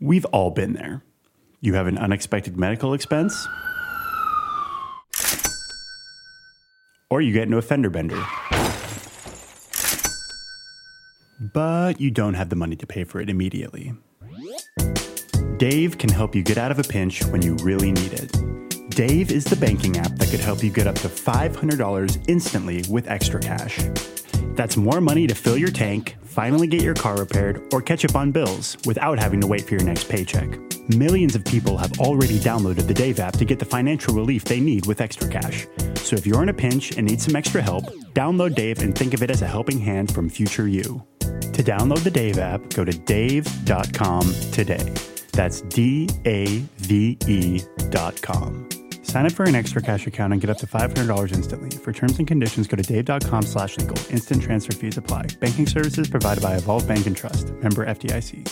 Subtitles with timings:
[0.00, 1.02] We've all been there.
[1.60, 3.48] You have an unexpected medical expense,
[7.10, 8.22] or you get into a fender bender.
[11.52, 13.92] But you don't have the money to pay for it immediately.
[15.56, 18.90] Dave can help you get out of a pinch when you really need it.
[18.90, 23.08] Dave is the banking app that could help you get up to $500 instantly with
[23.08, 23.78] extra cash.
[24.58, 28.16] That's more money to fill your tank, finally get your car repaired, or catch up
[28.16, 30.58] on bills without having to wait for your next paycheck.
[30.88, 34.58] Millions of people have already downloaded the Dave app to get the financial relief they
[34.58, 35.68] need with extra cash.
[35.94, 37.84] So if you're in a pinch and need some extra help,
[38.14, 41.06] download Dave and think of it as a helping hand from future you.
[41.20, 44.92] To download the Dave app, go to dave.com today.
[45.34, 48.68] That's D A V E dot com.
[49.08, 51.70] Sign up for an extra cash account and get up to $500 instantly.
[51.70, 53.96] For terms and conditions, go to dave.com slash legal.
[54.10, 55.28] Instant transfer fees apply.
[55.40, 57.48] Banking services provided by Evolve Bank and Trust.
[57.54, 58.46] Member FDIC.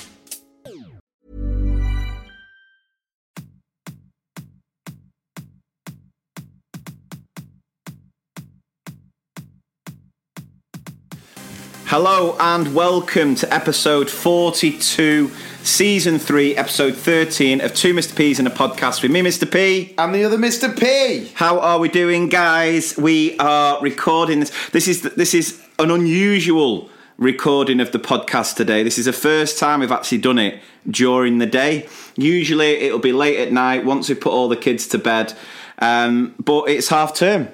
[11.85, 15.30] Hello and welcome to episode 42,
[15.67, 18.17] season 3, episode 13 of Two Mr.
[18.17, 19.51] P's in a podcast with me, Mr.
[19.51, 19.95] P.
[19.99, 20.79] And the other Mr.
[20.79, 21.33] P.
[21.35, 22.97] How are we doing, guys?
[22.97, 24.53] We are recording this.
[24.71, 28.83] This is this is an unusual recording of the podcast today.
[28.83, 31.89] This is the first time we've actually done it during the day.
[32.17, 35.35] Usually it'll be late at night once we put all the kids to bed.
[35.79, 37.49] Um, but it's half term,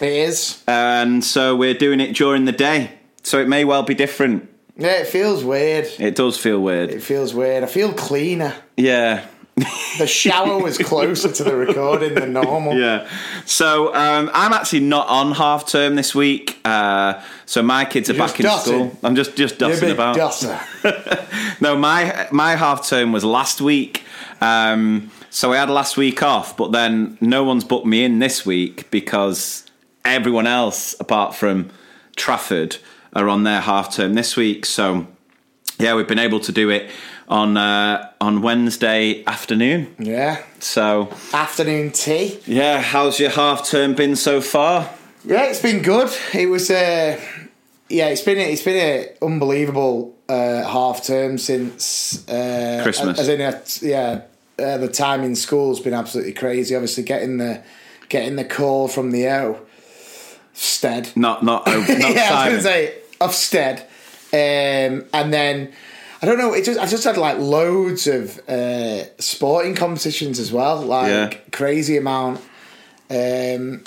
[0.00, 0.62] It is.
[0.68, 2.92] and so we're doing it during the day.
[3.22, 4.48] So it may well be different.
[4.76, 5.86] Yeah, it feels weird.
[5.98, 6.90] It does feel weird.
[6.90, 7.62] It feels weird.
[7.62, 8.54] I feel cleaner.
[8.76, 9.26] Yeah.
[9.98, 12.76] The shower was closer to the recording than normal.
[12.76, 13.08] Yeah.
[13.44, 16.58] So um, I'm actually not on half term this week.
[16.64, 18.98] Uh, so my kids are You're back in school.
[19.04, 20.16] I'm just just You're a dusting about.
[21.60, 24.02] No, my my half term was last week.
[24.40, 28.44] Um, so I had last week off, but then no one's booked me in this
[28.44, 29.64] week because
[30.04, 31.70] everyone else, apart from
[32.16, 32.78] Trafford,
[33.14, 34.66] are on their half term this week.
[34.66, 35.06] So
[35.78, 36.90] yeah, we've been able to do it
[37.28, 39.94] on uh, on Wednesday afternoon.
[39.98, 40.42] Yeah.
[40.60, 42.40] So Afternoon tea.
[42.46, 44.90] yeah, how's your half term been so far?
[45.24, 46.10] Yeah, it's been good.
[46.32, 46.70] It was.
[46.70, 47.20] Uh,
[47.88, 48.38] yeah, it's been.
[48.38, 53.18] It's been an unbelievable uh, half term since uh, Christmas.
[53.18, 54.22] As in, a, yeah,
[54.58, 56.74] uh, the time in school's been absolutely crazy.
[56.74, 57.62] Obviously, getting the
[58.08, 59.60] getting the call from the O.
[60.52, 61.10] Stead.
[61.16, 62.44] Not not not yeah, I was Simon.
[62.44, 62.94] going to say
[63.28, 63.80] Ofsted,
[64.32, 65.72] um, and then
[66.22, 66.52] I don't know.
[66.54, 71.38] It just I just had like loads of uh, sporting competitions as well, like Yeah.
[71.52, 72.40] crazy amount.
[73.10, 73.84] Um,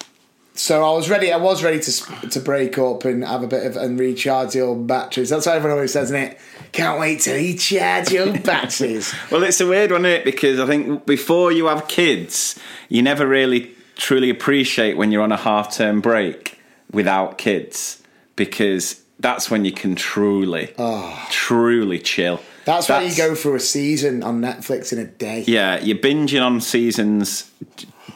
[0.53, 1.31] so I was ready.
[1.31, 4.61] I was ready to to break up and have a bit of and recharge the
[4.61, 5.29] old batteries.
[5.29, 6.39] That's what everyone always says, isn't it?
[6.71, 9.13] Can't wait to recharge your batteries.
[9.31, 10.25] Well, it's a weird one, isn't it?
[10.25, 12.59] Because I think before you have kids,
[12.89, 16.59] you never really truly appreciate when you're on a half term break
[16.91, 18.01] without kids
[18.35, 20.73] because that's when you can truly,
[21.29, 22.39] truly chill.
[22.41, 22.45] Ah.
[22.65, 25.45] That's, why you go through a season on Netflix in a day.
[25.47, 27.49] Yeah, you're binging on seasons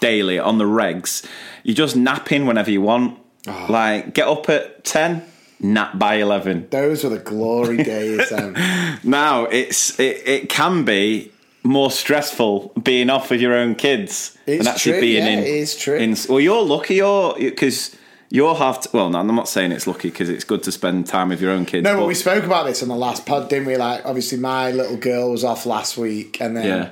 [0.02, 1.26] daily on the regs.
[1.64, 3.18] You're just napping whenever you want.
[3.48, 3.68] Ah.
[3.70, 5.24] Like, get up at 10,
[5.62, 6.68] nap by 11.
[6.70, 8.30] Those were the glory days.
[8.32, 8.56] Um,
[9.04, 11.32] Now it's it, it can be
[11.64, 15.40] more stressful being off with your own kids It's than actually true, being yeah, in.
[15.40, 15.96] it is true.
[15.98, 16.96] In, well, you're lucky.
[16.96, 17.96] You're because
[18.31, 18.92] you're half.
[18.94, 21.52] well, no, I'm not saying it's lucky because it's good to spend time with your
[21.52, 21.84] own kids.
[21.84, 23.78] No, but we spoke about this on the last pod, didn't we?
[23.78, 26.91] Like, obviously, my little girl was off last week, and then,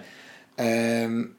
[0.59, 1.35] um,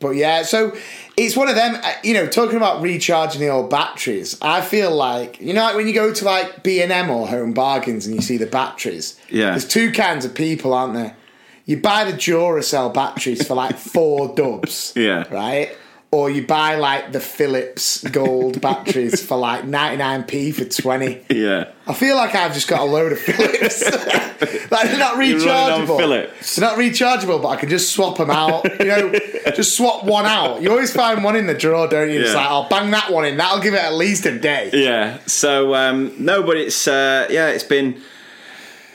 [0.00, 0.74] but yeah, so
[1.16, 1.76] it's one of them.
[1.82, 4.36] uh, You know, talking about recharging the old batteries.
[4.42, 7.28] I feel like you know, like when you go to like B and M or
[7.28, 9.18] Home Bargains and you see the batteries.
[9.30, 9.50] Yeah.
[9.50, 11.16] there's two kinds of people, aren't there?
[11.64, 14.92] You buy the Duracell batteries for like four dubs.
[14.96, 15.24] Yeah.
[15.32, 15.76] right.
[16.14, 21.24] Or you buy like the Philips gold batteries for like 99p for 20.
[21.30, 23.82] yeah, I feel like I've just got a load of Philips.
[24.70, 25.96] like they're not You're running on rechargeable.
[25.96, 26.56] Philips.
[26.56, 28.64] They're not rechargeable, but I can just swap them out.
[28.78, 29.12] You know,
[29.56, 30.60] just swap one out.
[30.60, 32.20] You always find one in the drawer, don't you?
[32.20, 32.36] It's Yeah.
[32.36, 33.38] like I'll bang that one in.
[33.38, 34.68] That'll give it at least a day.
[34.74, 35.18] yeah.
[35.26, 38.02] So um, no, but it's uh, yeah, it's been.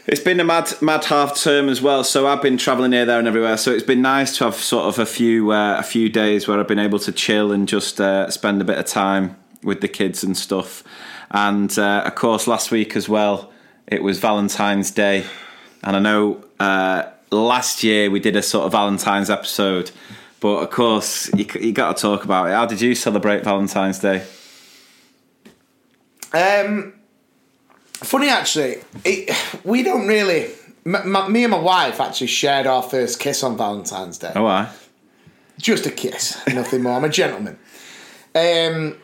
[0.08, 2.02] It's been a mad, mad half term as well.
[2.02, 3.58] So I've been travelling here, there, and everywhere.
[3.58, 6.58] So it's been nice to have sort of a few, uh, a few days where
[6.58, 9.90] I've been able to chill and just uh, spend a bit of time with the
[9.90, 10.82] kids and stuff.
[11.32, 13.52] And uh, of course, last week as well,
[13.86, 15.26] it was Valentine's Day,
[15.84, 19.92] and I know uh, last year we did a sort of Valentine's episode,
[20.40, 22.52] but of course you, you got to talk about it.
[22.52, 24.26] How did you celebrate Valentine's Day?
[26.34, 26.94] Um,
[28.06, 30.52] funny actually, it, we don't really
[30.86, 34.32] m- m- me and my wife actually shared our first kiss on Valentine's Day.
[34.36, 34.70] Oh, I.
[35.58, 36.94] Just a kiss, nothing more.
[36.94, 37.58] I'm a gentleman.
[38.36, 38.98] Um,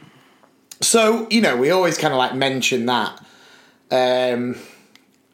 [0.81, 3.19] so you know, we always kind of like mention that,
[3.90, 4.56] um,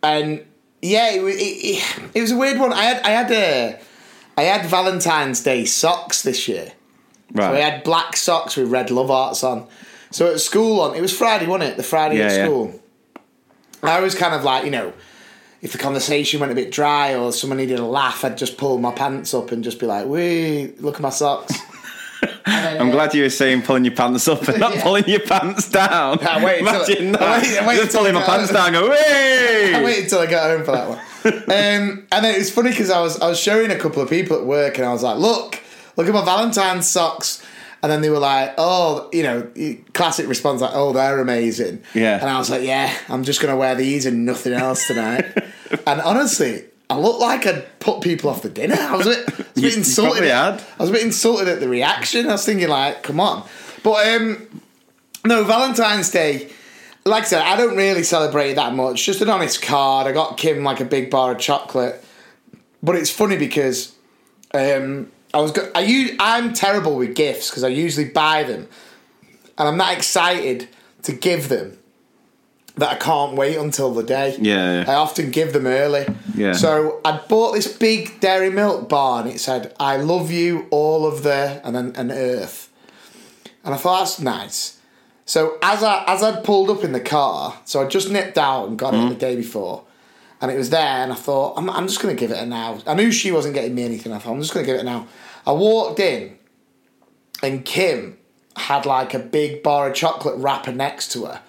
[0.01, 0.45] and
[0.81, 2.71] yeah, it, it, it, was a weird one.
[2.71, 3.79] I had I had a
[4.37, 6.71] I had Valentine's Day socks this year.
[7.33, 7.43] Right.
[7.43, 9.67] So I had black socks with red love hearts on.
[10.11, 11.77] So at school on it was Friday, wasn't it?
[11.77, 12.71] The Friday Yeah, at yeah.
[13.79, 13.89] School.
[13.89, 14.93] I was kind of like, you know,
[15.61, 18.77] if the conversation went a bit dry or someone needed a laugh, I'd just pull
[18.77, 21.53] my pants up and just be like, "Wee, look at my socks."
[22.45, 24.83] I'm glad you were saying pulling your pants up and not Yeah.
[24.83, 26.19] pulling your pants down.
[26.25, 27.41] I waited till- Imagine I that.
[27.41, 28.55] waited- I waited Just till pulling I my got pants home.
[28.73, 29.73] down and go, hey!
[29.75, 30.97] I waited until I got home for that one.
[31.33, 34.09] um, and then it was funny because I was I was showing a couple of
[34.09, 35.61] people at work and I was like, "Look,
[35.97, 37.43] look at my Valentine's socks."
[37.81, 39.47] And then they were like, "Oh, you know,
[39.93, 42.19] classic response like, oh, they're amazing." Yeah.
[42.19, 45.25] And I was like, "Yeah, I'm just gonna wear these and nothing else tonight."
[45.87, 48.75] and honestly, I looked like I'd put people off the dinner.
[48.75, 50.23] I was a bit, I was a bit insulted.
[50.23, 50.63] had.
[50.77, 52.27] I was a bit insulted at the reaction.
[52.27, 53.47] I was thinking, like, come on.
[53.83, 54.61] But um,
[55.25, 56.49] no, Valentine's Day.
[57.05, 59.05] Like I said, I don't really celebrate it that much.
[59.05, 60.07] Just an honest card.
[60.07, 62.03] I got Kim like a big bar of chocolate.
[62.81, 63.95] But it's funny because
[64.53, 68.67] um, I was go- I u- I'm terrible with gifts because I usually buy them,
[69.57, 70.67] and I'm that excited
[71.03, 71.77] to give them
[72.77, 74.37] that I can't wait until the day.
[74.39, 74.91] Yeah, yeah.
[74.91, 76.07] I often give them early.
[76.35, 76.53] Yeah.
[76.53, 81.05] So I bought this big dairy milk bar, and it said, "I love you, all
[81.05, 82.69] of the," and an earth.
[83.63, 84.77] And I thought that's nice.
[85.25, 88.67] So as I as I'd pulled up in the car, so I just nipped out
[88.67, 89.09] and got it mm-hmm.
[89.09, 89.83] the day before,
[90.41, 92.45] and it was there, and I thought I'm, I'm just going to give it a
[92.45, 92.79] now.
[92.87, 94.13] I knew she wasn't getting me anything.
[94.13, 95.07] I thought I'm just going to give it a now.
[95.45, 96.37] I walked in,
[97.43, 98.17] and Kim
[98.55, 101.41] had like a big bar of chocolate wrapper next to her,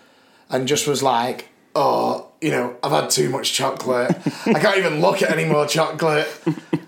[0.49, 4.17] and just was like, "Oh, you know, I've had too much chocolate.
[4.47, 6.29] I can't even look at any more chocolate."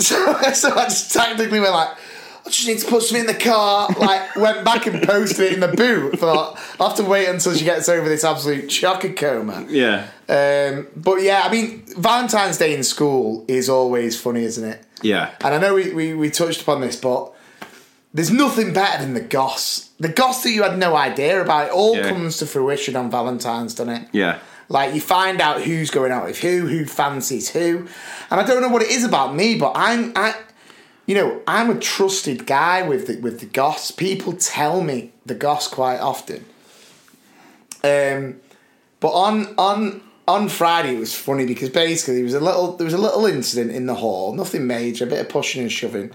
[0.00, 0.14] So,
[0.52, 1.88] so I just technically went like,
[2.46, 3.88] I just need to put something in the car.
[3.98, 6.18] Like, went back and posted it in the boot.
[6.18, 9.66] Thought I'll have to wait until she gets over this absolute chocolate coma.
[9.68, 10.08] Yeah.
[10.28, 14.84] Um, but yeah, I mean, Valentine's Day in school is always funny, isn't it?
[15.02, 15.30] Yeah.
[15.42, 17.32] And I know we, we, we touched upon this, but
[18.12, 19.88] there's nothing better than the goss.
[20.00, 21.68] The goss that you had no idea about.
[21.68, 22.08] It all Yeah.
[22.10, 24.08] comes to fruition on Valentine's, doesn't it?
[24.12, 24.38] Yeah.
[24.68, 27.86] Like you find out who's going out with who, who fancies who,
[28.30, 30.34] and I don't know what it is about me, but I'm I,
[31.06, 33.90] you know, I'm a trusted guy with the with the goss.
[33.90, 36.44] People tell me the goss quite often.
[37.82, 38.40] Um,
[39.00, 42.84] but on on on Friday it was funny because basically there was a little there
[42.84, 46.10] was a little incident in the hall, nothing major, a bit of pushing and shoving.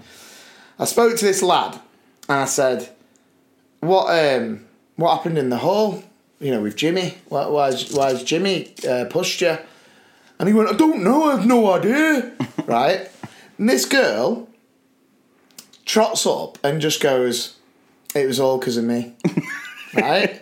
[0.78, 1.80] I spoke to this lad
[2.28, 2.88] and I said,
[3.80, 4.64] "What um
[4.96, 6.02] what happened in the hall?
[6.38, 7.18] You know, with Jimmy?
[7.28, 9.58] Why why's why's Jimmy uh, pushed you?"
[10.38, 11.24] And he went, "I don't know.
[11.24, 12.32] I have no idea."
[12.66, 13.10] right?
[13.58, 14.48] And this girl
[15.84, 17.56] trots up and just goes,
[18.14, 19.14] "It was all because of me."
[19.94, 20.40] right?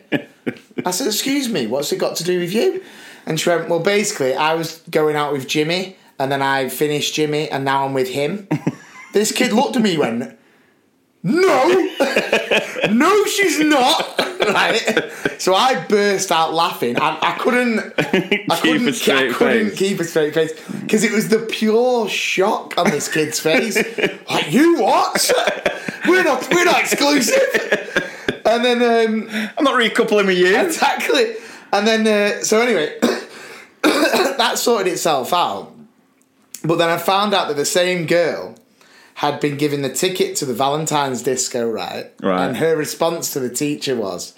[0.84, 2.82] I said, "Excuse me, what's it got to do with you?"
[3.26, 7.14] And she went, "Well, basically, I was going out with Jimmy, and then I finished
[7.14, 8.48] Jimmy, and now I'm with him."
[9.12, 10.38] this kid looked at me, and went,
[11.22, 11.88] "No,
[12.90, 15.10] no, she's not." right?
[15.38, 16.98] So I burst out laughing.
[17.00, 19.78] I, I couldn't, I Keep couldn't, a straight I couldn't face.
[19.78, 23.76] keep a straight face because it was the pure shock on this kid's face.
[24.28, 25.30] like, you what?
[26.08, 27.40] We're not, we're not exclusive.
[28.44, 28.82] And then.
[28.82, 30.56] Um, I'm not recoupling with you.
[30.58, 31.36] Exactly.
[31.72, 32.96] And then, uh, so anyway,
[34.38, 35.72] that sorted itself out.
[36.64, 38.54] But then I found out that the same girl
[39.14, 42.12] had been given the ticket to the Valentine's disco, right?
[42.22, 42.46] Right.
[42.46, 44.34] And her response to the teacher was,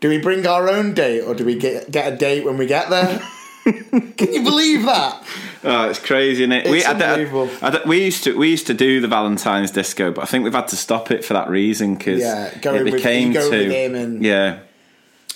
[0.00, 2.66] "Do we bring our own date, or do we get get a date when we
[2.66, 3.20] get there?"
[3.64, 5.22] Can you believe that?
[5.64, 6.66] Oh, it's crazy, isn't it?
[6.66, 7.50] It's I don't- unbelievable.
[7.62, 10.44] I don't- we used to we used to do the Valentine's disco, but I think
[10.44, 13.94] we've had to stop it for that reason because Yeah, it became too with him
[13.94, 14.58] and- yeah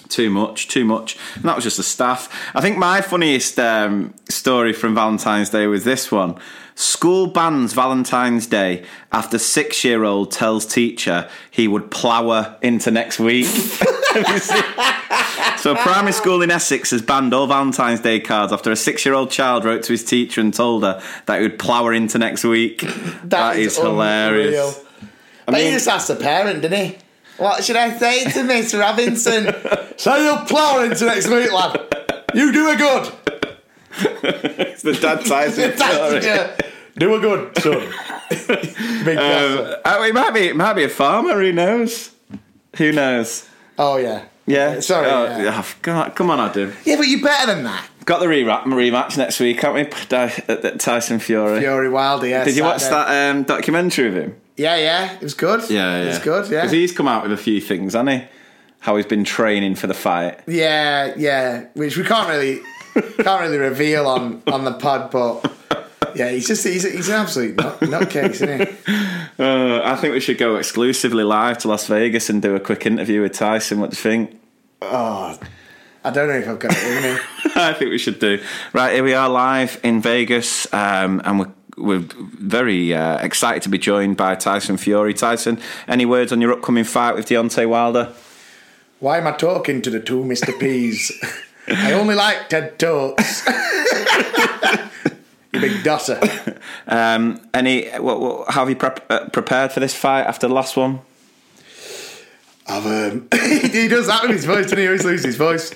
[0.08, 1.16] too much, too much.
[1.34, 2.32] And that was just the staff.
[2.54, 6.38] I think my funniest um, story from Valentine's Day was this one.
[6.74, 13.18] School bans Valentine's Day after six year old tells teacher he would plough into next
[13.18, 13.48] week.
[15.58, 19.64] So, primary school in Essex has banned all Valentine's Day cards after a six-year-old child
[19.64, 22.80] wrote to his teacher and told her that he would plough her into next week.
[23.24, 24.84] that is, hilarious.
[25.48, 26.98] I mean- he just asked the parent, didn't he?
[27.38, 29.54] What should I say to Miss Robinson?
[29.96, 31.80] so you'll plough into next week, lad.
[32.34, 33.12] You do a good.
[34.00, 36.24] It's the dad Tyson story.
[36.24, 36.56] Yeah.
[36.96, 37.92] Do a good, son.
[39.04, 41.40] Big Um, oh, he might be, it might be a farmer.
[41.40, 42.10] Who knows?
[42.76, 43.48] Who knows?
[43.78, 44.24] Oh yeah.
[44.46, 44.80] Yeah.
[44.80, 45.62] Sorry, Oh, yeah.
[45.62, 46.72] oh, God, come on, Adam.
[46.84, 47.86] Yeah, but you're better than that.
[48.04, 50.70] got the rematch next week, haven't we?
[50.78, 51.60] Tyson Fury.
[51.60, 52.44] Fury Wilder, yeah.
[52.44, 54.40] Did you watch that um, documentary of him?
[54.58, 55.12] Yeah, yeah.
[55.14, 55.70] It was good.
[55.70, 56.02] Yeah, yeah.
[56.02, 56.60] It was good, yeah.
[56.62, 58.24] Because he's come out with a few things, hasn't he?
[58.80, 60.40] How he's been training for the fight.
[60.46, 61.66] Yeah, yeah.
[61.74, 62.60] Which we can't really
[63.18, 65.52] can't really reveal on, on the pod, but
[66.14, 68.74] yeah, he's just he's, he's an absolute nut, nutcase, isn't he?
[69.40, 72.84] Uh, I think we should go exclusively live to Las Vegas and do a quick
[72.86, 73.78] interview with Tyson.
[73.78, 74.40] What do you think?
[74.82, 75.38] Oh,
[76.02, 77.20] I don't know if I've got it in me.
[77.54, 78.42] I think we should do.
[78.72, 83.68] Right, here we are live in Vegas, um, and we're we're very uh, excited to
[83.68, 85.14] be joined by Tyson Fury.
[85.14, 88.12] Tyson, any words on your upcoming fight with Deontay Wilder?
[89.00, 90.58] Why am I talking to the two Mr.
[90.58, 91.12] P's?
[91.68, 93.46] I only like TED Talks.
[95.52, 96.58] you big dosser.
[96.86, 97.88] Um, any?
[97.90, 101.00] What, what, how have you prep, uh, prepared for this fight after the last one?
[102.66, 105.74] I've um, he does that with his voice, and he always loses his voice.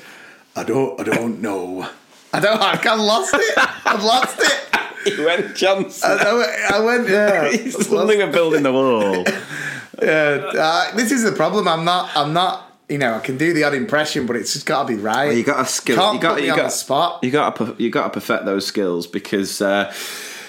[0.57, 1.01] I don't.
[1.01, 1.89] I don't know.
[2.33, 2.61] I don't.
[2.61, 3.59] I've lost it.
[3.87, 4.72] I've lost it.
[5.19, 6.11] You went Johnson.
[6.21, 7.09] I, I went.
[7.09, 7.51] Yeah.
[7.71, 9.25] Suddenly we're building the wall.
[10.03, 10.53] yeah.
[10.55, 11.69] Uh, this is the problem.
[11.69, 12.11] I'm not.
[12.17, 14.95] I'm not you know, I can do the odd impression, but it's just got to
[14.95, 15.29] be right.
[15.29, 15.97] Well, you got to skill.
[15.97, 17.25] Can't you got put me you on got the spot.
[17.25, 19.61] You got to you got to perfect those skills because.
[19.61, 19.93] Uh,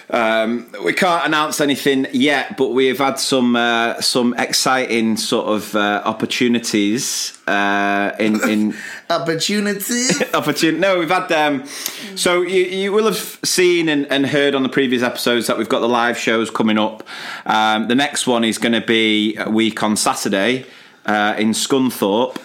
[0.09, 5.47] um, we can't announce anything yet, but we have had some uh, some exciting sort
[5.47, 8.75] of uh, opportunities uh, in in
[9.09, 10.07] opportunity.
[10.33, 10.79] opportunity.
[10.83, 11.31] No, we've had.
[11.31, 11.65] Um,
[12.15, 15.69] so you, you will have seen and, and, heard on the previous episodes that we've
[15.69, 17.03] got the live shows coming up.
[17.45, 20.65] Um, the next one is going to be a week on Saturday
[21.05, 22.37] uh, in Scunthorpe.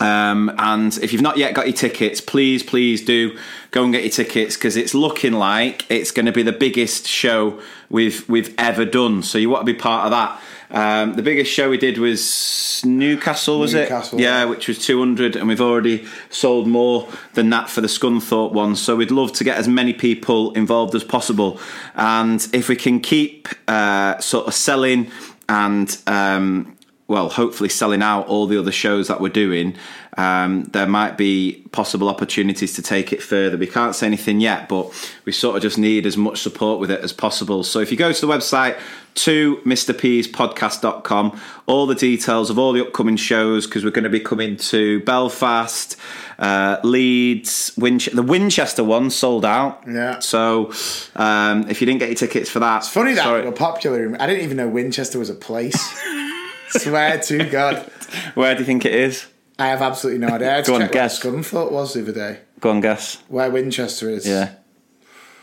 [0.00, 3.38] Um, and if you've not yet got your tickets, please, please do
[3.70, 7.06] go and get your tickets because it's looking like it's going to be the biggest
[7.06, 9.22] show we've we've ever done.
[9.22, 10.40] So you want to be part of that.
[10.68, 14.22] Um, the biggest show we did was Newcastle, was Newcastle, it?
[14.22, 18.74] Yeah, which was 200, and we've already sold more than that for the Scunthorpe one.
[18.74, 21.60] So we'd love to get as many people involved as possible.
[21.94, 25.10] And if we can keep uh, sort of selling
[25.48, 26.75] and um,
[27.08, 29.76] well, hopefully selling out all the other shows that we're doing,
[30.16, 33.56] um, there might be possible opportunities to take it further.
[33.56, 34.90] We can't say anything yet, but
[35.24, 37.62] we sort of just need as much support with it as possible.
[37.62, 38.76] So if you go to the website
[39.14, 44.56] 2mrpspodcast.com, all the details of all the upcoming shows, because we're going to be coming
[44.56, 45.96] to Belfast,
[46.40, 49.84] uh, Leeds, Winch- the Winchester one sold out.
[49.86, 50.18] Yeah.
[50.18, 50.72] So
[51.14, 53.44] um, if you didn't get your tickets for that, it's funny that sorry.
[53.44, 54.16] we're popular.
[54.18, 55.76] I didn't even know Winchester was a place.
[56.68, 57.90] Swear to God.
[58.34, 59.26] Where do you think it is?
[59.58, 60.50] I have absolutely no idea.
[60.50, 61.24] I had to Go on, check guess.
[61.24, 62.40] what Scunthorpe was the other day.
[62.60, 63.22] Go on, guess.
[63.28, 64.26] Where Winchester is.
[64.26, 64.54] Yeah.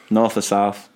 [0.09, 0.89] North or south?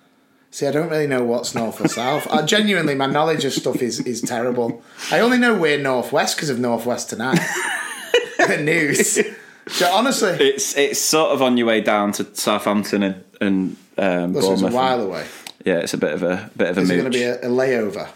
[0.50, 2.26] See, I don't really know what's north or south.
[2.30, 4.82] I, genuinely, my knowledge of stuff is, is terrible.
[5.10, 7.38] I only know we're northwest because of Northwest Tonight.
[8.38, 9.18] the news.
[9.66, 14.32] So honestly, It's it's sort of on your way down to Southampton and and um,
[14.32, 15.26] this was a while away.
[15.64, 17.36] Yeah, it's a bit of a bit of a Is it going to be a,
[17.40, 18.08] a layover?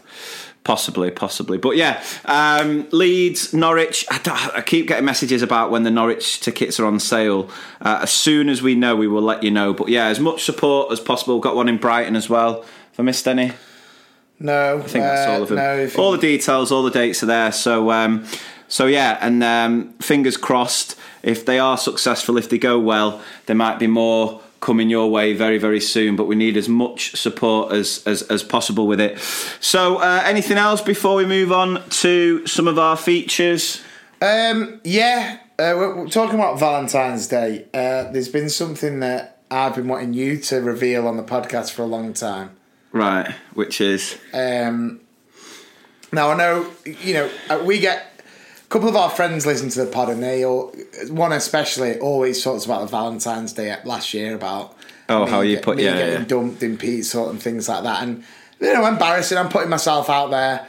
[0.65, 4.07] Possibly, possibly, but yeah, um, Leeds, Norwich.
[4.09, 7.51] I, I keep getting messages about when the Norwich tickets are on sale.
[7.81, 9.75] Uh, as soon as we know, we will let you know.
[9.75, 11.41] But yeah, as much support as possible.
[11.41, 12.63] Got one in Brighton as well.
[12.63, 13.53] Have I missed any?
[14.39, 15.59] No, I think that's all of them.
[15.59, 17.51] Uh, No, all the details, all the dates are there.
[17.51, 18.25] So, um,
[18.69, 20.97] so yeah, and um, fingers crossed.
[21.25, 25.35] If they are successful, if they go well, there might be more coming your way
[25.35, 26.17] very, very soon.
[26.17, 29.19] But we need as much support as as, as possible with it.
[29.61, 33.83] So, uh, anything else before we move on to some of our features?
[34.23, 37.67] Um, yeah, uh, we're, we're talking about Valentine's Day.
[37.75, 41.83] Uh, there's been something that I've been wanting you to reveal on the podcast for
[41.83, 42.57] a long time.
[42.93, 45.01] Right, which is Um,
[46.13, 48.12] now I know you know uh, we get
[48.73, 50.75] couple of our friends listen to the pod, and they all
[51.11, 54.77] one especially always talks about the Valentine's Day last year about
[55.09, 56.25] Oh, me how you put- me yeah, getting yeah.
[56.25, 58.25] dumped in sort and things like that, and
[58.61, 59.37] you know embarrassing.
[59.39, 60.67] I'm putting myself out there.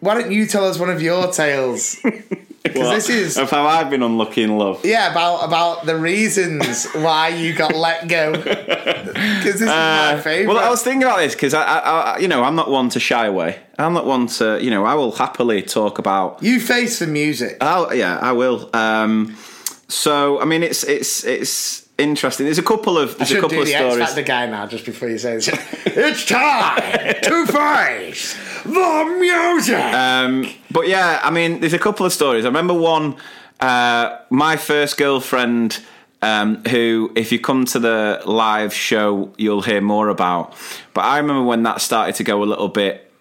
[0.00, 1.96] Why don't you tell us one of your tales?
[2.72, 4.84] Because this is of how I've been unlucky in love.
[4.84, 8.32] yeah about about the reasons why you got let go.
[9.22, 10.50] Because this is my favorite.
[10.50, 12.70] Uh, Well, I was thinking about this because I, I, I, you know, I'm not
[12.70, 13.60] one to shy away.
[13.78, 16.42] I'm not one to, you know, I will happily talk about.
[16.42, 17.58] you face the music.
[17.60, 18.68] I'll, yeah, I will.
[18.74, 19.36] Um,
[19.88, 22.46] so, I mean, it's it's it's interesting.
[22.46, 24.06] There's a couple of there's a couple do of the X stories.
[24.06, 25.48] Factor guy now, just before you say this.
[25.86, 29.76] it's time to face the music.
[29.76, 32.44] Um, but yeah, I mean, there's a couple of stories.
[32.44, 33.16] I remember one.
[33.60, 35.80] Uh, my first girlfriend,
[36.20, 40.54] um, who, if you come to the live show, you'll hear more about.
[40.94, 43.12] But I remember when that started to go a little bit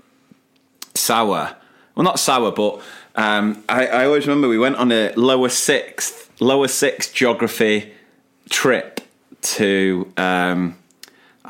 [0.96, 1.56] sour.
[1.96, 2.82] Well, not sour, but
[3.16, 7.94] um, I, I always remember we went on a lower sixth, lower sixth geography
[8.50, 9.02] trip
[9.42, 10.12] to.
[10.18, 10.78] Um,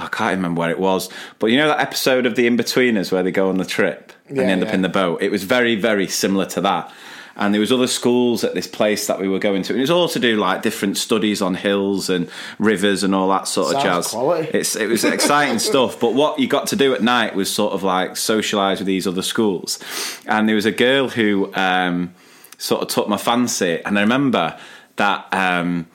[0.02, 3.24] I can't remember where it was, but you know that episode of The Inbetweeners where
[3.24, 5.22] they go on the trip and Yeah, they end up in the boat.
[5.22, 6.92] It was very, very similar to that.
[7.36, 9.74] And there was other schools at this place that we were going to.
[9.74, 12.30] And it was all to do like different studies on hills and
[12.60, 14.10] rivers and all that sort of jazz.
[14.10, 14.50] quality.
[14.54, 16.00] It's it was exciting stuff.
[16.00, 19.08] But what you got to do at night was sort of like socialise with these
[19.08, 19.80] other schools.
[20.28, 22.14] And there was a girl who um,
[22.58, 23.82] sort of took my fancy.
[23.86, 24.60] And I remember
[24.98, 25.88] that um,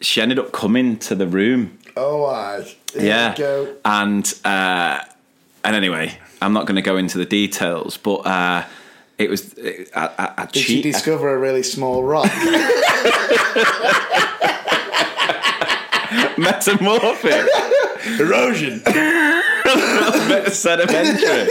[0.00, 2.66] she ended up coming to the room Oh, I.
[2.94, 3.34] yeah.
[3.84, 5.00] And uh,
[5.64, 8.64] and anyway, I'm not going to go into the details, but uh,
[9.18, 10.82] it was it, I, I, I Did she cheat.
[10.92, 12.26] discover a really small rock?
[16.38, 17.46] metamorphic,
[18.20, 18.82] Erosion.
[20.28, 21.50] bit of sedimentary.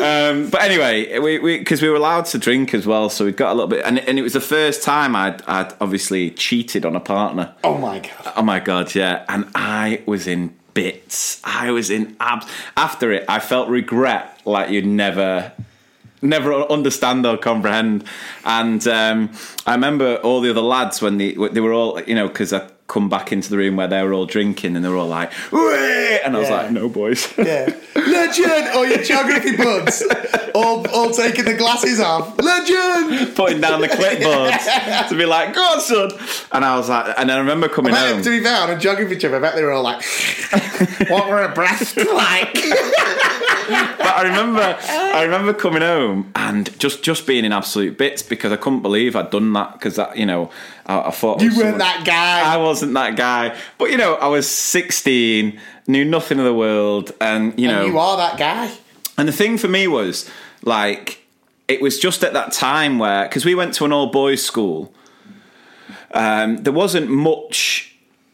[0.00, 3.52] um, but anyway, we because we, were allowed to drink as well, so we got
[3.52, 6.96] a little bit, and, and it was the first time I'd, I'd obviously cheated on
[6.96, 7.54] a partner.
[7.64, 8.32] Oh my god.
[8.36, 9.24] Oh my god, yeah.
[9.28, 11.40] And I was in bits.
[11.44, 12.46] I was in abs.
[12.76, 15.52] After it, I felt regret like you'd never,
[16.20, 18.04] never understand or comprehend.
[18.44, 19.30] And um,
[19.66, 22.68] I remember all the other lads when they they were all you know because I
[22.86, 25.32] come back into the room where they were all drinking and they were all like,
[25.50, 26.56] "Whey!" and I was Yeah.
[26.56, 27.32] like, no boys.
[27.38, 27.74] Yeah.
[27.96, 28.76] Legend!
[28.76, 30.02] Or your geography buds.
[30.54, 32.38] all, all taking the glasses off.
[32.38, 33.34] Legend!
[33.34, 36.10] Putting down the clipboards to be like, go on, son.
[36.52, 38.22] And I was like, and I remember coming I home.
[38.22, 40.02] to be fair, on a geography trip, I bet they were all like,
[41.08, 42.54] what were a breast like?
[42.54, 48.52] but I remember, I remember coming home and just just being in absolute bits because
[48.52, 50.50] I couldn't believe I'd done that because that you know
[50.86, 52.40] I, I thought You weren't that guy.
[52.52, 57.12] I wasn't that guy, but you know I was sixteen, knew nothing of the world,
[57.20, 58.72] and you know, you are that guy.
[59.16, 60.28] and the thing for me was
[60.62, 61.20] like
[61.68, 64.92] it was just at that time where because we went to an all boys school,
[66.12, 67.90] um, there wasn't much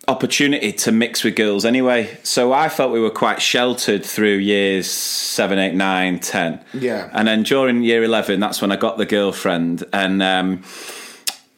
[0.08, 2.18] opportunity to mix with girls anyway.
[2.22, 6.60] So I felt we were quite sheltered through years seven, eight, nine, ten.
[6.72, 7.10] Yeah.
[7.12, 10.62] And then during year eleven, that's when I got the girlfriend, and um,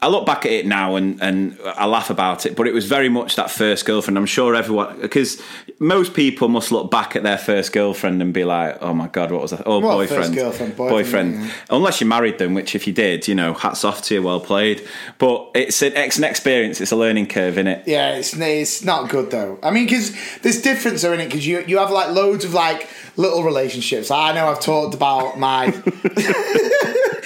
[0.03, 2.87] I look back at it now and, and I laugh about it, but it was
[2.87, 4.19] very much that first girlfriend.
[4.19, 5.41] I'm sure everyone, because
[5.79, 9.31] most people must look back at their first girlfriend and be like, "Oh my god,
[9.31, 11.53] what was that?" Oh, Well, boyfriend, girlfriend, boyfriend, yeah.
[11.71, 14.41] Unless you married them, which if you did, you know, hats off to you, well
[14.41, 14.83] played.
[15.19, 16.81] But it's an, it's an experience.
[16.81, 17.87] It's a learning curve, in it.
[17.87, 19.61] Yeah, it's it's not good though.
[19.63, 22.55] I mean, because there's difference though in it because you you have like loads of
[22.55, 24.11] like little relationships.
[24.11, 25.67] I know I've talked about my.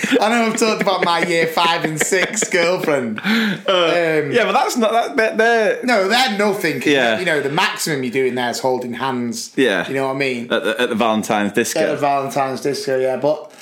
[0.21, 3.18] I know I've talked about my year five and six girlfriend.
[3.24, 5.16] um, Yeah, but that's not that.
[5.16, 6.83] They're, they're No, they're nothing.
[6.85, 7.18] Yeah.
[7.18, 9.52] You know, the maximum you're doing there is holding hands.
[9.57, 9.87] Yeah.
[9.88, 10.52] You know what I mean?
[10.52, 11.81] at, the, at the Valentine's disco.
[11.81, 13.16] At a Valentine's disco, yeah.
[13.16, 13.52] But,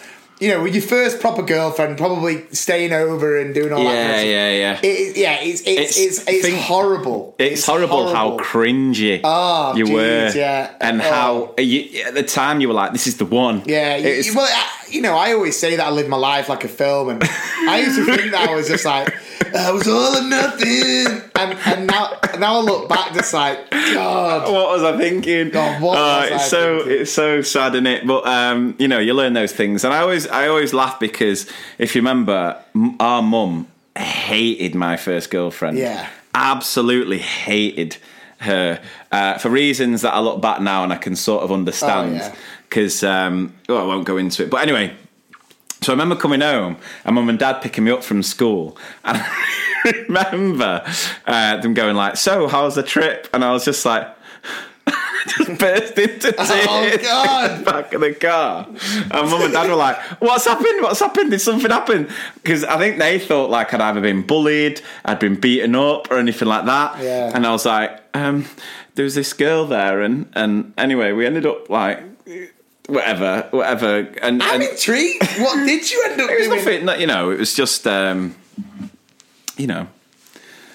[0.44, 3.94] you know, with your first proper girlfriend, probably staying over and doing all that.
[3.94, 4.80] yeah, kind of yeah, yeah.
[4.82, 7.34] It, yeah, it's it's It's- it's, it's, think- horrible.
[7.38, 10.70] It's, horrible, how cringy Oh, you geez, were, yeah.
[10.80, 11.04] and Oh.
[11.04, 14.34] how you, at the time you were like, "This is the one." Yeah, you- It's-
[14.34, 17.08] well, I, you know, I always say that I live my life like a film,
[17.08, 17.22] and
[17.68, 19.08] I used to think that I was just like
[19.54, 24.50] I was all or nothing, and and now now I look back, just like God,
[24.52, 25.50] what was I thinking?
[25.50, 27.00] God, what Oh, was I it's so thinking?
[27.02, 30.00] it's so sad in it, but um, you know, you learn those things, and I
[30.00, 32.62] always I always laugh because if you remember,
[32.98, 35.78] our mum hated my first girlfriend.
[35.78, 36.08] Yeah.
[36.34, 37.96] absolutely hated
[38.38, 42.14] her uh, for reasons that I look back now and I can sort of understand.
[42.14, 42.34] Oh, yeah.
[42.68, 44.94] Because um, oh, I won't go into it, but anyway.
[45.80, 49.18] So I remember coming home and mum and dad picking me up from school, and
[49.84, 50.82] I remember
[51.26, 54.08] uh, them going like, "So, how's the trip?" And I was just like,
[55.26, 57.50] just burst into tears Oh, God.
[57.50, 58.66] in the back of the car.
[58.68, 60.82] And mum and dad were like, "What's happened?
[60.82, 61.30] What's happened?
[61.30, 65.36] Did something happen?" Because I think they thought like I'd either been bullied, I'd been
[65.40, 67.02] beaten up, or anything like that.
[67.02, 67.30] Yeah.
[67.34, 68.46] And I was like, um,
[68.94, 72.02] "There was this girl there," and and anyway, we ended up like.
[72.86, 75.24] Whatever, whatever, and, I'm and intrigued.
[75.38, 76.84] What did you end up it was doing?
[76.84, 77.00] nothing.
[77.00, 78.34] You know, it was just, um,
[79.56, 79.88] you know.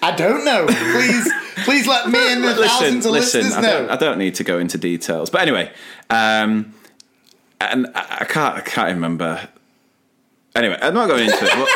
[0.01, 0.65] I don't know.
[0.67, 1.29] Please,
[1.65, 3.41] please let me and the listen, thousands of listen.
[3.41, 3.93] listeners I don't, know.
[3.93, 5.71] I don't need to go into details, but anyway,
[6.09, 6.73] um,
[7.59, 9.47] and I, I can't, I can't remember.
[10.55, 11.43] Anyway, I'm not going into it.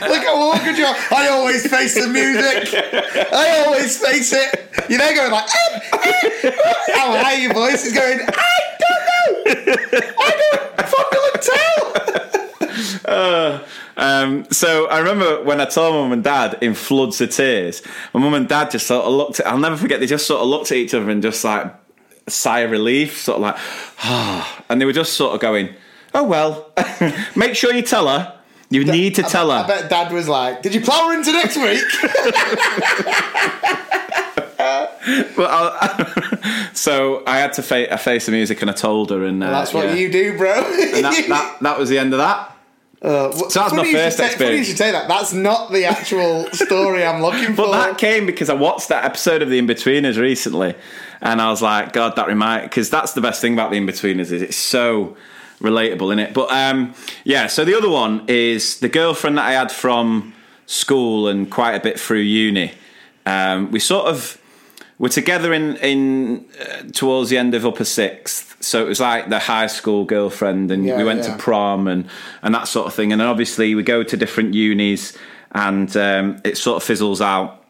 [0.00, 0.96] Look how awkward you are.
[1.12, 2.74] I always face the music.
[3.32, 4.70] I always face it.
[4.88, 6.50] You're there going like, eh, eh,
[6.94, 9.54] how high your voice is going, I don't know.
[10.18, 11.78] I don't fondle and tell.
[14.18, 18.20] Um, so I remember when I told mum and dad in floods of tears, my
[18.20, 20.48] mum and dad just sort of looked at, I'll never forget, they just sort of
[20.48, 21.72] looked at each other and just like
[22.28, 23.56] sigh of relief, sort of like,
[24.00, 25.74] ah, and they were just sort of going,
[26.14, 26.72] oh well,
[27.36, 28.34] make sure you tell her.
[28.70, 29.68] You need to tell I her.
[29.68, 31.82] bet dad was like, Did you plow her into next week?
[35.38, 39.42] well, I, so I had to fa- face the music, and I told her, and
[39.42, 39.94] uh, That's what yeah.
[39.94, 40.52] you do, bro.
[40.52, 42.54] And that, that that was the end of that.
[43.00, 44.66] Uh, So that's my first say- Funny you experience.
[44.68, 45.06] should say that.
[45.08, 47.66] That's not the actual story I'm looking for.
[47.66, 50.74] But that came because I watched that episode of The Inbetweeners recently,
[51.20, 54.32] and I was like, God, that remind because that's the best thing about The Inbetweeners
[54.32, 55.16] is it's so
[55.60, 56.34] relatable in it.
[56.34, 60.34] But um, yeah, so the other one is the girlfriend that I had from
[60.66, 62.72] school and quite a bit through uni.
[63.26, 64.40] Um, we sort of
[64.98, 69.28] were together in in uh, towards the end of upper sixth, so it was like
[69.28, 71.36] the high school girlfriend, and Yeah, we went yeah.
[71.36, 72.08] to prom and
[72.42, 73.12] and that sort of thing.
[73.12, 75.16] And then obviously we go to different unis,
[75.52, 77.64] and um, it sort of fizzles out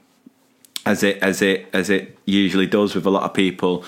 [0.86, 3.84] as it as it as it usually does with a lot of people.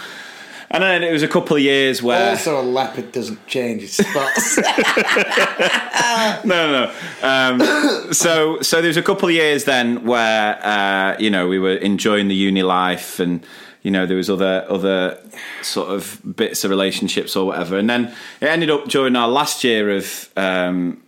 [0.73, 3.95] And then it was a couple of years where Also, a leopard doesn't change its
[3.97, 4.57] spots.
[6.45, 6.85] no, no.
[6.85, 7.27] no.
[7.27, 11.59] Um, so, so there was a couple of years then where uh, you know we
[11.59, 13.45] were enjoying the uni life, and
[13.83, 15.19] you know there was other other
[15.63, 19.65] sort of bits of relationships or whatever, and then it ended up during our last
[19.65, 21.03] year of um,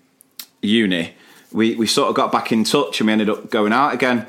[0.61, 1.15] uni,
[1.53, 4.27] we we sort of got back in touch, and we ended up going out again.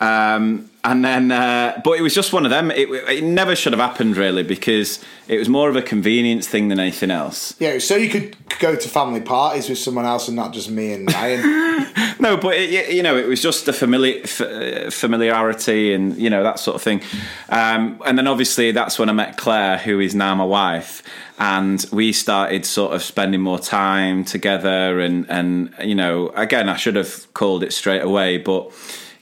[0.00, 2.70] Um, and then, uh, but it was just one of them.
[2.70, 6.68] It, it never should have happened, really, because it was more of a convenience thing
[6.68, 7.54] than anything else.
[7.58, 10.92] yeah, so you could go to family parties with someone else and not just me
[10.92, 11.86] and Ryan.
[12.20, 16.30] No, but it, you know, it was just a familiar f- uh, familiarity and you
[16.30, 17.02] know that sort of thing.
[17.48, 21.02] Um, and then obviously that's when I met Claire, who is now my wife,
[21.38, 25.00] and we started sort of spending more time together.
[25.00, 28.70] And and you know, again, I should have called it straight away, but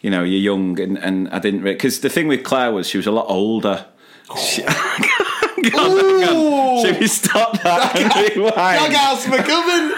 [0.03, 2.99] you know, you're young, and, and I didn't because the thing with Claire was she
[2.99, 3.87] was a lot older.
[4.39, 4.63] She-
[5.71, 6.83] God.
[6.85, 8.95] Should we stop that and rewind?
[9.31, 9.91] McGovern,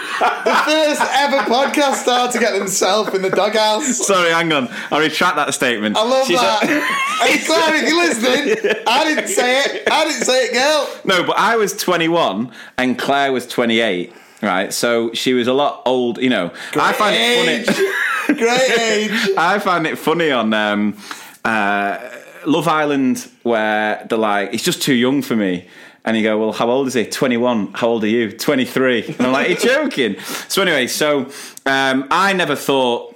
[0.43, 4.05] the first ever podcast star to get themselves in the doghouse.
[4.05, 4.67] Sorry, hang on.
[4.91, 5.97] I retract that statement.
[5.97, 7.19] I love She's a- that.
[7.27, 9.89] hey, Claire, if you're listening, I didn't say it.
[9.91, 11.01] I didn't say it, girl.
[11.05, 14.13] No, but I was 21 and Claire was 28,
[14.43, 14.71] right?
[14.71, 16.51] So she was a lot old, you know.
[16.75, 17.89] I find it funny.
[18.37, 19.29] Great age.
[19.37, 20.97] I find it funny on um,
[21.43, 21.99] uh,
[22.45, 25.67] Love Island where they're like, he's just too young for me.
[26.03, 27.05] And you go, well, how old is he?
[27.05, 27.73] 21.
[27.73, 28.31] How old are you?
[28.31, 29.05] 23.
[29.07, 30.19] And I'm like, you're joking.
[30.47, 31.31] So anyway, so
[31.65, 33.15] um, I never thought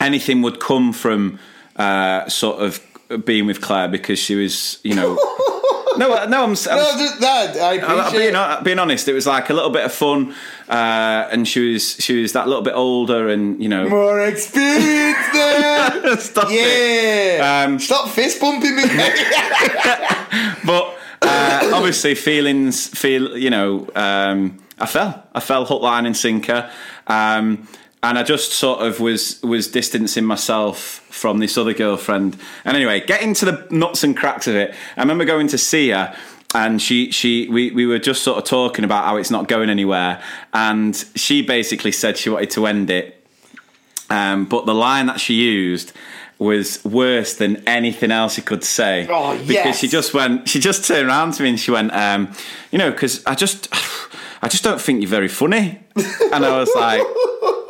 [0.00, 1.38] anything would come from
[1.76, 2.80] uh, sort of
[3.24, 5.16] being with Claire because she was, you know.
[5.98, 6.54] no, no, I'm, I'm No,
[6.98, 7.56] just that.
[7.56, 10.34] I Uh, appreciate being, being honest, it was like a little bit of fun,
[10.68, 15.18] uh, and she was she was that little bit older, and you know, More experience
[15.32, 16.16] there.
[16.20, 16.48] stop.
[16.50, 17.64] Yeah.
[17.66, 18.84] Um, Stop fist bumping me.
[20.64, 26.16] But uh, obviously, feelings feel you know, um, I fell, I fell hook, line, and
[26.16, 26.70] sinker,
[27.06, 27.66] um,
[28.08, 30.78] and I just sort of was was distancing myself
[31.10, 32.36] from this other girlfriend.
[32.64, 35.90] And anyway, getting to the nuts and cracks of it, I remember going to see
[35.90, 36.14] her.
[36.54, 39.68] And she, she, we, we were just sort of talking about how it's not going
[39.68, 40.22] anywhere,
[40.54, 43.26] and she basically said she wanted to end it,
[44.08, 45.92] Um, but the line that she used
[46.38, 49.06] was worse than anything else she could say.
[49.10, 49.46] Oh, yes.
[49.48, 52.32] Because she just went, she just turned around to me and she went, um,
[52.70, 53.68] you know, because I just,
[54.42, 55.80] I just don't think you're very funny.
[56.32, 57.00] And I was like,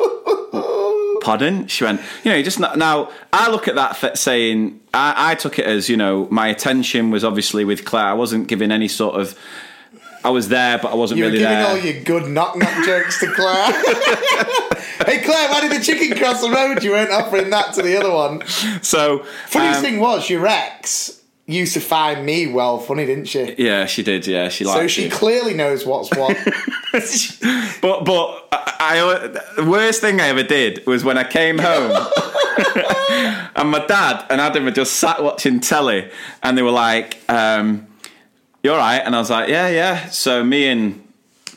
[1.26, 1.66] pardon?
[1.66, 5.34] She went, you know, just not, now I look at that th- saying, I, I
[5.34, 8.04] took it as, you know, my attention was obviously with Claire.
[8.04, 9.36] I wasn't giving any sort of,
[10.22, 11.66] I was there, but I wasn't You were really giving there.
[11.66, 13.72] all your good knock knock jokes to Claire.
[15.04, 16.84] hey Claire, why did the chicken cross the road?
[16.84, 18.46] You weren't offering that to the other one.
[18.82, 21.15] so, Funniest um, thing was your ex
[21.46, 23.54] used to find me well funny, didn't she?
[23.58, 24.26] yeah, she did.
[24.26, 26.36] Yeah, she liked So she clearly knows what's what.
[27.82, 31.90] But but I, I the worst thing I ever did was when I came home
[33.54, 36.10] and my dad and Adam were just sat watching telly
[36.42, 37.86] and they were like, um,
[38.62, 41.06] "You all right?" And I was like, "Yeah, yeah." So me and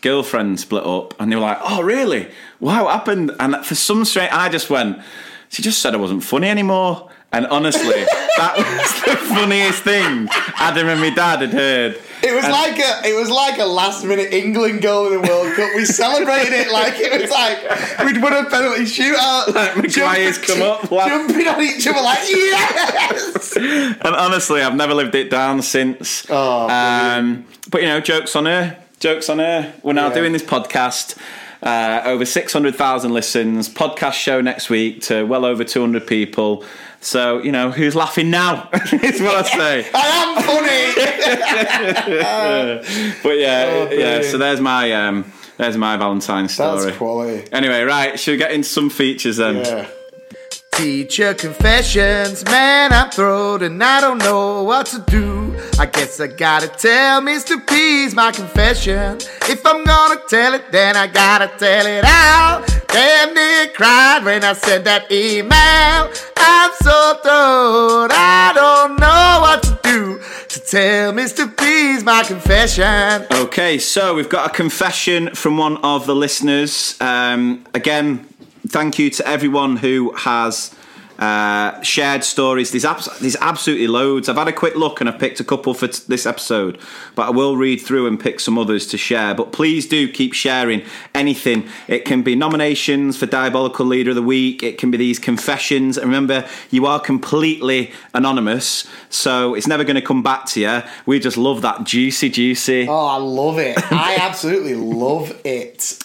[0.02, 2.28] girlfriend split up and they were like, "Oh, really?
[2.60, 5.00] Wow, what happened?" And for some strange, I just went.
[5.48, 7.10] She just said I wasn't funny anymore.
[7.32, 8.04] And honestly,
[8.38, 12.00] that was the funniest thing Adam and my dad had heard.
[12.24, 15.28] It was And- like a it was like a last minute England goal in the
[15.28, 15.70] World Cup.
[15.76, 19.54] We celebrated it like it was like we'd won a penalty shootout.
[19.54, 21.08] Like Maguire's come up, laugh.
[21.08, 23.56] jumping on each other like yes.
[23.56, 26.26] And honestly, I've never lived it down since.
[26.30, 28.78] Oh, um, but you know, jokes on her.
[29.00, 29.72] Jokes on her.
[29.84, 30.16] We're now Yeah.
[30.16, 31.16] doing this podcast.
[31.62, 33.68] Uh, over 600,000 listens.
[33.68, 36.64] Podcast show next week to well over 200 people.
[37.02, 38.70] So, you know, who's laughing now?
[38.74, 39.90] is what I say.
[39.94, 40.80] I am funny.
[43.24, 44.22] But yeah, Oh, yeah.
[44.24, 46.86] So there's my um, there's my Valentine's story.
[46.86, 47.48] That's quality.
[47.52, 48.20] Anyway, right.
[48.20, 49.58] Should we get into some features then?
[49.58, 49.88] Yeah.
[50.80, 52.46] Teacher confessions.
[52.46, 55.54] Man, I'm thrilled and I don't know what to do.
[55.78, 57.56] I guess I gotta tell Mr.
[57.68, 59.18] P's my confession.
[59.50, 62.66] If I'm gonna tell it, then I gotta tell it out.
[62.88, 66.10] Damn near cried when I sent that email.
[66.38, 71.46] I'm so thrilled, I don't know what to do to tell Mr.
[71.58, 73.28] P's my confession.
[73.32, 76.96] Okay, so we've got a confession from one of the listeners.
[77.02, 78.26] Um, again,
[78.70, 80.74] thank you to everyone who has
[81.20, 82.72] uh, shared stories.
[82.72, 84.30] There's, abs- there's absolutely loads.
[84.30, 86.80] I've had a quick look and I've picked a couple for t- this episode,
[87.16, 89.36] but I will read through and pick some others to share.
[89.36, 90.82] But please do keep sharing
[91.14, 91.68] anything.
[91.90, 95.98] It can be nominations for Diabolical Leader of the Week, it can be these confessions.
[95.98, 100.84] And remember, you are completely anonymous, so it's never going to come back to you.
[101.06, 102.88] We just love that juicy, juicy.
[102.88, 103.78] Oh, I love it.
[103.92, 106.00] I absolutely love it.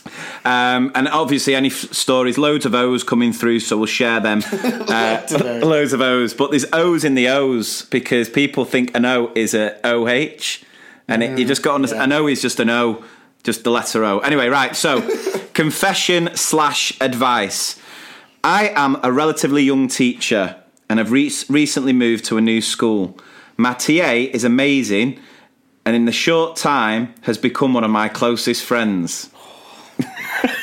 [0.44, 4.42] Um, and obviously, any f- stories, loads of O's coming through, so we'll share them.
[4.52, 4.84] Uh,
[5.64, 9.54] loads of O's, but there's O's in the O's because people think an O is
[9.54, 10.64] a OH,
[11.08, 12.12] and it, you just got to understand.
[12.12, 13.04] An O is just an O,
[13.42, 14.18] just the letter O.
[14.20, 14.74] Anyway, right.
[14.74, 15.02] So,
[15.54, 17.80] confession slash advice.
[18.42, 20.56] I am a relatively young teacher
[20.88, 23.18] and have re- recently moved to a new school.
[23.56, 25.18] My TA is amazing,
[25.86, 29.30] and in the short time has become one of my closest friends.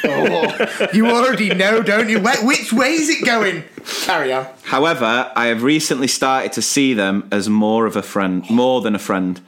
[0.03, 2.19] Oh, you already know, don't you?
[2.19, 3.63] Wh- Which way is it going?
[4.03, 4.47] Carry on.
[4.63, 8.95] However, I have recently started to see them as more of a friend, more than
[8.95, 9.39] a friend.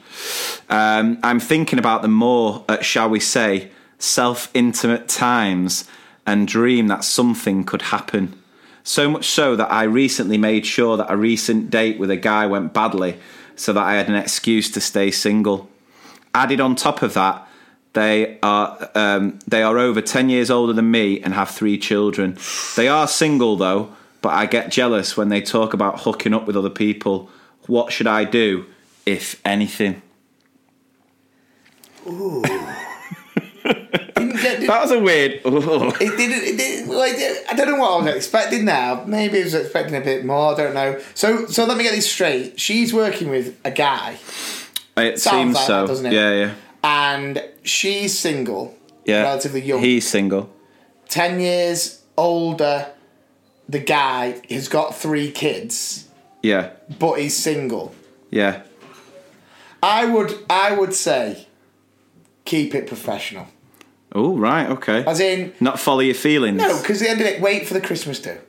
[0.68, 5.88] Um, I'm thinking about them more at, shall we say, self intimate times
[6.26, 8.38] and dream that something could happen.
[8.82, 12.46] So much so that I recently made sure that a recent date with a guy
[12.46, 13.18] went badly
[13.56, 15.70] so that I had an excuse to stay single.
[16.34, 17.43] Added on top of that,
[17.94, 22.36] they are um, they are over ten years older than me and have three children.
[22.76, 26.56] They are single though, but I get jealous when they talk about hooking up with
[26.56, 27.30] other people.
[27.66, 28.66] What should I do,
[29.06, 30.02] if anything?
[34.14, 35.40] Didn't get, did, That was a weird.
[35.46, 35.88] Ooh.
[35.88, 36.44] it didn't.
[36.44, 39.04] It didn't well, it did- I don't know what I was expecting now.
[39.06, 40.52] Maybe I was expecting a bit more.
[40.52, 41.00] I don't know.
[41.14, 42.60] So, so let me get this straight.
[42.60, 44.18] She's working with a guy,
[44.96, 45.80] It Sounds seems like so.
[45.82, 46.12] that, doesn't it?
[46.12, 49.22] Yeah, yeah, and she's single, yeah.
[49.22, 50.50] relatively young, He's single.
[51.08, 52.90] ten years older.
[53.68, 56.06] The guy has got three kids,
[56.42, 57.94] Yeah, but he's single.
[58.30, 58.62] yeah.
[59.82, 61.46] I would, I would say,
[62.44, 63.48] keep it professional.
[64.14, 64.68] Oh, right.
[64.70, 65.04] Okay.
[65.04, 66.56] As in, Not follow your feelings.
[66.58, 68.38] no, because the end of it, wait for the Christmas do.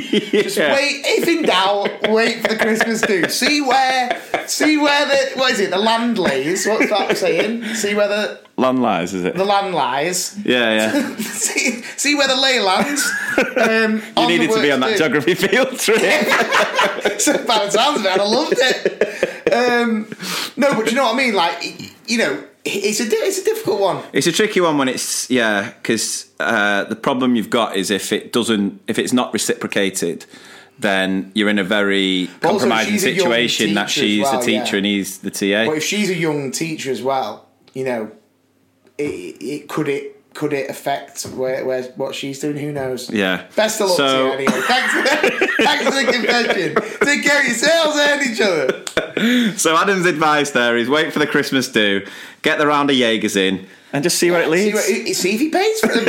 [0.00, 1.02] Just wait.
[1.04, 3.28] If in doubt, wait for the Christmas do.
[3.28, 5.70] See where, see where the what is it?
[5.70, 6.66] The land lays.
[6.66, 7.64] What's that saying?
[7.74, 9.36] See where the Land lies, is it?
[9.36, 10.36] the land lies.
[10.44, 11.16] Yeah, yeah.
[11.18, 13.08] see, see where the lay lands.
[13.56, 15.34] Um, You needed to be on that geography.
[15.34, 16.00] geography field trip.
[17.20, 19.52] so by the sounds of it, I loved it.
[19.52, 20.08] Um,
[20.56, 21.34] no, but you know what I mean?
[21.34, 21.62] Like,
[22.10, 24.04] you know, it's a it's a difficult one.
[24.12, 28.12] It's a tricky one when it's yeah, because uh, the problem you've got is if
[28.12, 30.26] it doesn't, if it's not reciprocated,
[30.78, 34.76] then you're in a very compromising she's a young situation that she's well, the teacher
[34.76, 34.78] yeah.
[34.78, 35.66] and he's the TA.
[35.66, 38.12] But if she's a young teacher as well, you know,
[38.96, 42.56] it, it could it could it affect where, where what she's doing?
[42.58, 43.10] Who knows?
[43.10, 43.46] yeah.
[43.56, 44.60] Best of luck So- to you anyway.
[44.66, 46.74] Thanks for, thanks for the confession.
[47.06, 49.56] Take care of yourselves and each other.
[49.58, 52.06] So Adam's advice there is wait for the Christmas do,
[52.42, 55.18] get the round of Jaegers in, and just see where it See, leads.
[55.18, 56.04] see if he pays for them.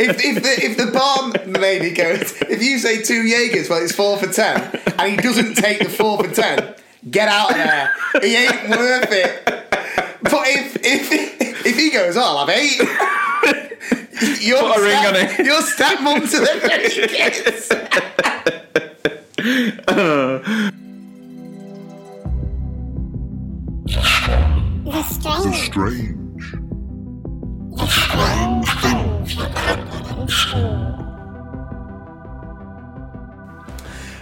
[0.00, 3.94] if, if the if the barn lady goes, if you say two Jaegers, well, it's
[3.94, 4.60] four for ten,
[4.98, 6.74] and he doesn't take the four for ten,
[7.10, 7.92] get out of there.
[8.22, 9.44] He ain't worth it.
[10.22, 12.80] But if if if he goes, oh, I'll have eight.
[14.40, 15.38] Your Put a ring on it.
[15.44, 17.68] Your stepmom to the kids.
[19.44, 20.72] The
[25.02, 25.66] strange.
[25.66, 26.52] Strange.
[27.72, 30.94] The strange things that happen in school.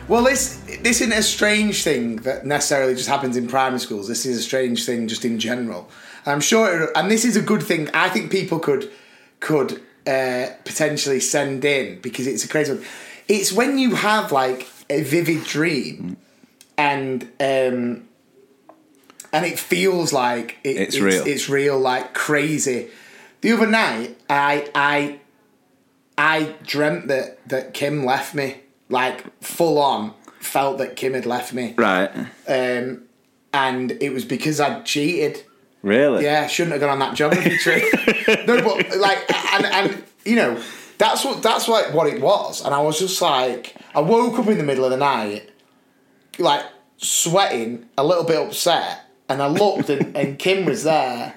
[0.09, 4.09] Well, this this isn't a strange thing that necessarily just happens in primary schools.
[4.09, 5.89] This is a strange thing just in general.
[6.27, 7.89] I'm sure, it, and this is a good thing.
[7.95, 8.91] I think people could
[9.39, 12.85] could uh, potentially send in because it's a crazy one.
[13.29, 16.17] It's when you have like a vivid dream,
[16.77, 18.09] and um,
[19.33, 21.27] and it feels like it, It's real.
[21.27, 22.89] It's real, like crazy.
[23.41, 25.21] The other night, I I
[26.19, 28.57] I dreamt that that Kim left me,
[28.89, 30.15] like full on.
[30.41, 32.11] Felt that Kim had left me, Right.
[32.49, 33.03] um,
[33.55, 35.45] and it was because I'd cheated.
[35.83, 36.25] Really?
[36.25, 37.85] Yeah, shouldn't have gone on that geography trip.
[38.49, 39.19] no, but like,
[39.55, 40.61] and and you know,
[40.99, 44.47] that's what that's like what it was, and I was just like, I woke up
[44.49, 45.51] in the middle of the night,
[46.39, 46.65] like
[46.97, 51.35] sweating, a little bit upset, and I looked and, and Kim was there,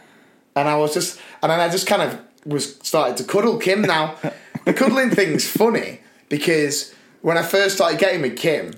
[0.56, 3.82] and I was just, and then I just kind of was started to cuddle Kim.
[3.82, 4.16] Now,
[4.66, 8.74] the cuddling thing's funny because when I first started getting with Kim,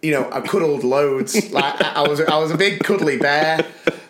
[0.00, 1.50] you know, I cuddled loads.
[1.52, 3.64] Like I, was, I was a big cuddly bear.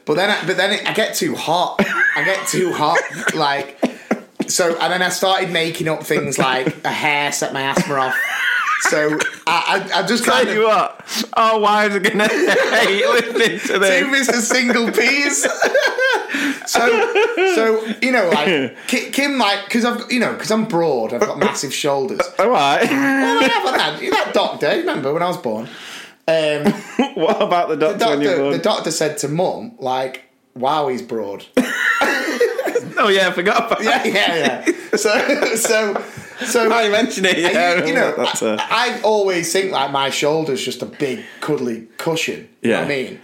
[0.04, 1.80] But then, I, but then it, I get too hot.
[2.16, 2.98] I get too hot.
[3.34, 3.78] Like
[4.52, 8.16] so, and then I started making up things like a hair set my asthma off.
[8.82, 13.06] So I, I, I just kind Tell of you what, our wives are gonna hate
[13.06, 14.06] listening to two.
[14.10, 14.40] Mr.
[14.40, 15.42] Single Peas.
[16.66, 21.20] so, so you know, like Kim, like because I've you know because I'm broad, I've
[21.20, 22.20] got massive shoulders.
[22.38, 22.82] All right.
[22.82, 24.68] Well, I haven't had you that doctor.
[24.68, 25.68] Remember when I was born?
[26.26, 26.72] Um,
[27.14, 28.52] what about the doctor, the doctor, born?
[28.52, 31.46] the doctor said to mum, like, "Wow, he's broad."
[33.02, 34.96] Oh yeah, I forgot about yeah, yeah, yeah.
[34.96, 36.04] So, so,
[36.46, 36.68] so.
[36.72, 40.64] Now you mention it, yeah, you, you know, I, I always think like my shoulder's
[40.64, 42.48] just a big cuddly cushion.
[42.62, 43.20] You know what I mean?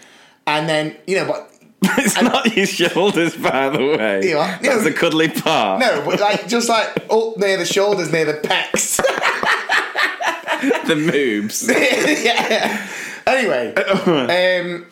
[0.47, 1.51] And then you know, but
[1.99, 4.29] it's not your shoulders, by the way.
[4.29, 4.59] You are.
[4.61, 4.81] That's No.
[4.83, 5.81] the cuddly part.
[5.81, 8.97] no, but like just like up near the shoulders, near the pecs.
[10.87, 11.69] the moves.
[11.69, 12.88] yeah.
[13.27, 14.87] Anyway, um,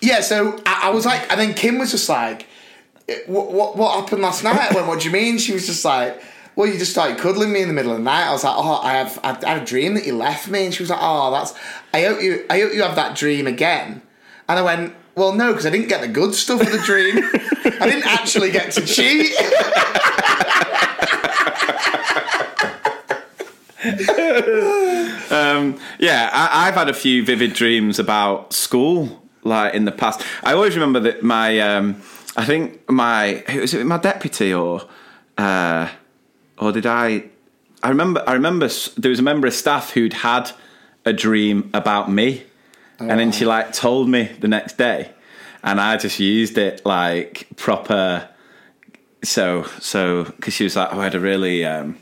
[0.00, 0.20] yeah.
[0.20, 2.46] So I, I was like, and then Kim was just like,
[3.26, 6.22] "What what, happened last night?" I went, "What do you mean?" She was just like.
[6.56, 8.26] Well, you just started cuddling me in the middle of the night.
[8.26, 10.74] I was like, "Oh, I have, I had a dream that you left me," and
[10.74, 11.54] she was like, "Oh, that's.
[11.94, 14.02] I hope you, I hope you have that dream again."
[14.48, 17.18] And I went, "Well, no, because I didn't get the good stuff of the dream.
[17.80, 19.32] I didn't actually get to cheat."
[25.30, 30.22] Um, yeah, I, I've had a few vivid dreams about school, like in the past.
[30.42, 32.02] I always remember that my, um,
[32.36, 34.82] I think my, who was it my deputy or,
[35.36, 35.88] uh,
[36.58, 37.24] or did I?
[37.82, 38.22] I remember.
[38.26, 40.50] I remember there was a member of staff who'd had
[41.06, 42.44] a dream about me,
[42.98, 45.10] and then she like told me the next day,
[45.64, 48.28] and I just used it like proper.
[49.24, 51.64] So so because she was like, oh, I had a really.
[51.64, 51.98] Um,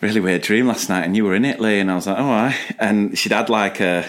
[0.00, 2.30] really weird dream last night and you were in Italy and I was like, oh,
[2.30, 4.06] I and she'd had like a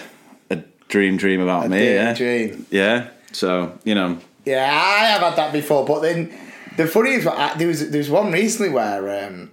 [0.50, 0.56] a
[0.88, 1.78] dream dream about me.
[1.78, 2.14] dream Yeah.
[2.14, 2.66] dream.
[2.70, 3.08] Yeah.
[3.32, 4.18] So, you know.
[4.44, 6.32] Yeah, I have had that before, but then
[6.76, 9.52] the funny is, I, there was there was one recently where, um,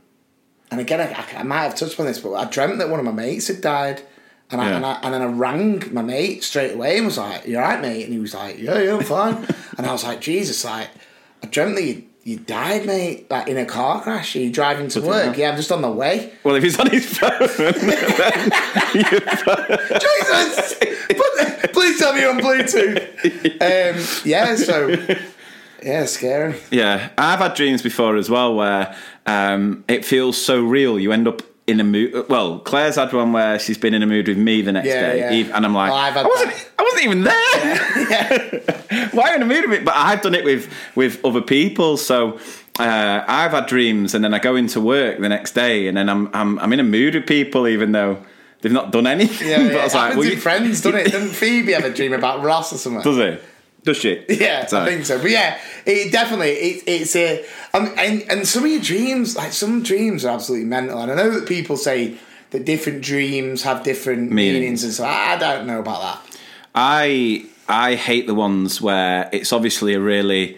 [0.71, 3.06] and again, I, I might have touched on this, but I dreamt that one of
[3.06, 4.02] my mates had died,
[4.52, 7.45] and I, and, I and then I rang my mate straight away and was like,
[7.45, 9.45] "You all right, mate?" And he was like, "Yeah, yeah, I'm fine."
[9.78, 10.89] and I was like, "Jesus, like,
[11.43, 14.35] I dreamt that you." You died, mate, like in a car crash.
[14.35, 15.35] Are you driving to work?
[15.35, 16.31] Yeah, I'm just on the way.
[16.43, 17.73] Well, if he's on his phone, then
[19.99, 20.75] Jesus!
[21.07, 23.01] But- Please tell me you're on Bluetooth.
[23.59, 23.97] Um,
[24.29, 24.95] yeah, so
[25.83, 26.53] yeah, scary.
[26.69, 30.99] yeah, I've had dreams before as well where um, it feels so real.
[30.99, 32.27] You end up in a mood.
[32.29, 35.13] Well, Claire's had one where she's been in a mood with me the next Yeah,
[35.13, 35.55] day, yeah.
[35.55, 36.69] And I'm like, Oh, I wasn't, that.
[36.77, 39.10] I wasn't even there.
[39.12, 39.86] Why are you in a mood with it?
[39.86, 42.39] But I've done it with with other people, so.
[42.79, 46.08] Uh, I've had dreams, and then I go into work the next day, and then
[46.08, 48.23] I'm I'm I'm in a mood with people, even though
[48.62, 49.47] they've not done anything.
[49.49, 49.79] Yeah, but yeah.
[49.79, 51.12] I was like, well, Friends, doesn't it?
[51.12, 53.01] Doesn't Phoebe have a dream about Ross or something?
[53.01, 53.43] Does it?
[53.83, 54.23] Does she?
[54.29, 55.19] Yeah, So- I think so.
[55.21, 59.53] But yeah, it definitely it, it's a um, and and some of your dreams, like
[59.53, 61.01] some dreams, are absolutely mental.
[61.01, 62.17] And I know that people say
[62.51, 64.59] that different dreams have different Meanings.
[64.59, 66.37] meanings, and so I, I don't know about that.
[66.75, 70.57] I I hate the ones where it's obviously a really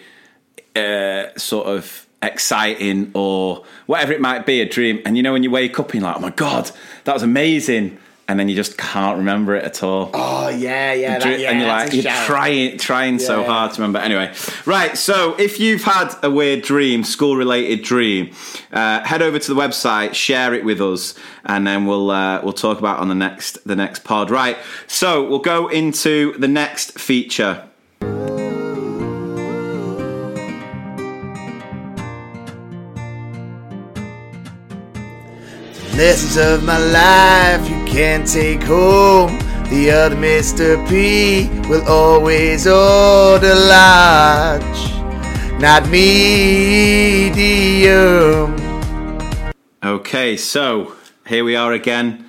[0.75, 5.43] uh, sort of exciting or whatever it might be a dream, and you know when
[5.43, 6.71] you wake up and you're like, oh my god,
[7.03, 7.97] that was amazing,
[8.31, 10.09] and then you just can't remember it at all.
[10.13, 12.25] Oh yeah, yeah, that, yeah and you're like you're shout.
[12.25, 13.45] trying trying so Yeah.
[13.47, 14.33] hard to remember anyway
[14.65, 18.31] right so if you've had a weird dream school related dream
[18.71, 21.13] uh, head over to the website share it with us
[21.45, 24.57] and then we'll uh, we'll talk about it on the next the next pod right
[24.87, 27.63] so we'll go into the next feature
[36.01, 39.37] Lessons of my life you can't take home.
[39.69, 40.75] The other Mr.
[40.89, 44.91] P will always order large,
[45.61, 47.35] not medium.
[49.83, 50.95] okay so
[51.27, 52.25] here we are again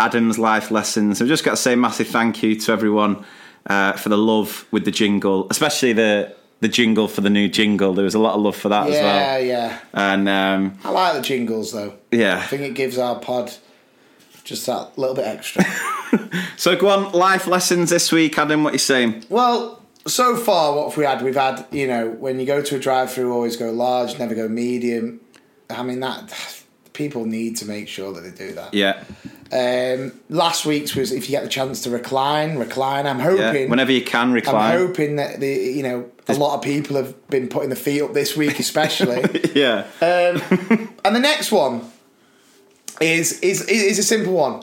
[0.00, 3.24] adam's life lessons i've just got to say massive thank you to everyone
[3.66, 6.34] uh, for the love with the jingle especially the
[6.64, 8.94] the jingle for the new jingle there was a lot of love for that as
[8.94, 9.78] well Yeah, yeah.
[9.92, 11.92] and um, I like the jingles though.
[12.10, 13.52] yeah I think it gives our pod
[14.44, 15.64] just that little bit extra.
[16.56, 18.62] So go on, life lessons this week, Adam.
[18.62, 19.24] What you saying?
[19.28, 21.22] well, so far, what have we had?
[21.22, 24.34] We've had, you know, when you go to a drive through, always go large, never
[24.34, 25.20] go medium.
[25.70, 26.62] I mean, that
[26.94, 28.72] people need to make sure that they do that.
[28.72, 29.04] Yeah,
[29.52, 33.06] Um, last week's was if you get the chance to recline, recline.
[33.06, 33.68] I'm hoping yeah.
[33.68, 34.72] Whenever you can recline.
[34.72, 38.00] I'm hoping that the you know a lot of people have been putting the feet
[38.00, 39.20] up this week, especially.
[39.54, 39.86] yeah.
[40.00, 40.40] and
[41.16, 41.90] the next one
[43.00, 44.62] is is is a simple one.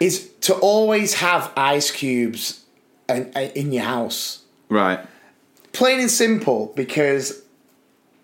[0.00, 2.64] Is to always have ice cubes
[3.08, 4.42] in, in your house.
[4.68, 5.00] right.
[5.72, 7.42] Plain and simple, because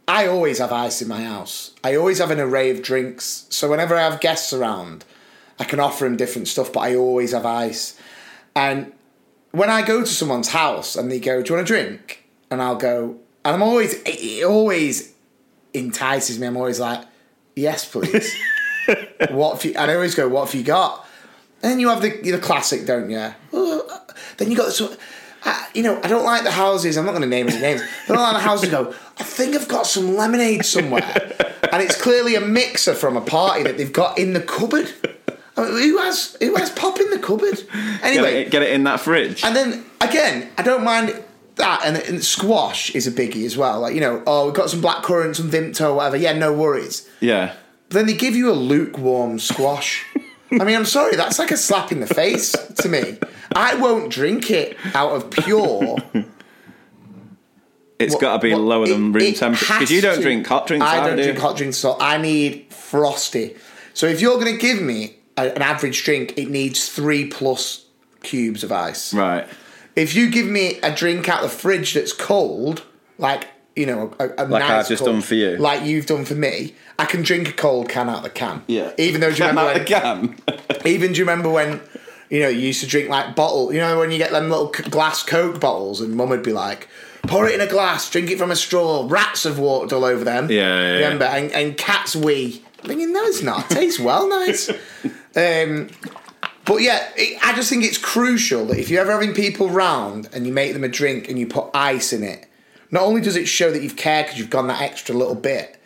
[0.09, 1.73] I always have ice in my house.
[1.85, 3.47] I always have an array of drinks.
[3.51, 5.05] So whenever I have guests around,
[5.59, 7.99] I can offer them different stuff, but I always have ice.
[8.55, 8.93] And
[9.53, 12.61] when I go to someone's house and they go, "Do you want a drink?" and
[12.61, 15.13] I'll go, and I'm always it always
[15.73, 16.47] entices me.
[16.47, 17.05] I'm always like,
[17.55, 18.35] "Yes, please."
[19.31, 19.75] what you?
[19.77, 21.07] And I always go, "What have you got?"
[21.63, 23.35] And then you have the the classic, don't you?
[23.53, 24.01] "Oh,
[24.37, 24.83] Then you got this.
[25.75, 26.97] You know, I don't like the houses.
[26.97, 27.81] I'm not going to name any names.
[28.05, 28.71] I don't like the houses.
[28.71, 28.95] Go.
[29.19, 31.03] I think I've got some lemonade somewhere,
[31.73, 34.93] and it's clearly a mixer from a party that they've got in the cupboard.
[35.57, 37.57] I mean, who has who has pop in the cupboard?
[37.57, 39.45] Get Anyway, it, get it in that fridge.
[39.45, 41.23] and then again, I don't mind
[41.57, 43.81] that, and, and squash is a biggie as well.
[43.81, 46.17] Like you know, oh, we've got some black currant, some Vimto, whatever.
[46.17, 47.09] Yeah, no worries.
[47.21, 47.55] yeah.
[47.89, 50.07] But then they give you a lukewarm squash.
[50.51, 53.19] I mean, I'm sorry, that's like a slap in the face to me.
[53.55, 55.99] I won't drink it out of pure.
[57.99, 60.23] It's got to be lower than room temperature because you don't to.
[60.23, 60.85] drink hot drinks.
[60.85, 63.55] I don't do drink hot drinks, so I need frosty.
[63.95, 67.87] So if you're going to give me a, an average drink, it needs three plus
[68.25, 69.15] cubes of ice.
[69.15, 69.47] Right.
[69.95, 72.83] If you give me a drink out of the fridge that's cold,
[73.19, 73.47] like
[73.77, 75.57] you know, a, a Like nice I've just cold- done for you.
[75.59, 78.65] like you've done for me, I can drink a cold can out of the can.
[78.67, 78.91] Yeah.
[78.99, 80.87] Even though do you Can remember out when, the can.
[80.87, 81.81] even do you remember when
[82.33, 83.73] you know you used to drink like bottle?
[83.75, 86.89] You know when you get them little glass Coke bottles, and Mum would be like,
[87.25, 90.25] "Pour it in a glass, drink it from a straw." Rats have walked all over
[90.25, 90.51] them.
[90.51, 91.37] Yeah, yeah, yeah.
[91.37, 92.65] and, and cats wee.
[92.79, 93.71] Thinking, no, it's not.
[93.71, 94.71] It tastes well nice.
[95.37, 95.91] um,
[96.65, 100.29] but yeah, it, I just think it's crucial that if you're ever having people round
[100.33, 102.49] and you make them a drink and you put ice in it,
[102.91, 105.79] not only does it show that you've cared because you've gone that extra little bit,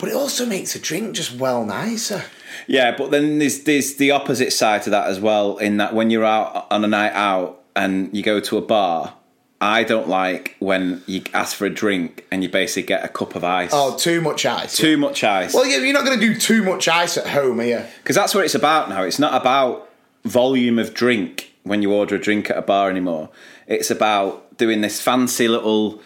[0.00, 2.24] but it also makes a drink just well nicer.
[2.66, 5.58] Yeah, but then there's there's the opposite side to that as well.
[5.58, 9.14] In that when you're out on a night out and you go to a bar,
[9.60, 13.34] I don't like when you ask for a drink and you basically get a cup
[13.34, 13.70] of ice.
[13.72, 14.76] Oh, too much ice.
[14.76, 15.52] too much ice.
[15.52, 17.82] Well, you're not going to do too much ice at home, are you?
[17.98, 19.02] Because that's what it's about now.
[19.02, 19.90] It's not about
[20.24, 23.28] volume of drink when you order a drink at a bar anymore.
[23.66, 26.00] It's about doing this fancy little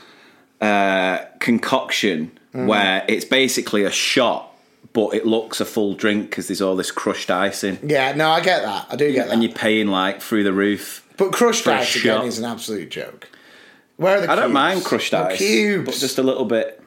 [0.60, 2.66] uh, concoction Mm.
[2.66, 4.48] where it's basically a shot,
[4.92, 7.80] but it looks a full drink because there's all this crushed ice in.
[7.82, 8.86] Yeah, no, I get that.
[8.90, 9.32] I do get that.
[9.32, 11.04] And you're paying like through the roof.
[11.16, 12.26] but crushed ice again shot.
[12.26, 13.28] is an absolute joke.
[13.96, 14.54] Where are the I don't cubes?
[14.54, 15.84] mind crushed The ice, cubes.
[15.86, 16.80] but just a little bit.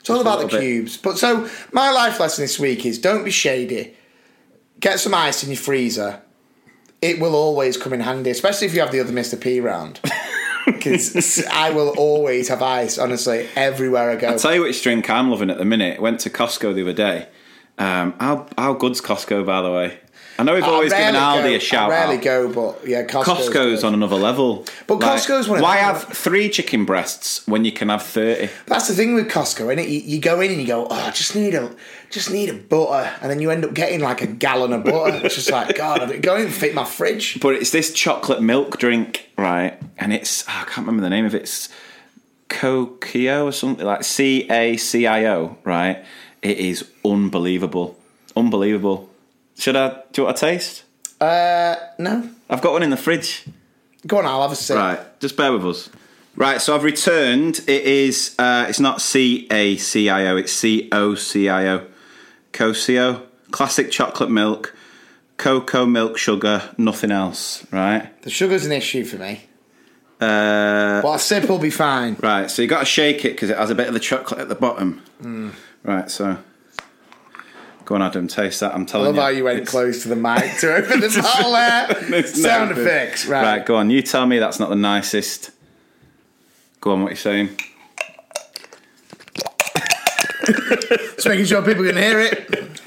[0.00, 0.60] it's all about the bit.
[0.60, 0.98] cubes.
[0.98, 3.94] But so my life lesson this week is don't be shady.
[4.80, 6.20] Get some ice in your freezer.
[7.00, 9.40] It will always come in handy, especially if you have the other Mr.
[9.40, 9.98] P round.
[10.66, 14.28] Because I will always have ice, honestly, everywhere I go.
[14.28, 16.00] I'll tell you which drink I'm loving at the minute.
[16.00, 17.28] Went to Costco the other day.
[17.78, 19.98] Um, how how good's Costco, by the way?
[20.38, 22.22] I know we've I always given Aldi go- a shout I rarely out.
[22.24, 24.66] go, but yeah, Costco's, Costco's on another level.
[24.86, 28.50] But Costco's one of Why have three chicken breasts when you can have thirty?
[28.66, 29.88] That's the thing with Costco, isn't it?
[29.88, 31.70] You, you go in and you go, oh, I just need a,
[32.10, 35.20] just need a butter, and then you end up getting like a gallon of butter.
[35.24, 37.40] It's just like, God, I go in and fit my fridge.
[37.40, 39.80] But it's this chocolate milk drink, right?
[39.98, 41.42] And it's oh, I can't remember the name of it.
[41.42, 41.68] It's
[42.48, 46.04] Cacao or something like C A C I O, right?
[46.42, 47.98] It is unbelievable,
[48.36, 49.10] unbelievable.
[49.58, 50.02] Should I?
[50.12, 50.84] Do you want a taste?
[51.20, 53.44] Uh, no, I've got one in the fridge.
[54.06, 54.76] go on, I'll have a sip.
[54.76, 55.90] Right, just bear with us.
[56.36, 57.60] Right, so I've returned.
[57.66, 58.34] It is.
[58.38, 60.36] Uh, it's not C A C I O.
[60.36, 61.86] It's C O C I O.
[62.56, 64.74] Cocio, classic chocolate milk,
[65.36, 67.66] cocoa milk sugar, nothing else.
[67.70, 68.10] Right.
[68.22, 69.42] The sugar's an issue for me,
[70.20, 72.16] Uh, but a sip will be fine.
[72.22, 72.50] right.
[72.50, 74.48] So you got to shake it because it has a bit of the chocolate at
[74.48, 75.02] the bottom.
[75.82, 76.10] Right.
[76.10, 76.38] So.
[77.84, 78.26] Go on, Adam.
[78.26, 78.74] Taste that.
[78.74, 79.20] I'm I telling love you.
[79.20, 81.52] how you went close to the mic to open the bottle
[82.10, 82.26] there.
[82.26, 83.42] Sound effects, right?
[83.58, 83.66] Right.
[83.66, 83.90] Go on.
[83.90, 85.50] You tell me that's not the nicest.
[86.80, 87.02] Go on.
[87.02, 87.50] What you saying?
[90.46, 92.80] Just making sure people can hear it.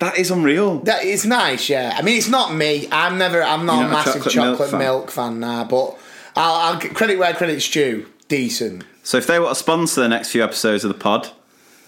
[0.00, 0.78] That is unreal.
[0.80, 1.94] That it's nice, yeah.
[1.96, 2.88] I mean, it's not me.
[2.92, 3.42] I'm never.
[3.42, 5.40] I'm not You're a not a massive chocolate chocolate, milk milk, fan?
[5.40, 5.98] nah, but
[6.36, 8.06] I'll, I'll credit where credit's due.
[8.28, 8.84] Decent.
[9.02, 11.30] So if they want to sponsor the next few episodes of the pod,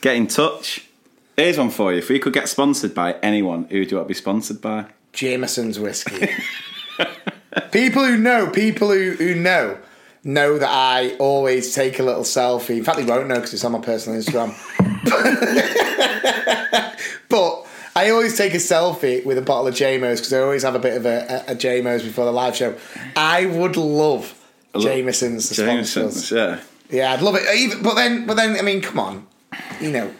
[0.00, 0.86] get in touch.
[1.36, 1.98] Here's one for you.
[1.98, 4.86] If we could get sponsored by anyone, who do you want to be sponsored by?
[5.12, 6.28] Jameson's whiskey.
[7.72, 9.78] people who know, people who, who know.
[10.22, 12.76] Know that I always take a little selfie.
[12.78, 14.54] In fact, they won't know because it's on my personal Instagram.
[17.28, 17.66] but
[17.96, 20.78] I always take a selfie with a bottle of JMOs because I always have a
[20.78, 22.76] bit of a, a, a JMOs before the live show.
[23.16, 24.34] I would love
[24.78, 25.54] Jameson's to.
[25.56, 26.60] Jameson's, yeah.
[26.90, 27.42] Yeah, I'd love it.
[27.56, 29.26] Even, but then, but then, I mean, come on,
[29.80, 30.12] you know,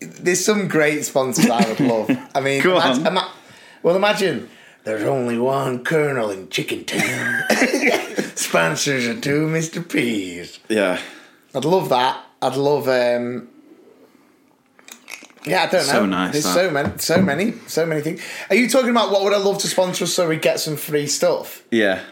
[0.00, 2.10] there's some great sponsors I would love.
[2.34, 3.32] I mean, imagine- ima-
[3.82, 4.48] well, imagine
[4.84, 7.44] there's only one Colonel in Chicken Town.
[8.48, 9.86] Sponsors are two Mr.
[9.86, 10.58] P's.
[10.70, 10.98] Yeah.
[11.54, 12.24] I'd love that.
[12.40, 12.88] I'd love.
[12.88, 13.48] um
[15.44, 15.92] Yeah, I don't know.
[15.92, 16.54] So nice, There's that.
[16.54, 18.22] so many, so many, so many things.
[18.48, 20.76] Are you talking about what would I love to sponsor us so we get some
[20.76, 21.62] free stuff?
[21.70, 22.02] Yeah.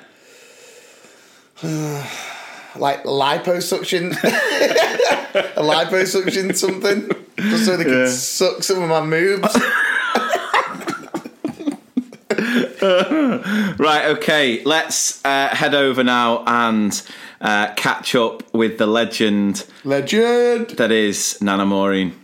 [1.62, 4.12] like liposuction,
[5.56, 7.08] a liposuction something,
[7.38, 8.08] just so they can Yeah.
[8.08, 9.56] suck some of my moves.
[13.78, 17.02] Right, okay, let's uh, head over now and
[17.40, 20.70] uh, catch up with the legend Legend.
[20.70, 22.14] that is Nana Maureen.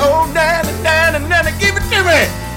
[0.00, 2.48] Oh, nana, nana, nana, give it to me.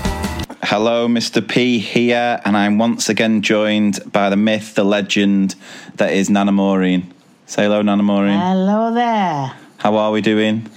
[0.64, 1.46] Hello, Mr.
[1.46, 5.56] P here, and I'm once again joined by the myth, the legend
[5.96, 7.14] that is Nana Maureen.
[7.52, 8.40] Say hello, Nana Maureen.
[8.40, 9.52] Hello there.
[9.76, 10.70] How are we doing?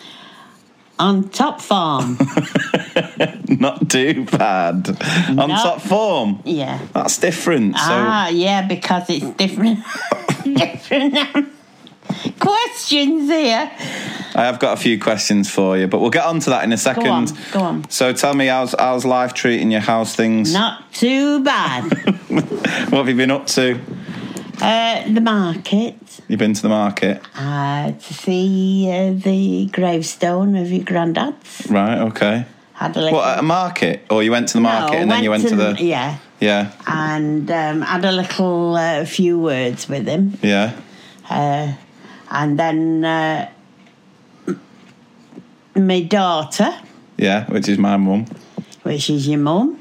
[0.99, 2.19] On top form.
[3.49, 4.89] Not too bad.
[5.39, 6.43] On top form.
[6.45, 6.81] yeah.
[6.93, 7.77] That's different.
[7.77, 9.85] So ah, yeah, because it's different.
[10.43, 11.15] different
[12.41, 13.71] questions here.
[14.35, 16.73] I have got a few questions for you, but we'll get on to that in
[16.73, 17.05] a second.
[17.05, 17.89] Go on, go on.
[17.89, 19.79] So tell me, how's how's life treating you?
[19.79, 20.53] How's things?
[20.53, 21.85] Not too bad.
[22.91, 23.81] What have you been up to?
[24.65, 25.95] Uh, the market
[26.29, 31.67] You've been to the market, uh, to see uh, the gravestone of your granddad's.
[31.71, 31.99] right?
[32.09, 32.45] Okay.
[32.73, 33.19] Had a little.
[33.19, 35.47] What at a market, or you went to the market No, and then you went
[35.49, 36.19] to the Yeah.
[36.41, 40.25] yeah And um, had a little uh, few words with him.
[40.43, 40.73] yeah
[41.31, 41.67] Uh,
[42.31, 43.49] and then uh,
[45.77, 46.71] my daughter,
[47.17, 48.27] yeah, which is my mum.
[48.83, 49.79] which is your mum,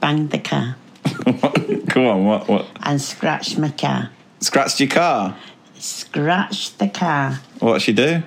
[0.00, 0.76] banged the car
[1.86, 2.66] Go on, what what?
[2.82, 4.10] and scratched my car.
[4.40, 5.36] Scratched your car.
[5.78, 7.40] Scratched the car.
[7.60, 8.22] What'd she do?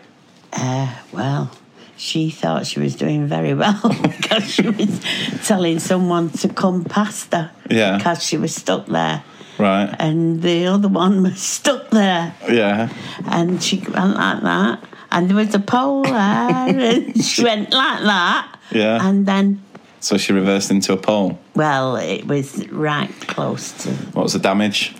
[0.53, 1.51] Uh, well,
[1.97, 4.99] she thought she was doing very well because she was
[5.45, 7.97] telling someone to come past her Yeah.
[7.97, 9.23] because she was stuck there.
[9.57, 9.93] Right.
[9.99, 12.33] And the other one was stuck there.
[12.49, 12.89] Yeah.
[13.25, 14.83] And she went like that.
[15.11, 16.13] And there was a pole there.
[16.15, 18.57] and she went like that.
[18.71, 19.07] Yeah.
[19.07, 19.61] And then,
[20.01, 21.39] So she reversed into a pole.
[21.55, 24.93] well, it was right close to What was the damage?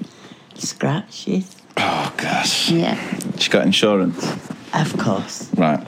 [0.55, 1.55] scratches.
[1.77, 2.69] Oh gosh.
[2.69, 2.95] Yeah,
[3.37, 4.23] She got insurance.
[4.73, 5.49] of course.
[5.55, 5.85] Right.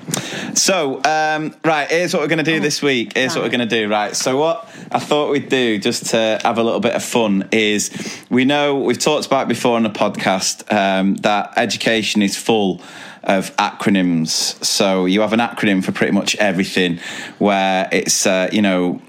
[0.57, 3.16] So, um, right, here's what we're going to do this week.
[3.16, 4.16] Here's what we're going to do, right?
[4.16, 7.91] So, what I thought we'd do, just to have a little bit of fun, is
[8.30, 12.82] we know we've talked about before on the podcast um, that education is full
[13.24, 14.63] of acronyms.
[14.63, 16.99] So, you have an acronym for pretty much everything,
[17.39, 19.01] where it's, uh, you know,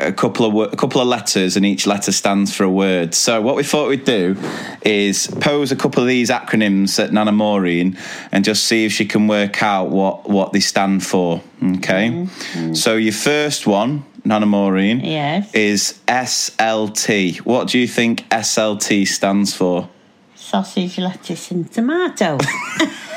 [0.00, 3.14] a couple of a couple of letters, and each letter stands for a word.
[3.14, 4.36] So what we thought we'd do
[4.82, 7.96] is pose a couple of these acronyms at Nana Maureen
[8.32, 11.40] and just see if she can work out what what they stand for.
[11.76, 12.26] Okay.
[12.74, 15.50] So your first one, Nana Maureen, Yes.
[15.54, 17.38] is SLT.
[17.38, 19.88] What do you think SLT stands for?
[20.34, 22.36] Sausage, lettuce, and tomato.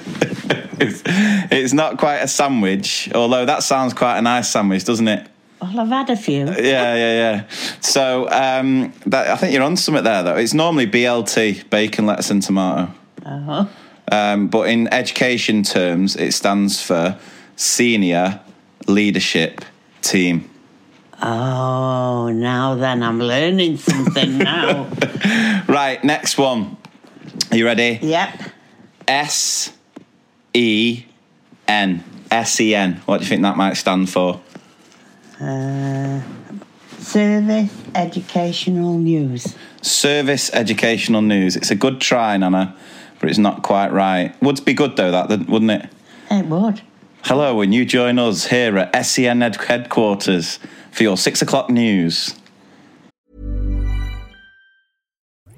[0.80, 1.02] It's,
[1.50, 5.26] it's not quite a sandwich, although that sounds quite a nice sandwich, doesn't it?
[5.60, 6.46] well, I've had a few.
[6.46, 7.44] Yeah, yeah, yeah.
[7.80, 10.36] So um, that, I think you're on something there, though.
[10.36, 12.92] It's normally BLT, bacon, lettuce, and tomato.
[13.26, 13.68] Oh,
[14.12, 17.18] Um, but in education terms, it stands for
[17.56, 18.38] Senior
[18.86, 19.64] Leadership
[20.00, 20.48] Team.
[21.20, 24.88] oh, now then I'm learning something now.
[25.68, 26.76] Right, next one.
[27.50, 27.98] Are you ready?
[28.00, 28.30] yep.
[29.08, 29.72] S
[30.54, 31.04] E
[31.66, 32.04] N.
[32.30, 33.00] S E N.
[33.06, 34.40] What do you think that might stand for?
[35.40, 36.20] Uh,
[36.98, 39.56] service educational news.
[39.80, 41.56] Service Educational News.
[41.56, 42.76] It's a good try, Nana,
[43.20, 44.34] but it's not quite right.
[44.42, 45.88] Would be good though, that wouldn't it?
[46.30, 46.82] It would.
[47.22, 50.58] Hello, and you join us here at SEN Ed- headquarters
[50.90, 52.34] for your six o'clock news.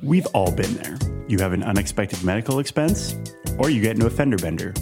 [0.02, 0.98] We've all been there.
[1.28, 3.14] You have an unexpected medical expense,
[3.60, 4.72] or you get into a fender bender,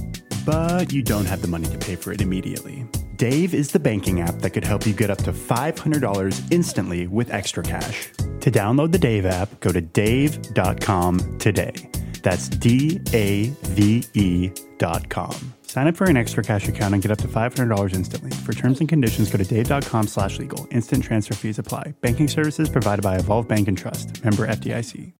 [0.46, 2.88] but you don't have the money to pay for it immediately.
[3.16, 7.32] Dave is the banking app that could help you get up to $500 instantly with
[7.32, 8.08] extra cash.
[8.40, 11.74] To download the Dave app, go to dave.com today.
[12.22, 15.34] That's D A V E dot com.
[15.62, 18.30] Sign up for an extra cash account and get up to $500 instantly.
[18.30, 20.66] For terms and conditions, go to dave.com slash legal.
[20.70, 21.94] Instant transfer fees apply.
[22.00, 24.24] Banking services provided by Evolve Bank and Trust.
[24.24, 25.17] Member FDIC.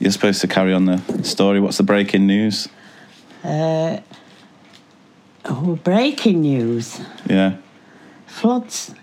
[0.00, 1.60] You're supposed to carry on the story.
[1.60, 2.68] What's the breaking news?
[3.44, 4.02] Oh,
[5.84, 7.00] breaking news.
[7.28, 7.56] Yeah.
[8.26, 8.94] Floods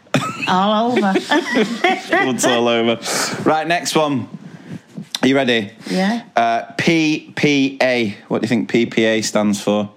[0.47, 1.13] all over.
[1.19, 2.99] Floods all over.
[3.43, 4.27] Right, next one.
[5.21, 5.71] Are you ready?
[5.89, 6.23] yeah.
[6.35, 8.15] Uh, PPA.
[8.27, 9.91] What do you think PPA stands for?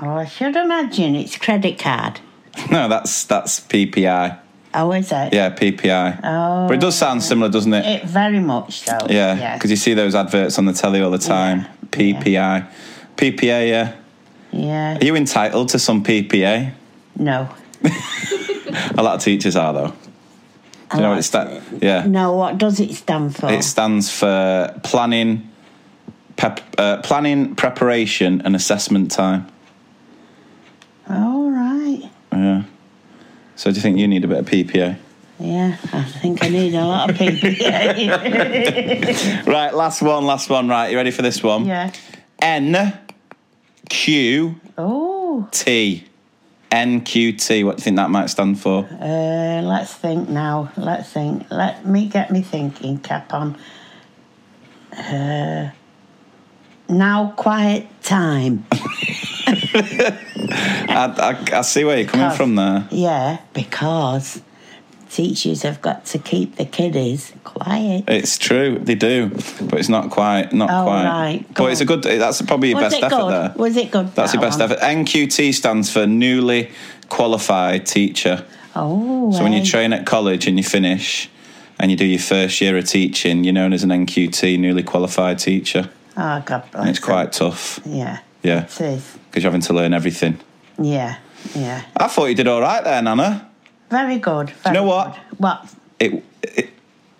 [0.00, 2.20] Oh, I should imagine it's credit card.
[2.70, 4.38] No, that's that's PPI.
[4.80, 5.32] Oh, is it?
[5.32, 6.20] Yeah, PPI.
[6.22, 6.68] Oh.
[6.68, 7.84] But it does sound similar, doesn't it?
[7.84, 8.96] It very much so.
[9.10, 11.66] yeah, because you see those adverts on the telly all the time.
[11.90, 12.70] PPI.
[13.16, 13.96] PPA, yeah.
[14.52, 14.98] Yeah.
[14.98, 16.72] Are you entitled to some PPA?
[17.16, 17.48] No.
[17.82, 19.92] A lot of teachers are, though.
[20.90, 21.82] Do you know what it stands?
[21.82, 22.06] Yeah.
[22.06, 23.50] No, what does it stand for?
[23.50, 25.50] It stands for planning,
[26.36, 29.46] pep, uh, planning, preparation, and assessment time.
[31.10, 32.10] All right.
[32.32, 32.62] Yeah.
[33.58, 34.96] So do you think you need a bit of PPA?
[35.40, 37.96] Yeah, I think I need a lot of PPA.
[39.48, 40.68] Right, last one, last one.
[40.68, 41.66] Right, you ready for this one?
[41.66, 41.90] yeah.
[42.40, 42.96] N
[43.88, 46.04] Q Oh, NQT.
[47.64, 48.84] What do you think that might stand for?
[48.84, 50.70] uh, let's think now.
[50.76, 51.50] Let's think.
[51.50, 53.56] Let me get me thinking cap on.
[54.96, 55.72] Uh,
[56.88, 58.64] now quiet time.
[60.90, 62.88] I, I, I see where you're coming Because- from there.
[62.90, 64.42] Yeah, because
[65.10, 68.04] teachers have got to keep the kiddies quiet.
[68.08, 69.28] It's true, they do,
[69.62, 71.04] but it's not quite, not Oh, quite.
[71.04, 71.44] right.
[71.54, 72.02] But it's a good.
[72.02, 73.30] That's probably your Was best effort good?
[73.32, 73.52] there.
[73.56, 74.14] Was it good?
[74.14, 74.70] That's your best one?
[74.70, 74.82] effort.
[74.82, 76.70] NQT stands for newly
[77.08, 78.44] qualified teacher.
[78.76, 81.28] Oh, So when you train at college and you finish,
[81.80, 85.38] and you do your first year of teaching, you're known as an NQT, newly qualified
[85.38, 85.88] teacher.
[86.16, 86.74] Oh, God bless.
[86.80, 87.80] And it's quite tough.
[87.86, 88.18] Yeah.
[88.42, 89.18] Yeah, It is.
[89.38, 90.36] Because you're having to learn everything.
[90.80, 91.18] Yeah.
[91.54, 91.82] Yeah.
[91.96, 93.48] I thought you did all right there, Nana.
[93.88, 94.50] Very good.
[94.50, 95.14] Very know what?
[95.14, 95.38] good.
[95.38, 95.74] What?
[96.00, 96.70] It, it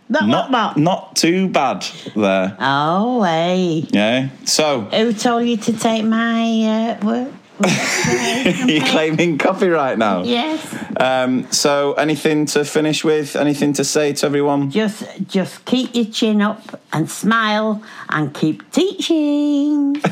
[0.08, 2.56] Not, not not too bad there.
[2.58, 3.86] Oh, hey.
[3.90, 4.30] Yeah.
[4.44, 7.32] So Who told you to take my uh, work?
[8.66, 10.22] you're claiming copyright now.
[10.24, 10.77] Yes.
[10.96, 13.36] Um, so anything to finish with?
[13.36, 14.70] Anything to say to everyone?
[14.70, 19.94] Just, just keep your chin up and smile and keep teaching.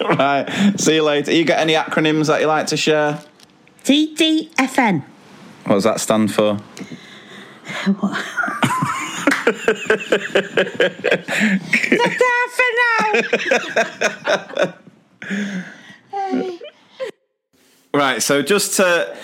[0.00, 0.74] right.
[0.76, 1.32] See you later.
[1.32, 3.20] You got any acronyms that you like to share?
[3.84, 5.04] TTFN.
[5.64, 6.58] What does that stand for?
[12.52, 14.74] for now.
[17.94, 18.22] Right.
[18.22, 19.14] So just to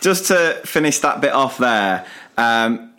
[0.00, 2.06] just to finish that bit off there.
[2.36, 2.92] Um,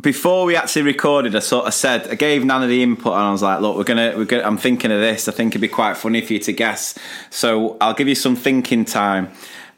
[0.00, 3.32] before we actually recorded, I sort of said I gave Nana the input, and I
[3.32, 4.42] was like, "Look, we're gonna, we're gonna.
[4.42, 5.28] I'm thinking of this.
[5.28, 6.98] I think it'd be quite funny for you to guess.
[7.30, 9.30] So I'll give you some thinking time."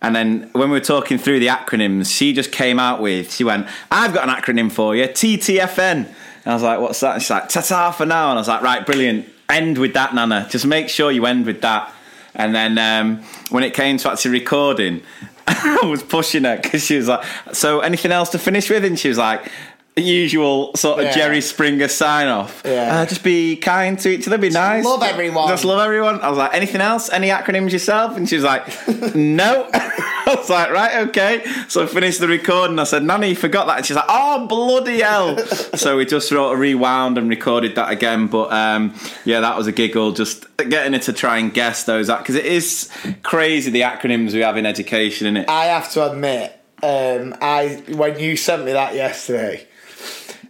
[0.02, 3.44] And then when we were talking through the acronyms, she just came out with, she
[3.44, 6.06] went, "I've got an acronym for you, TTFN." And
[6.44, 8.84] I was like, "What's that?" She's like, "Ta-ta for now." And I was like, "Right,
[8.84, 9.26] brilliant.
[9.48, 10.48] End with that, Nana.
[10.50, 11.92] Just make sure you end with that."
[12.34, 15.02] And then um, when it came to actually recording,
[15.82, 18.98] I was pushing her because she was like, "So anything else to finish with?" And
[18.98, 21.14] she was like, "The usual sort of Yeah.
[21.14, 22.62] Jerry Springer sign off.
[22.64, 23.00] Yeah.
[23.00, 26.28] Uh, just be kind to each other, be nice, love everyone." Just love everyone." I
[26.28, 27.10] was like, "Anything else?
[27.10, 28.66] Any acronyms yourself?" And she was like,
[29.14, 32.78] "No." I was like, "Right, okay." So I finished the recording.
[32.78, 35.38] I said, "Nanny, you forgot that." And she's like, "Oh bloody hell!"
[35.76, 38.26] so we just sort of rewound and recorded that again.
[38.26, 38.94] But um,
[39.24, 40.12] yeah, that was a giggle.
[40.12, 42.90] Just getting her to try and guess those because it is
[43.22, 45.48] crazy the acronyms we have in education, isn't it?
[45.48, 49.66] I have to admit, um, I when you sent me that yesterday,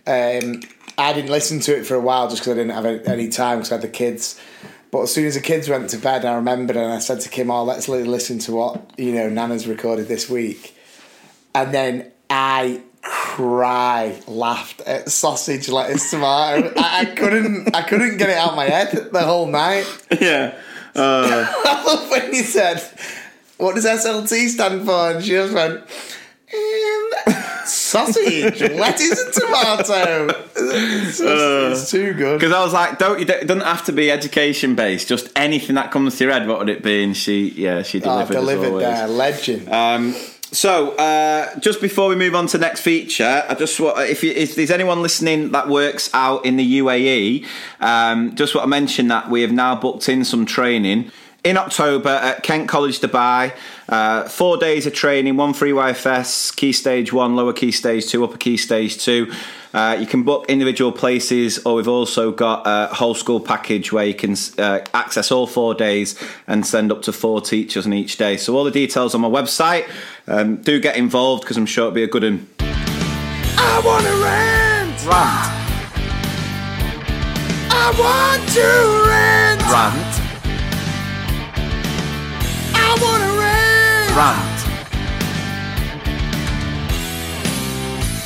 [0.06, 0.60] um,
[0.98, 3.58] I didn't listen to it for a while just because I didn't have any- time
[3.58, 4.40] because I had the kids.
[4.90, 7.28] But as soon as the kids went to bed, I remembered and I said to
[7.28, 10.74] Kim, "Oh, let's listen to what you know Nana's recorded this week,"
[11.54, 16.72] and then I cry laughed at sausage lettuce tomato.
[16.76, 19.86] I, I couldn't I couldn't get it out of my head the whole night.
[20.20, 20.54] yeah.
[20.94, 22.82] I love when you said,
[23.58, 25.82] "What does SLT stand for?" And she just went,
[27.64, 31.20] "Sausage, lettuce, and tomato." It's, just-
[31.82, 32.38] it's too good.
[32.38, 33.26] Because I was like, don't you?
[33.26, 35.08] It doesn't have to be education based.
[35.08, 36.46] Just anything that comes to your head.
[36.48, 37.02] What would it be?
[37.04, 38.36] And she, yeah, she Oh, delivered.
[38.36, 39.68] as delivered there, legend.
[39.72, 40.14] Um,
[40.52, 44.22] so, uh, just before we move on to the next feature, I just want if,
[44.22, 47.44] you, if there's anyone listening that works out in the UAE,
[47.80, 51.10] um, just want to mention that we have now booked in some training.
[51.44, 53.52] in October at Kent College Dubai.
[53.88, 58.24] Uh, four days of training, one for EYFS, key stage one, lower key stage two,
[58.24, 59.32] upper key stage two.
[59.72, 64.04] Uh, you can book individual places, or we've also got a whole school package where
[64.04, 68.16] you can uh, access all four days and send up to four teachers on each
[68.16, 68.36] day.
[68.36, 69.88] So all the details on my website.
[70.26, 72.48] Um, do get involved because I'm sure it'll be a good one.
[72.58, 74.56] I want to rant.
[75.06, 75.52] Rant,
[77.70, 78.66] I want to
[79.08, 79.62] rant.
[79.70, 80.25] rant,
[84.16, 84.36] rant.
[84.36, 84.62] rant.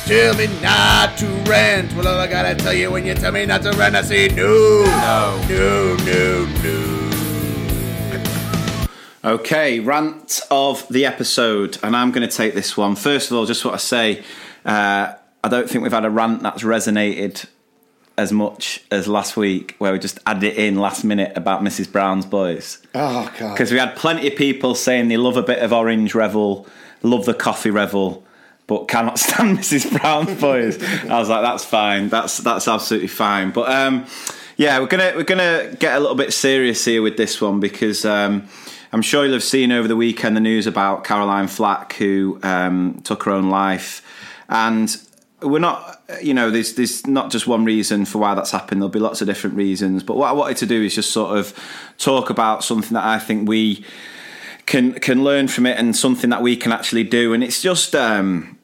[0.07, 1.93] Tell me not to rant.
[1.93, 4.29] Well, all I gotta tell you when you tell me not to rant, I say
[4.29, 4.83] no.
[4.85, 5.41] No.
[5.49, 7.01] No, no, no.
[9.23, 12.95] Okay, rant of the episode, and I'm going to take this one.
[12.95, 14.23] First of all, just want to say,
[14.65, 15.13] uh,
[15.43, 17.45] I don't think we've had a rant that's resonated
[18.21, 21.91] as much as last week, where we just added it in last minute about Mrs.
[21.91, 22.77] Brown's boys.
[22.93, 23.53] Oh, God.
[23.53, 26.67] Because we had plenty of people saying they love a bit of orange revel,
[27.01, 28.23] love the coffee revel,
[28.67, 29.99] but cannot stand Mrs.
[29.99, 30.81] Brown's boys.
[31.05, 32.09] I was like, that's fine.
[32.09, 33.49] That's that's absolutely fine.
[33.49, 34.05] But um,
[34.55, 38.05] yeah, we're gonna we're gonna get a little bit serious here with this one because
[38.05, 38.47] um,
[38.93, 43.01] I'm sure you'll have seen over the weekend the news about Caroline Flack who um,
[43.03, 44.03] took her own life,
[44.47, 44.95] and
[45.41, 46.00] we're not.
[46.21, 48.81] You know, there's there's not just one reason for why that's happened.
[48.81, 50.03] There'll be lots of different reasons.
[50.03, 51.53] But what I wanted to do is just sort of
[51.97, 53.85] talk about something that I think we
[54.65, 57.33] can can learn from it and something that we can actually do.
[57.33, 58.57] And it's just um,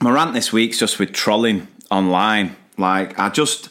[0.00, 2.56] my rant this week's just with trolling online.
[2.76, 3.68] Like I just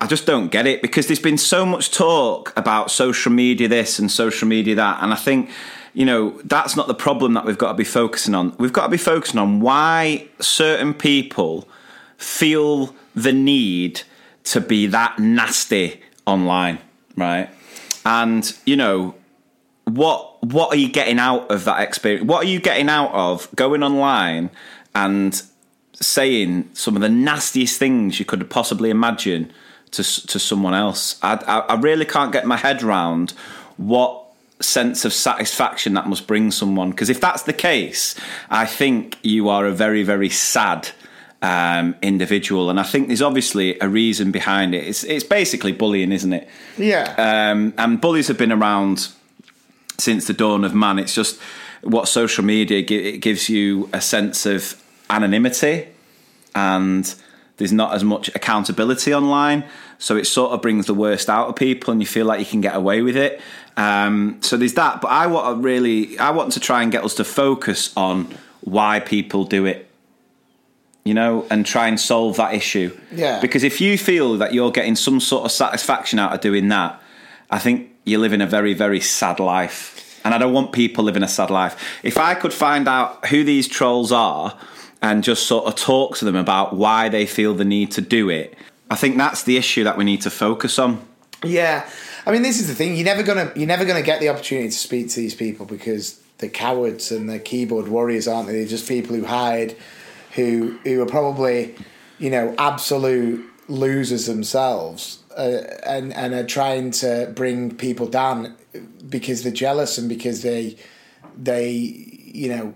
[0.00, 3.98] I just don't get it because there's been so much talk about social media this
[3.98, 5.50] and social media that, and I think
[5.94, 8.54] you know that's not the problem that we've got to be focusing on.
[8.58, 11.68] We've got to be focusing on why certain people
[12.24, 14.02] feel the need
[14.44, 16.78] to be that nasty online,
[17.16, 17.50] right?
[18.04, 19.14] And you know
[19.84, 22.26] what what are you getting out of that experience?
[22.26, 24.50] What are you getting out of going online
[24.94, 25.40] and
[25.94, 29.52] saying some of the nastiest things you could possibly imagine
[29.92, 31.18] to to someone else?
[31.22, 33.32] I, I, I really can't get my head around
[33.76, 34.22] what
[34.60, 36.90] sense of satisfaction that must bring someone.
[36.90, 38.14] Because if that's the case,
[38.50, 40.90] I think you are a very very sad.
[41.44, 44.86] Um, individual, and I think there's obviously a reason behind it.
[44.86, 46.48] It's it's basically bullying, isn't it?
[46.78, 47.04] Yeah.
[47.18, 49.08] Um, and bullies have been around
[49.98, 50.98] since the dawn of man.
[50.98, 51.38] It's just
[51.82, 55.88] what social media it gives you a sense of anonymity,
[56.54, 57.14] and
[57.58, 59.64] there's not as much accountability online.
[59.98, 62.46] So it sort of brings the worst out of people, and you feel like you
[62.46, 63.38] can get away with it.
[63.76, 65.02] Um, so there's that.
[65.02, 68.28] But I want to really, I want to try and get us to focus on
[68.62, 69.83] why people do it.
[71.04, 72.96] You know, and try and solve that issue.
[73.12, 73.40] Yeah.
[73.40, 77.00] Because if you feel that you're getting some sort of satisfaction out of doing that,
[77.50, 80.20] I think you're living a very, very sad life.
[80.24, 82.00] And I don't want people living a sad life.
[82.02, 84.58] If I could find out who these trolls are
[85.02, 88.30] and just sort of talk to them about why they feel the need to do
[88.30, 88.56] it,
[88.90, 91.06] I think that's the issue that we need to focus on.
[91.44, 91.86] Yeah,
[92.26, 92.94] I mean, this is the thing.
[92.94, 96.20] You're never gonna you're never gonna get the opportunity to speak to these people because
[96.38, 98.54] they're cowards and they're keyboard warriors, aren't they?
[98.54, 99.76] They're just people who hide,
[100.34, 101.74] who who are probably,
[102.18, 108.56] you know, absolute losers themselves, uh, and and are trying to bring people down
[109.08, 110.76] because they're jealous and because they
[111.36, 112.74] they you know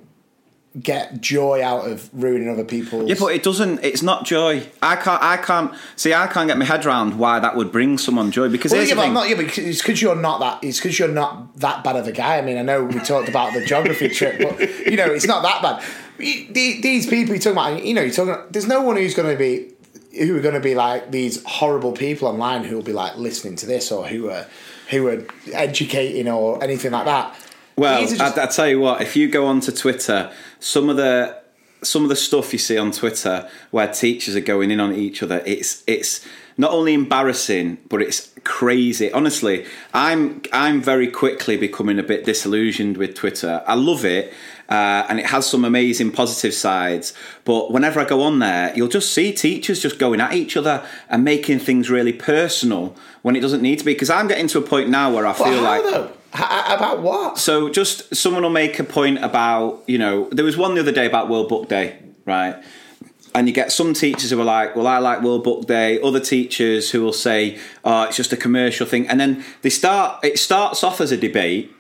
[0.80, 3.08] get joy out of ruining other people's.
[3.08, 3.82] Yeah, but it doesn't.
[3.82, 4.66] It's not joy.
[4.82, 5.22] I can't.
[5.22, 6.14] I can't see.
[6.14, 8.48] I can't get my head around why that would bring someone joy.
[8.48, 9.28] Because Well, yeah, but not.
[9.28, 10.64] Yeah, but it's because you're not that.
[10.64, 12.38] It's because you're not that bad of a guy.
[12.38, 15.42] I mean, I know we talked about the geography trip, but you know, it's not
[15.42, 15.84] that bad.
[16.18, 18.36] These people you're talking about, you know, you're talking.
[18.50, 19.72] There's no one who's going to be
[20.18, 23.54] who are going to be like these horrible people online who will be like listening
[23.56, 24.46] to this or who are
[24.90, 27.38] who are educating or anything like that.
[27.76, 29.00] Well, just- I, I tell you what.
[29.02, 31.38] If you go onto Twitter, some of the
[31.82, 35.22] some of the stuff you see on Twitter where teachers are going in on each
[35.22, 39.12] other, it's it's not only embarrassing, but it's crazy.
[39.12, 39.64] Honestly,
[39.94, 43.62] I'm I'm very quickly becoming a bit disillusioned with Twitter.
[43.66, 44.32] I love it.
[44.68, 47.14] Uh, and it has some amazing positive sides,
[47.44, 50.86] but whenever I go on there, you'll just see teachers just going at each other
[51.08, 53.94] and making things really personal when it doesn't need to be.
[53.94, 56.12] Because I'm getting to a point now where I feel how like though?
[56.34, 57.38] H- about what?
[57.38, 60.92] so just someone will make a point about, you know, there was one the other
[60.92, 62.62] day about World Book Day, right?
[63.34, 65.98] And you get some teachers who are like, well, I like World Book Day.
[66.02, 69.08] Other teachers who will say, oh, it's just a commercial thing.
[69.08, 71.74] And then they start, it starts off as a debate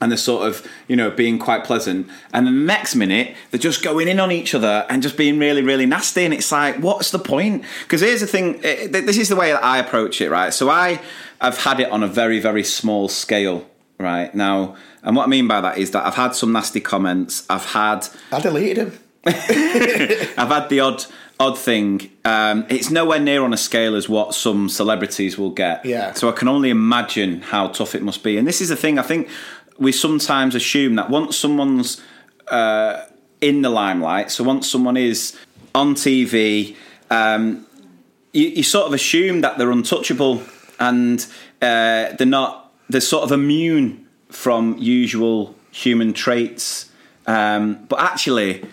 [0.00, 2.08] and they're sort of, you know, being quite pleasant.
[2.32, 5.62] And the next minute, they're just going in on each other and just being really,
[5.62, 6.24] really nasty.
[6.24, 7.64] And it's like, what's the point?
[7.84, 10.52] Because here's the thing eh, this is the way that I approach it, right?
[10.52, 11.00] So I
[11.40, 13.66] have had it on a very, very small scale,
[13.98, 14.76] right now.
[15.02, 17.46] And what I mean by that is that I've had some nasty comments.
[17.48, 18.98] I've had I deleted him.
[19.26, 21.04] I've had the odd
[21.38, 22.10] odd thing.
[22.24, 25.84] Um, it's nowhere near on a scale as what some celebrities will get.
[25.84, 26.12] Yeah.
[26.14, 28.38] So I can only imagine how tough it must be.
[28.38, 28.98] And this is the thing.
[28.98, 29.28] I think
[29.78, 32.00] we sometimes assume that once someone's
[32.48, 33.04] uh,
[33.40, 35.36] in the limelight, so once someone is
[35.74, 36.76] on TV,
[37.10, 37.66] um,
[38.32, 40.42] you, you sort of assume that they're untouchable
[40.78, 41.26] and
[41.62, 42.72] uh, they're not.
[42.88, 46.90] They're sort of immune from usual human traits.
[47.26, 48.64] Um, but actually,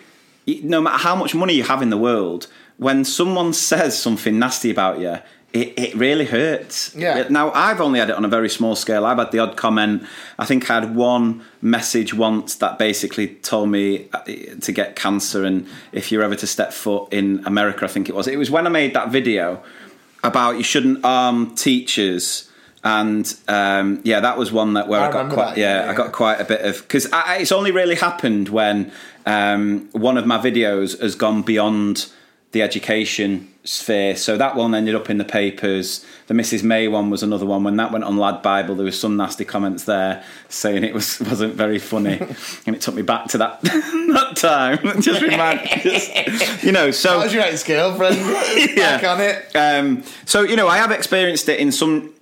[0.46, 2.46] no matter how much money you have in the world,
[2.76, 5.18] when someone says something nasty about you,
[5.54, 6.94] it, it really hurts.
[6.96, 7.28] Yeah.
[7.30, 9.06] Now, I've only had it on a very small scale.
[9.06, 10.02] I've had the odd comment.
[10.36, 14.22] I think I had one message once that basically told me uh,
[14.60, 18.16] to get cancer, and if you're ever to step foot in America, I think it
[18.16, 18.26] was.
[18.26, 19.62] It was when I made that video
[20.24, 22.50] about you shouldn't arm teachers.
[22.82, 25.90] And um, yeah, that was one that where I I, got quite that, yeah, yeah,
[25.90, 28.92] I got quite a bit of because it's only really happened when
[29.24, 32.10] um, one of my videos has gone beyond
[32.52, 34.14] the education sphere.
[34.14, 36.04] So that one ended up in the papers.
[36.26, 37.64] The Mrs May one was another one.
[37.64, 41.18] When that went on Lad Bible, there was some nasty comments there saying it was
[41.28, 42.18] wasn't very funny,
[42.66, 44.78] and it took me back to that that time.
[45.00, 46.90] just remind, just, you know.
[46.90, 48.16] So That was your ex-girlfriend.
[48.76, 49.56] Back on it.
[49.56, 52.12] um, so you know, I have experienced it in some,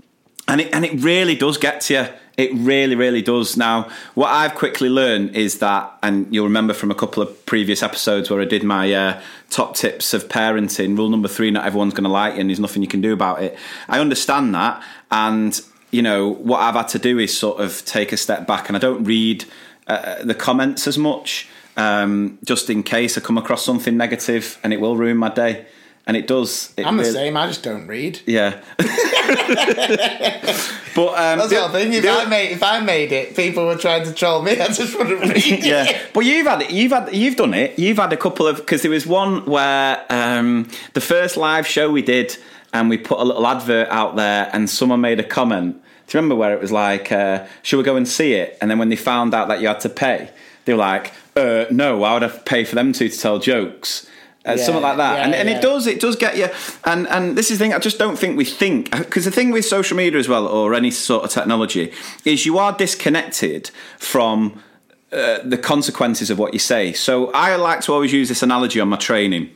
[0.48, 2.06] and it and it really does get to you.
[2.36, 3.56] It really, really does.
[3.56, 7.82] Now, what I've quickly learned is that, and you'll remember from a couple of previous
[7.82, 9.20] episodes where I did my uh,
[9.50, 10.96] top tips of parenting.
[10.96, 13.12] Rule number three: not everyone's going to like you, and there's nothing you can do
[13.12, 13.58] about it.
[13.86, 15.60] I understand that, and
[15.90, 18.76] you know what I've had to do is sort of take a step back, and
[18.76, 19.44] I don't read
[19.86, 24.72] uh, the comments as much, um, just in case I come across something negative, and
[24.72, 25.66] it will ruin my day.
[26.06, 26.74] And it does.
[26.76, 27.36] It I'm the really- same.
[27.36, 28.20] I just don't read.
[28.26, 28.60] yeah.
[30.94, 31.92] but um, That's the thing.
[31.92, 34.52] If I made if I made it, people were trying to troll me.
[34.60, 35.64] I just wouldn't read it.
[35.64, 36.70] yeah, but you've had it.
[36.70, 37.14] You've had.
[37.14, 37.78] You've done it.
[37.78, 41.90] You've had a couple of because there was one where um, the first live show
[41.90, 42.36] we did,
[42.72, 45.76] and we put a little advert out there, and someone made a comment.
[46.08, 48.70] Do you remember where it was like, uh, "Should we go and see it?" And
[48.70, 50.30] then when they found out that you had to pay,
[50.64, 54.06] they were like, uh, "No, why would I pay for them two to tell jokes?"
[54.44, 55.58] Uh, Yeah, something like that, yeah, and, and yeah.
[55.58, 56.48] it does it does get you.
[56.84, 57.74] And and this is the thing.
[57.74, 60.74] I just don't think we think because the thing with social media as well, or
[60.74, 61.92] any sort of technology,
[62.24, 64.60] is you are disconnected from
[65.12, 66.92] uh, the consequences of what you say.
[66.92, 69.50] So I like to always use this analogy on my training,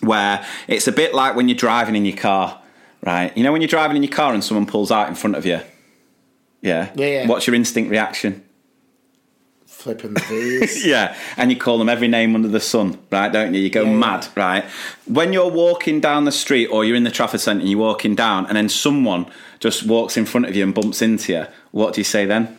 [0.00, 2.62] where it's a bit like when you're driving in your car,
[3.02, 3.36] right?
[3.36, 5.44] You know when you're driving in your car and someone pulls out in front of
[5.44, 5.60] you.
[6.62, 6.90] Yeah.
[6.94, 7.26] Yeah, yeah.
[7.26, 8.45] What's your instinct reaction?
[9.86, 10.84] Flipping the V's.
[10.94, 13.32] Yeah, and you call them every name under the sun, right?
[13.32, 13.60] Don't you?
[13.60, 14.64] You go Yeah, mad, right?
[15.06, 18.16] When you're walking down the street or you're in the traffic centre and you're walking
[18.16, 19.26] down, and then someone
[19.60, 22.58] just walks in front of you and bumps into you, what do you say then?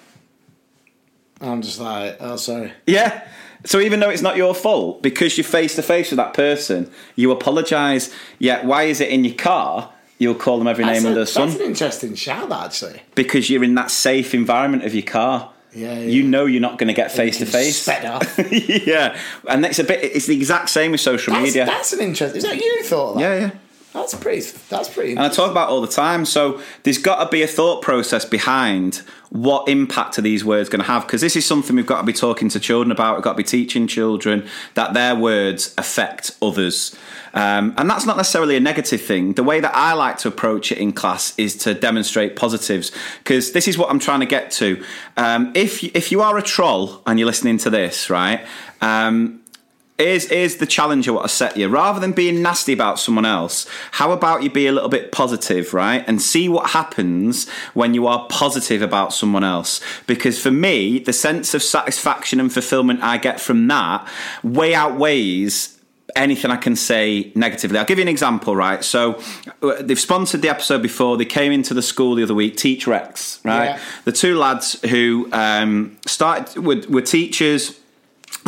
[1.42, 2.72] I'm just like, oh, sorry.
[2.86, 3.28] Yeah.
[3.66, 6.90] So even though it's not your fault, because you're face to face with that person,
[7.18, 8.14] you apologise.
[8.40, 9.92] Yet why is it in your car?
[10.18, 11.50] You'll call them every That's, name a- under the sun.
[11.50, 13.02] that's an interesting shout, actually.
[13.16, 15.52] because you're in that safe environment of your car.
[15.74, 16.00] Yeah, yeah.
[16.00, 17.88] You know you're not going to get face to face.
[17.88, 20.04] Yeah, and that's a bit.
[20.04, 21.66] It's the exact same with social That's, media.
[21.66, 22.38] that's an interesting.
[22.38, 23.22] Is that you thought that?
[23.22, 23.52] yeah, yeah.
[23.94, 24.42] That's pretty.
[24.70, 25.12] That's pretty.
[25.12, 26.26] And I talk about it all the time.
[26.26, 28.98] So there's got to be a thought process behind
[29.30, 31.06] what impact are these words going to have?
[31.08, 33.16] Because this is something we've got to be talking to children about.
[33.16, 36.96] We've got to be teaching children that their words affect others.
[37.34, 39.34] Um, and that's not necessarily a negative thing.
[39.34, 42.92] The way that I like to approach it in class is to demonstrate positives.
[43.20, 44.84] Because this is what I'm trying to get to.
[45.16, 48.46] Um, if if you are a troll and you're listening to this, right?
[48.82, 49.42] Um,
[49.98, 51.68] Here's, here's the challenge I want to set you.
[51.68, 55.74] Rather than being nasty about someone else, how about you be a little bit positive,
[55.74, 56.04] right?
[56.08, 59.82] And see what happens when you are positive about someone else.
[60.06, 64.08] Because for me, the sense of satisfaction and fulfillment I get from that
[64.44, 65.77] way outweighs
[66.18, 67.78] anything I can say negatively.
[67.78, 68.84] I'll give you an example, right?
[68.84, 69.22] So
[69.62, 71.18] uh, they've sponsored the episode before.
[71.18, 73.70] They came into the school the other week, Teach Rex, right?
[73.70, 73.80] Yeah.
[74.06, 77.80] The two lads who um, started were, were teachers.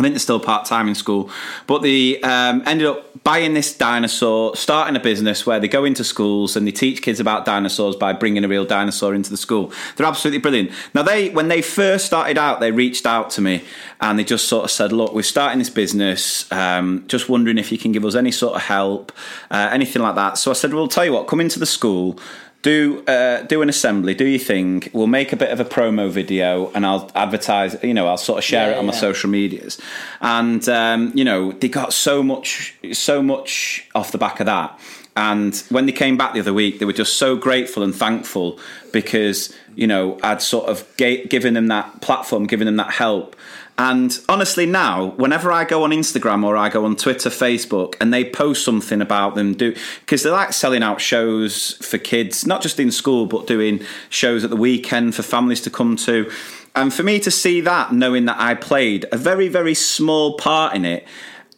[0.00, 1.30] I think they're still part time in school,
[1.66, 6.04] but they um, ended up buying this dinosaur, starting a business where they go into
[6.04, 9.72] schools and they teach kids about dinosaurs by bringing a real dinosaur into the school.
[9.96, 10.70] They're absolutely brilliant.
[10.94, 13.62] Now, they when they first started out, they reached out to me
[14.00, 16.50] and they just sort of said, "Look, we're starting this business.
[16.50, 19.12] Um, just wondering if you can give us any sort of help,
[19.50, 22.18] uh, anything like that." So I said, "Well, tell you what, come into the school."
[22.62, 24.82] Do uh, do an assembly, do your thing.
[24.92, 27.76] We'll make a bit of a promo video, and I'll advertise.
[27.82, 29.80] You know, I'll sort of share Yeah, it on my social medias.
[30.20, 34.78] And um, you know, they got so much, so much off the back of that.
[35.16, 38.58] And when they came back the other week, they were just so grateful and thankful
[38.92, 43.36] because you know I'd sort of ga- given them that platform, given them that help.
[43.80, 48.12] And honestly, now whenever I go on Instagram or I go on Twitter, Facebook, and
[48.12, 52.60] they post something about them, do because they like selling out shows for kids, not
[52.60, 56.30] just in school, but doing shows at the weekend for families to come to.
[56.76, 60.76] And for me to see that, knowing that I played a very, very small part
[60.76, 61.08] in it,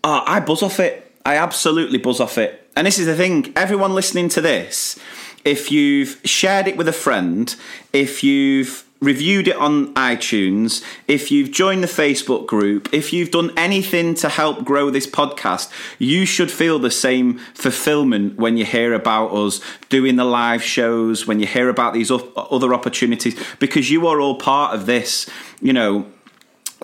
[0.04, 1.12] oh, I buzz off it.
[1.26, 2.70] I absolutely buzz off it.
[2.76, 4.96] And this is the thing everyone listening to this,
[5.44, 7.52] if you've shared it with a friend,
[7.92, 13.52] if you've reviewed it on iTunes, if you've joined the Facebook group, if you've done
[13.56, 18.94] anything to help grow this podcast, you should feel the same fulfillment when you hear
[18.94, 24.06] about us doing the live shows, when you hear about these other opportunities, because you
[24.06, 25.28] are all part of this,
[25.60, 26.06] you know.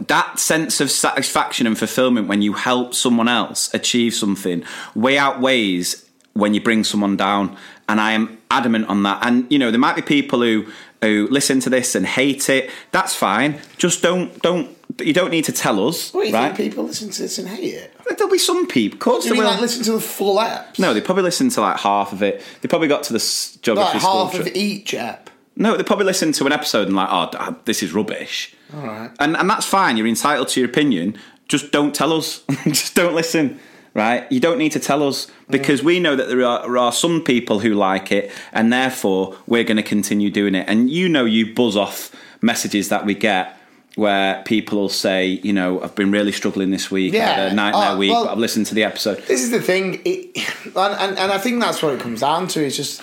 [0.06, 4.62] That sense of satisfaction and fulfillment when you help someone else achieve something
[4.94, 7.56] way outweighs when you bring someone down
[7.88, 9.24] and i am adamant on that.
[9.24, 10.66] And you know there might be people who
[11.02, 15.44] who listen to this and hate it that's fine just don't don't you don't need
[15.44, 17.94] to tell us What do you right think people listen to this and hate it?
[18.16, 19.50] there'll be some people of course you mean will.
[19.50, 20.78] like listen to the full apps?
[20.78, 23.58] no they probably listen to like half of it they probably got to the s-
[23.62, 24.46] geography like half trip.
[24.46, 25.30] of each app.
[25.60, 28.54] No, they probably listen to an episode and like, oh, ah, this is rubbish.
[28.72, 29.10] All right.
[29.18, 29.96] And and that's fine.
[29.96, 31.18] You're entitled to your opinion.
[31.48, 32.44] Just don't tell us.
[32.64, 33.58] Just don't listen.
[33.98, 34.30] Right?
[34.30, 37.22] You don't need to tell us because we know that there are, there are some
[37.22, 40.66] people who like it, and therefore we're going to continue doing it.
[40.68, 43.56] And you know, you buzz off messages that we get
[43.96, 47.14] where people will say, you know, I've been really struggling this week.
[47.14, 47.50] I had Yeah.
[47.50, 49.18] a nightmare Oh, week, well- but I've listened to the episode.
[49.26, 50.36] This is the thing, it,
[50.76, 52.64] and, and and I think that's what it comes down to.
[52.64, 53.02] Is just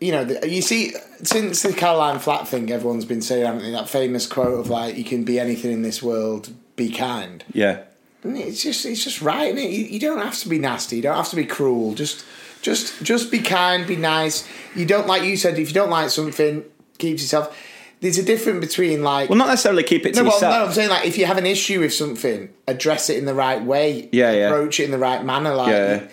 [0.00, 3.72] you know, the, you see, since the Caroline Flack thing, everyone's been saying haven't they,
[3.72, 7.80] that famous quote of like, "You can be anything in this world, be kind." Yeah.
[8.22, 10.96] And it's just it's just right, is You, you don't have to be nasty.
[10.96, 11.94] You don't have to be cruel.
[11.94, 12.24] Just
[12.62, 14.46] just just be kind, be nice.
[14.74, 16.64] You don't like you said if you don't like something,
[16.98, 17.56] keep to yourself.
[18.00, 20.72] There's a difference between like Well, not necessarily keep it to no, well, no, I'm
[20.72, 24.08] saying like if you have an issue with something, address it in the right way.
[24.12, 24.46] Yeah, yeah.
[24.46, 25.54] Approach it in the right manner.
[25.54, 26.08] Like, Yeah.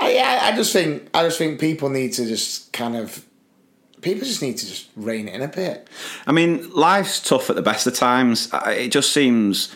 [0.00, 3.24] I, I, I just think I just think people need to just kind of
[4.00, 5.88] people just need to just rein it in a bit.
[6.26, 8.50] I mean, life's tough at the best of times.
[8.66, 9.72] It just seems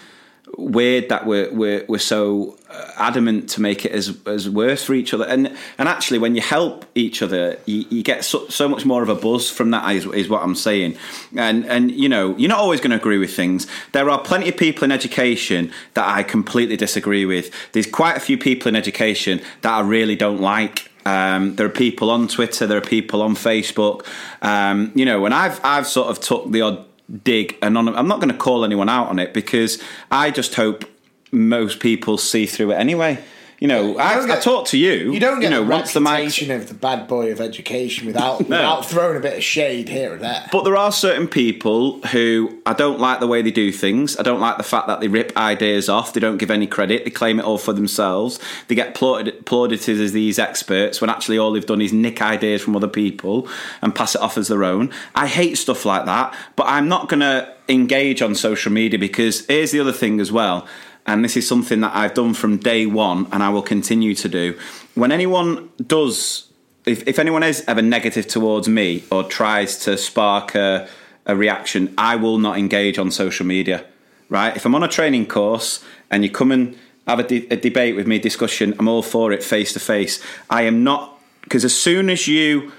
[0.56, 4.94] weird that we're we're, we're so uh, adamant to make it as as worse for
[4.94, 5.24] each other.
[5.24, 9.02] And and actually, when you help each other, you, you get so, so much more
[9.02, 9.94] of a buzz from that.
[9.94, 10.96] Is, is what I'm saying.
[11.36, 13.66] And and you know, you're not always going to agree with things.
[13.92, 17.52] There are plenty of people in education that I completely disagree with.
[17.72, 20.90] There's quite a few people in education that I really don't like.
[21.04, 22.66] Um, there are people on Twitter.
[22.66, 24.04] There are people on Facebook.
[24.42, 26.84] Um, you know, and I've I've sort of took the odd
[27.22, 30.84] dig, and I'm not going to call anyone out on it because I just hope
[31.32, 33.22] most people see through it anyway.
[33.58, 35.14] You know, I, I talk to you.
[35.14, 36.26] You don't get know, the once the mic.
[36.50, 40.16] of the bad boy of education without without throwing a bit of shade here or
[40.16, 40.46] there.
[40.52, 44.18] But there are certain people who I don't like the way they do things.
[44.18, 46.12] I don't like the fact that they rip ideas off.
[46.12, 47.04] They don't give any credit.
[47.04, 48.38] They claim it all for themselves.
[48.68, 52.60] They get applauded, applauded as these experts when actually all they've done is nick ideas
[52.60, 53.48] from other people
[53.80, 54.92] and pass it off as their own.
[55.14, 59.46] I hate stuff like that, but I'm not going to engage on social media because
[59.46, 60.66] here's the other thing as well.
[61.06, 64.28] And this is something that I've done from day one and I will continue to
[64.28, 64.58] do.
[64.94, 66.46] When anyone does
[66.86, 70.88] if, if anyone is ever negative towards me or tries to spark a,
[71.26, 73.84] a reaction, I will not engage on social media.
[74.28, 74.56] Right?
[74.56, 76.76] If I'm on a training course and you come and
[77.06, 80.22] have a, de- a debate with me, discussion, I'm all for it face to face.
[80.48, 82.72] I am not because as soon as you,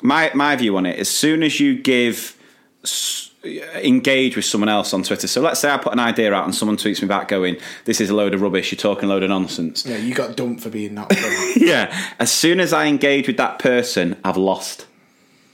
[0.00, 2.36] my my view on it, as soon as you give
[2.84, 5.26] s- Uh, engage with someone else on Twitter.
[5.26, 8.00] So let's say I put an idea out and someone tweets me back going, "This
[8.00, 8.70] is a load of rubbish.
[8.70, 11.12] You're talking a load of nonsense." Yeah, you got dumped for being that.
[11.56, 11.92] yeah.
[12.20, 14.86] As soon as I engage with that person, I've lost.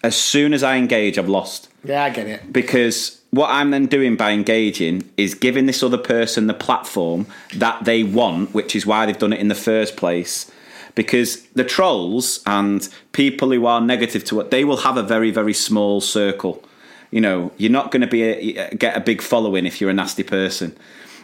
[0.03, 1.69] As soon as I engage, I've lost.
[1.83, 2.53] yeah, I get it.
[2.53, 7.85] Because what I'm then doing by engaging is giving this other person the platform that
[7.85, 10.51] they want, which is why they've done it in the first place.
[10.95, 15.31] Because the trolls and people who are negative to it, they will have a very,
[15.31, 16.63] very small circle.
[17.11, 18.23] You know, you're not going to be
[18.59, 20.77] a, get a big following if you're a nasty person.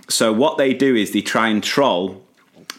[0.08, 2.22] So what they do is they try and troll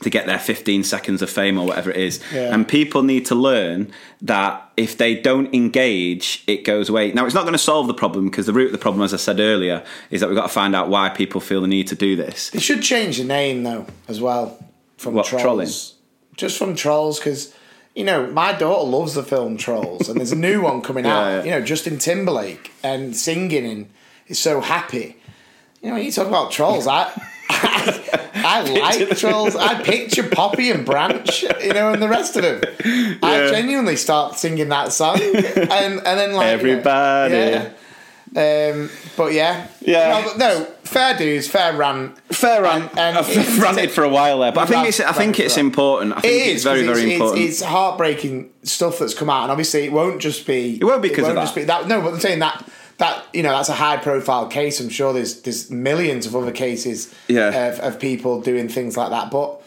[0.01, 2.19] to get their 15 seconds of fame or whatever it is.
[2.33, 2.53] Yeah.
[2.53, 3.91] And people need to learn
[4.21, 7.11] that if they don't engage, it goes away.
[7.13, 9.13] Now, it's not going to solve the problem because the root of the problem, as
[9.13, 11.87] I said earlier, is that we've got to find out why people feel the need
[11.87, 12.49] to do this.
[12.49, 14.59] They should change the name though as well
[14.97, 15.41] from What, trolls.
[15.43, 15.69] trolling?
[16.35, 17.53] Just from trolls because
[17.95, 21.27] you know, my daughter loves the film Trolls, and there's a new one coming out.
[21.29, 21.43] yeah.
[21.43, 23.89] You know, Justin Timberlake and singing and
[24.27, 25.17] is so happy.
[25.81, 27.11] You know, you talk about trolls, I.
[27.47, 28.61] I, I
[28.99, 29.55] like trolls.
[29.55, 32.61] I picture Poppy and Branch, you know, and the rest of them.
[33.23, 37.33] I genuinely start singing that song, and and then like you know, Everybody.
[37.35, 37.69] yeah.
[38.35, 40.33] Um, but yeah, Yeah.
[40.37, 42.17] No, no, fair dues, fair rant.
[42.33, 42.91] Fair rant.
[42.91, 45.39] And- and I've it's- ranted for a while there, but I think it's I think
[45.39, 46.17] it's important.
[46.17, 47.41] I think It it's is very 'cause very it's, important.
[47.45, 50.77] It's, it's heartbreaking stuff that's come out, and obviously it won't just be.
[50.81, 51.61] It won't be 'cause of just that.
[51.61, 51.87] be that.
[51.87, 52.65] No, but I'm saying that
[52.97, 54.79] that you know that's a high profile case.
[54.81, 57.67] I'm sure there's there's millions of other cases Yeah.
[57.69, 59.31] of, of people doing things like that.
[59.31, 59.61] But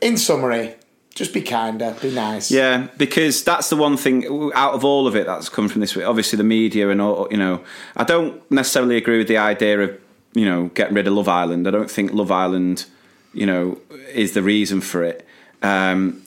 [0.00, 0.74] in summary,
[1.14, 2.50] just be kinder, be nice.
[2.50, 5.94] Yeah, because that's the one thing out of all of it that's come from this.
[5.94, 6.06] week.
[6.06, 7.28] Obviously, the media and all.
[7.30, 7.64] You know,
[7.96, 10.00] I don't necessarily agree with the idea of
[10.34, 11.68] you know getting rid of Love Island.
[11.68, 12.86] I don't think Love Island,
[13.34, 13.78] you know,
[14.12, 15.26] is the reason for it.
[15.62, 16.22] Um,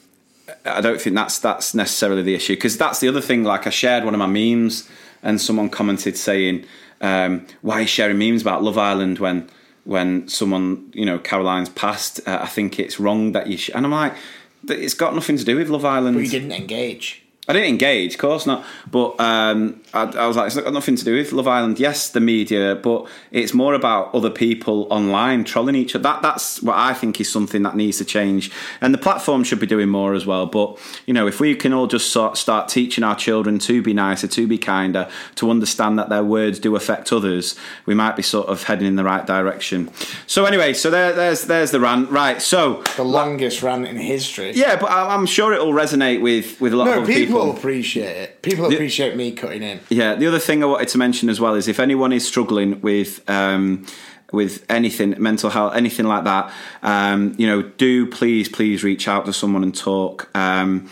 [0.64, 3.44] I don't think that's that's necessarily the issue because that's the other thing.
[3.44, 4.88] Like I shared one of my memes,
[5.22, 6.64] and someone commented saying,
[7.00, 9.48] um, "Why are you sharing memes about Love Island when
[9.84, 12.20] when someone you know Caroline's passed?
[12.26, 13.70] Uh, I think it's wrong that you." Sh-.
[13.74, 17.22] And I'm like, "But it's got nothing to do with Love Island." you didn't engage.
[17.48, 18.64] I didn't engage, of course not.
[18.90, 21.78] But um, I, I was like, it's got nothing to do with Love Island.
[21.78, 26.02] Yes, the media, but it's more about other people online trolling each other.
[26.02, 29.60] That that's what I think is something that needs to change, and the platform should
[29.60, 30.46] be doing more as well.
[30.46, 30.76] But
[31.06, 34.26] you know, if we can all just sort start teaching our children to be nicer,
[34.26, 37.54] to be kinder, to understand that their words do affect others,
[37.86, 39.88] we might be sort of heading in the right direction.
[40.26, 42.10] So anyway, so there, there's there's the rant.
[42.10, 44.50] Right, so The longest rant in history.
[44.54, 47.35] yeah, but I- I'm sure it'll resonate with with a lot No, of other people,
[47.44, 47.56] people.
[47.56, 48.42] appreciate it.
[48.42, 49.80] People appreciate me cutting in.
[49.88, 52.80] Yeah, the other thing I wanted to mention as well is if anyone is struggling
[52.80, 53.86] with um,
[54.32, 59.24] with anything, mental health, anything like that, um, you know, do please, please reach out
[59.26, 60.28] to someone and talk.
[60.36, 60.88] Um,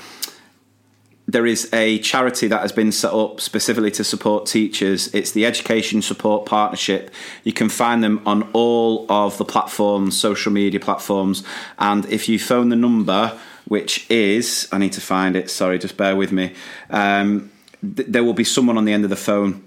[1.27, 5.13] there is a charity that has been set up specifically to support teachers.
[5.15, 7.11] It's the Education Support Partnership.
[7.45, 11.43] You can find them on all of the platforms, social media platforms.
[11.79, 15.97] And if you phone the number, which is, I need to find it, sorry, just
[15.97, 16.55] bear with me.
[16.91, 17.51] Um,
[17.81, 19.63] th- there will be someone on the end of the phone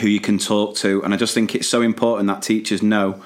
[0.00, 1.02] who you can talk to.
[1.04, 3.22] And I just think it's so important that teachers know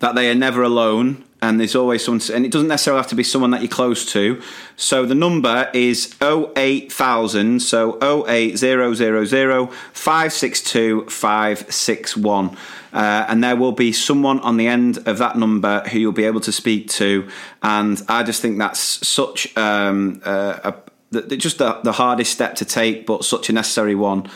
[0.00, 3.14] that they are never alone and there's always someone, and it doesn't necessarily have to
[3.14, 4.42] be someone that you're close to.
[4.76, 12.56] So the number is 08000, so 08000 562 561.
[12.92, 16.24] Uh, and there will be someone on the end of that number who you'll be
[16.24, 17.28] able to speak to.
[17.62, 20.74] And I just think that's such um, uh, a,
[21.10, 24.28] the, just the, the hardest step to take, but such a necessary one.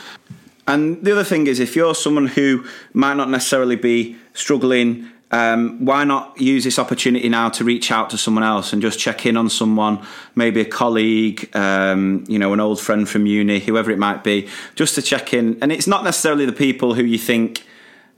[0.66, 5.84] And the other thing is, if you're someone who might not necessarily be struggling, um,
[5.84, 9.26] why not use this opportunity now to reach out to someone else and just check
[9.26, 13.90] in on someone, maybe a colleague, um, you know, an old friend from uni, whoever
[13.90, 15.58] it might be, just to check in.
[15.60, 17.66] And it's not necessarily the people who you think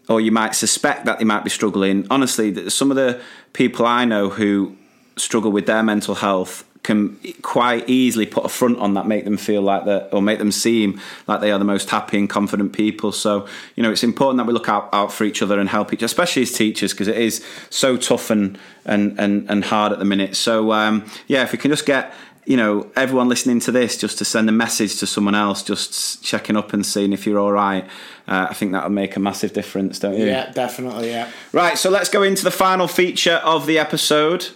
[0.09, 2.07] or you might suspect that they might be struggling.
[2.11, 3.21] Honestly, some of the
[3.53, 4.77] people I know who
[5.17, 9.37] struggle with their mental health can quite easily put a front on that make them
[9.37, 12.73] feel like that or make them seem like they are the most happy and confident
[12.73, 13.45] people so
[13.75, 15.99] you know it's important that we look out, out for each other and help each
[15.99, 19.99] other, especially as teachers because it is so tough and, and and and hard at
[19.99, 22.15] the minute so um, yeah if we can just get
[22.47, 26.23] you know everyone listening to this just to send a message to someone else just
[26.23, 27.85] checking up and seeing if you're all right
[28.29, 31.11] uh, i think that would make a massive difference don't you Yeah, definitely.
[31.11, 31.31] Yeah.
[31.53, 34.47] Right, so let's go into the final feature of the episode.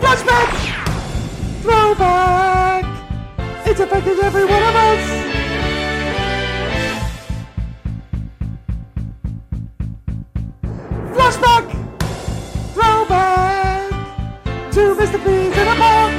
[0.00, 1.62] Flashback!
[1.62, 2.84] Throwback!
[3.66, 5.37] It's affected every one of us!
[11.28, 11.70] Flashback!
[12.72, 13.90] Throwback!
[14.72, 15.22] To Mr.
[15.22, 16.10] Beans in a mug!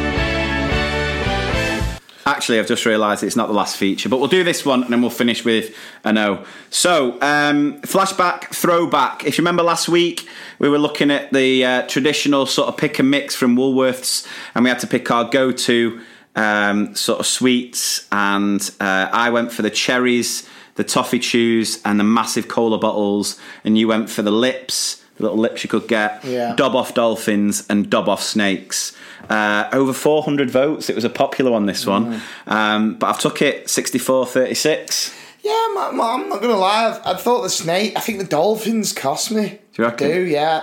[2.28, 4.93] Actually, I've just realised it's not the last feature, but we'll do this one and
[4.93, 6.45] then we'll finish with a no.
[6.70, 9.26] So, um, flashback, throwback.
[9.26, 10.30] If you remember last week,
[10.60, 14.64] we were looking at the uh, traditional sort of pick and mix from Woolworths, and
[14.64, 16.02] we had to pick our go to
[16.36, 18.07] um, sort of sweets.
[18.11, 20.48] And uh, I went for the cherries,
[20.80, 25.03] the toffee chews, and the massive cola bottles, and you went for the lips.
[25.18, 26.56] The little lips you could get, Yeah.
[26.56, 28.93] Dob off dolphins and Dob off snakes.
[29.30, 30.89] Uh, over 400 votes.
[30.89, 32.22] It was a popular one, this one.
[32.47, 35.14] Um, but I've took it 64 36.
[35.43, 36.97] Yeah, ma- I'm not gonna lie.
[37.03, 37.91] I, thought the snake.
[37.97, 39.60] I think the dolphins cost me.
[39.73, 40.07] Do you reckon?
[40.10, 40.61] I do yeah.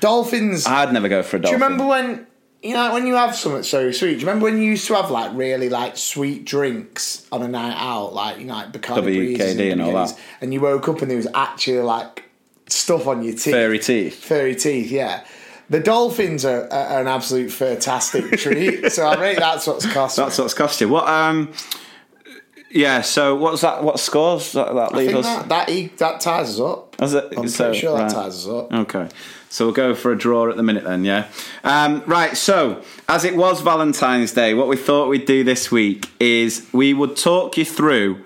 [0.00, 0.66] Dolphins.
[0.66, 1.62] I'd never go for a do you dolphin.
[1.62, 2.26] remember when
[2.62, 4.14] you know when you have something so sweet?
[4.14, 7.48] Do you remember when you used to have like really like sweet drinks on a
[7.48, 10.18] night out, like you know like Bacardi WKD Breezes and all that.
[10.40, 12.24] and you woke up and there was actually like
[12.68, 13.52] stuff on your teeth.
[13.52, 14.24] Fairy teeth.
[14.24, 15.24] Furry teeth, yeah.
[15.70, 18.92] The dolphins are, are an absolute fantastic treat.
[18.92, 20.16] So I rate that's what's cost.
[20.16, 20.42] That's me.
[20.42, 20.88] what's cost you.
[20.88, 21.08] What?
[21.08, 21.52] Um.
[22.70, 23.00] Yeah.
[23.00, 23.82] So what's that?
[23.82, 25.24] What scores that, that leave us?
[25.24, 27.02] that, that, that ties us up.
[27.02, 27.32] Is it?
[27.36, 28.08] I'm so, pretty sure right.
[28.08, 28.72] that ties us up.
[28.72, 29.08] Okay.
[29.52, 31.28] So we'll go for a draw at the minute then, yeah?
[31.62, 36.08] Um, right, so as it was Valentine's Day, what we thought we'd do this week
[36.18, 38.24] is we would talk you through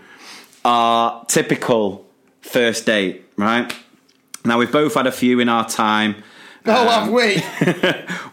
[0.65, 2.07] our typical
[2.43, 3.75] first date, right?
[4.45, 6.23] Now, we've both had a few in our time.
[6.65, 7.43] Oh, have we?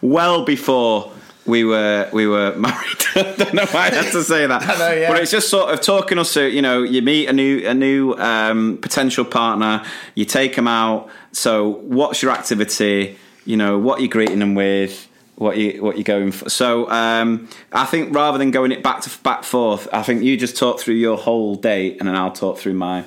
[0.00, 1.13] well before
[1.46, 3.04] we were we were married.
[3.16, 4.62] I don't know why I had to say that.
[4.68, 5.10] I know, yeah.
[5.10, 6.48] But it's just sort of talking us through.
[6.48, 9.84] You know, you meet a new a new um, potential partner,
[10.14, 11.08] you take them out.
[11.32, 13.18] So, what's your activity?
[13.44, 15.08] You know, what you're greeting them with.
[15.36, 16.48] What you what you're going for?
[16.48, 20.36] So um, I think rather than going it back to back forth, I think you
[20.36, 23.06] just talk through your whole date and then I'll talk through mine.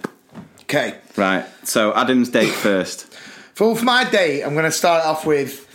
[0.63, 0.97] Okay.
[1.15, 1.45] Right.
[1.63, 3.05] So Adam's date first.
[3.53, 5.65] For, for my date, I'm going to start off with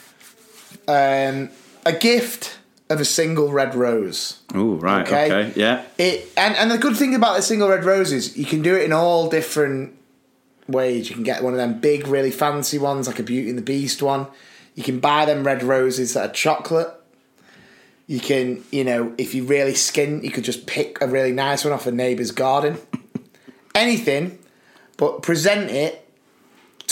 [0.86, 1.48] um,
[1.84, 4.40] a gift of a single red rose.
[4.54, 5.06] Oh right.
[5.06, 5.26] Okay.
[5.26, 5.60] Okay.
[5.60, 5.84] Yeah.
[5.98, 8.76] It and, and the good thing about the single red rose is you can do
[8.76, 9.96] it in all different
[10.68, 11.08] ways.
[11.08, 13.62] You can get one of them big, really fancy ones, like a Beauty and the
[13.62, 14.26] Beast one.
[14.74, 16.88] You can buy them red roses that are chocolate.
[18.06, 21.64] You can, you know, if you really skin, you could just pick a really nice
[21.64, 22.78] one off a neighbour's garden.
[23.74, 24.38] Anything,
[24.96, 26.02] but present it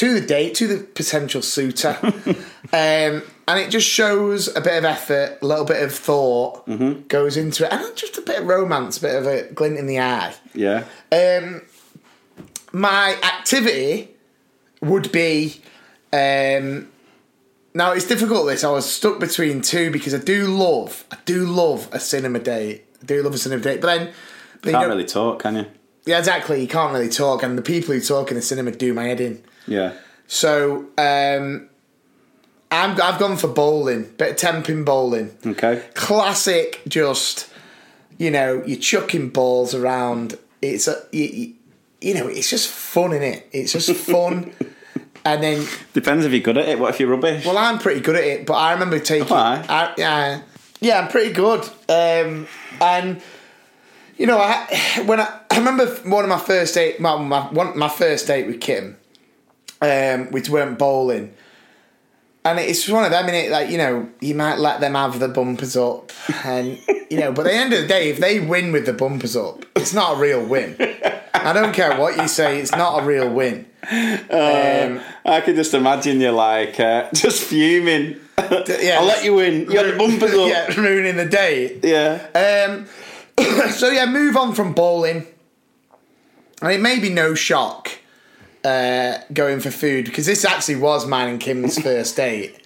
[0.01, 1.99] to the date, to the potential suitor.
[2.03, 6.67] um, and it just shows a bit of effort, a little bit of thought
[7.09, 9.87] goes into it, and just a bit of romance, a bit of a glint in
[9.87, 10.35] the eye.
[10.55, 10.85] Yeah.
[11.13, 11.63] Um,
[12.73, 14.11] my activity
[14.81, 15.61] would be.
[16.13, 16.89] Um,
[17.75, 18.47] now it's difficult.
[18.47, 22.39] This I was stuck between two because I do love, I do love a cinema
[22.39, 22.85] date.
[23.03, 24.13] I do love a cinema date, but then,
[24.63, 25.67] but you Can't know- really talk, can you?
[26.07, 26.61] yeah, exactly.
[26.61, 29.21] You can't really talk, and the people who talk in the cinema do my head
[29.21, 29.43] in.
[29.71, 29.95] Yeah.
[30.27, 31.69] So um,
[32.71, 35.37] I'm, I've gone for bowling, bit of tenpin bowling.
[35.47, 35.83] Okay.
[35.95, 37.51] Classic, just
[38.21, 40.39] you know, you're chucking balls around.
[40.61, 41.55] It's a, you,
[42.03, 43.49] you, know, it's just fun in it.
[43.51, 44.53] It's just fun.
[45.25, 46.79] and then, Depends if you're good at it.
[46.79, 47.47] What if you're rubbish?
[47.47, 49.65] well, I'm pretty good at it, but I remember taking, Why?
[49.67, 50.43] I, yeah,
[50.81, 51.65] yeah, I'm pretty good.
[51.89, 52.47] Um,
[52.79, 53.23] and
[54.19, 57.77] you know, I when I, I remember one of my first date, my my, one,
[57.77, 58.99] my first date with Kim,
[59.81, 61.35] um, we went bowling.
[62.45, 65.19] And it's one of them, in it, like you know, you might let them have
[65.19, 66.11] the bumpers up,
[66.43, 66.79] and
[67.11, 69.37] you know, but at the end of the day, if they win with the bumpers
[69.37, 70.75] up, it's not a real win.
[71.35, 73.67] I don't care what you say, it's not a real win.
[73.83, 78.19] Um, I can just imagine you like uh, just fuming.
[78.39, 78.97] yeah.
[78.99, 79.71] I'll let you in.
[79.71, 80.49] You had the bumpers up.
[80.49, 81.79] yeah, ruining the day.
[81.83, 82.27] Yeah.
[82.35, 82.87] Um,
[83.71, 85.27] so yeah, move on from bowling,
[86.63, 88.00] and it may be no shock
[88.65, 92.57] uh, going for food because this actually was mine and Kim's first date.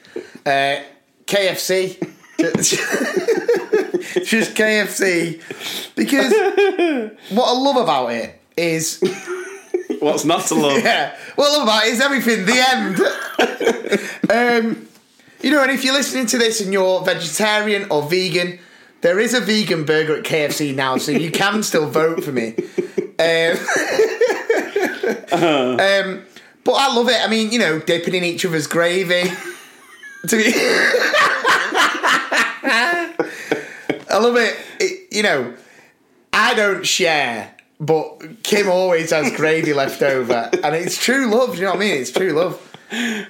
[0.46, 0.76] Uh,
[1.26, 1.98] KFC,
[4.24, 5.40] just KFC,
[5.96, 6.32] because
[7.30, 9.00] what I love about it is
[10.00, 10.82] What's not to love?
[10.82, 12.44] yeah, what I love about it is everything.
[12.44, 12.58] The
[14.30, 14.76] end.
[14.76, 14.88] um,
[15.42, 18.58] you know, and if you're listening to this and you're vegetarian or vegan,
[19.00, 22.54] there is a vegan burger at KFC now, so you can still vote for me.
[23.18, 23.56] Um,
[25.32, 26.24] um,
[26.64, 27.22] but I love it.
[27.22, 29.30] I mean, you know, dipping in each other's gravy.
[30.26, 33.14] To be, I
[34.12, 34.56] love it.
[34.80, 35.14] it.
[35.14, 35.52] You know,
[36.32, 41.56] I don't share, but Kim always has gravy left over, and it's true love.
[41.56, 42.00] You know what I mean?
[42.00, 42.58] It's true love.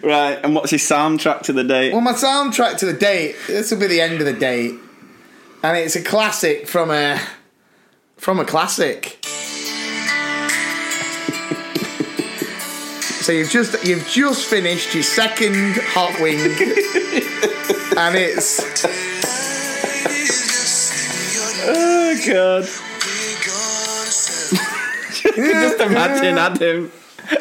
[0.05, 0.39] Right.
[0.45, 1.93] And what's your soundtrack to the date?
[1.93, 3.35] Well, my soundtrack to the date.
[3.49, 4.75] This will be the end of the date,
[5.65, 7.21] and it's a classic from a
[8.17, 9.24] from a classic.
[13.25, 16.39] So you've just you've just finished your second hot wing,
[17.97, 18.61] and it's
[21.67, 22.65] oh god.
[25.35, 26.89] just imagine Adam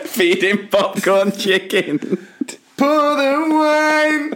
[0.05, 1.99] feeding popcorn chicken.
[2.77, 4.29] pour the wine,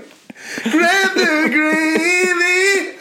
[0.70, 2.98] grab the gravy.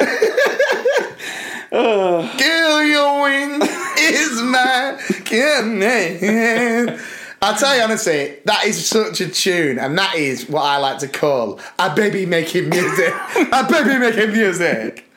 [1.73, 2.23] Oh.
[2.39, 3.61] Girl, your wing
[3.99, 7.01] is my command.
[7.47, 10.99] I'll tell you honestly, that is such a tune, and that is what I like
[10.99, 13.15] to call a baby making music.
[13.53, 15.09] a baby making music.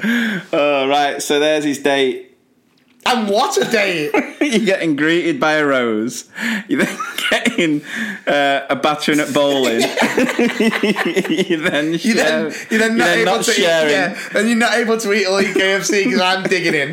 [0.53, 1.19] Oh, right.
[1.23, 2.37] So there's his date.
[3.07, 4.11] And what a date!
[4.41, 6.29] You're getting greeted by a rose.
[6.67, 6.99] You're then
[7.31, 7.81] getting
[8.27, 9.81] uh, a battering at bowling.
[9.81, 13.89] you then you then you're then not you're able not to sharing.
[13.89, 13.91] eat.
[13.91, 16.91] Yeah, then you're not able to eat all your KFC because I'm digging in.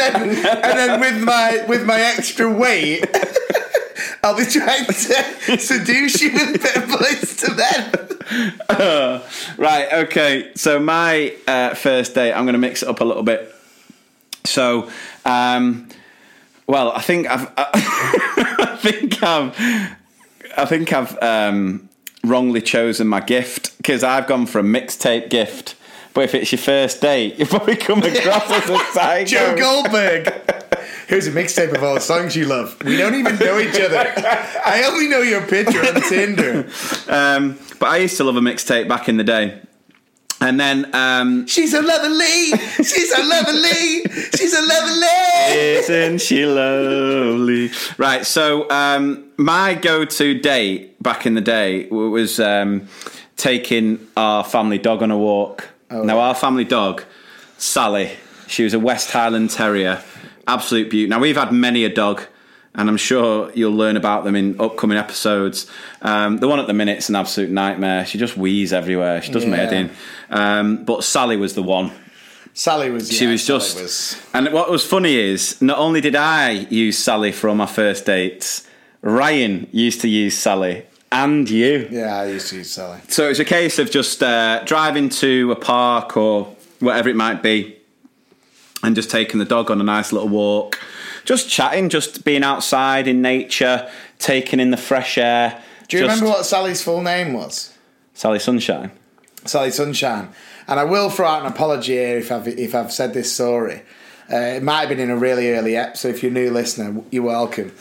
[0.00, 3.04] And then, and then with my with my extra weight,
[4.22, 9.22] I'll be trying to seduce you with Boyz II Men.
[9.56, 10.52] Right, okay.
[10.54, 13.54] So my uh, first date, I'm going to mix it up a little bit.
[14.44, 14.90] So,
[15.24, 15.88] um,
[16.66, 19.54] well, I think I've, I think I've,
[20.56, 21.88] I think I've um,
[22.24, 25.74] wrongly chosen my gift because I've gone for a mixtape gift.
[26.12, 29.24] But if it's your first date, you probably come across as a psycho.
[29.26, 30.32] Joe Goldberg.
[31.06, 32.76] Here's a mixtape of all the songs you love.
[32.84, 34.12] We don't even know each other.
[34.16, 36.68] I only know your picture on Tinder.
[37.08, 39.60] Um, but I used to love a mixtape back in the day.
[40.40, 42.52] And then um, She's a lovely.
[42.82, 44.02] She's a lovely.
[44.36, 45.58] She's a lovely.
[45.58, 47.70] Isn't she lovely?
[47.98, 52.88] Right, so um, my go to date back in the day was um,
[53.36, 55.68] taking our family dog on a walk.
[55.90, 57.04] Now, our family dog,
[57.58, 58.12] Sally,
[58.46, 60.02] she was a West Highland Terrier,
[60.46, 61.08] absolute beauty.
[61.08, 62.22] Now, we've had many a dog.
[62.72, 65.68] And I'm sure you'll learn about them in upcoming episodes.
[66.02, 68.06] Um, the one at the minute's an absolute nightmare.
[68.06, 69.20] She just wheezes everywhere.
[69.22, 69.90] She does my head in.
[70.30, 71.90] Um, but Sally was the one.
[72.54, 73.10] Sally was.
[73.10, 73.76] She yeah, was just.
[73.76, 77.66] was- And what was funny is, not only did I use Sally for all my
[77.66, 78.68] first dates,
[79.02, 81.88] Ryan used to use Sally, and you.
[81.90, 83.00] Yeah, I used to use Sally.
[83.08, 87.16] So it was a case of just uh, driving to a park or whatever it
[87.16, 87.76] might be,
[88.82, 90.78] and just taking the dog on a nice little walk,
[91.24, 95.62] just chatting, just being outside in nature, taking in the fresh air.
[95.88, 97.74] Do you just- remember what Sally's full name was?
[98.14, 98.90] Sally Sunshine?
[99.44, 100.28] Sally Sunshine.
[100.68, 103.82] And I will throw out an apology here if I've if I've said this story.
[104.32, 105.98] Uh, it might have been in a really early episode.
[106.00, 107.72] So if you're a new listener, you're welcome.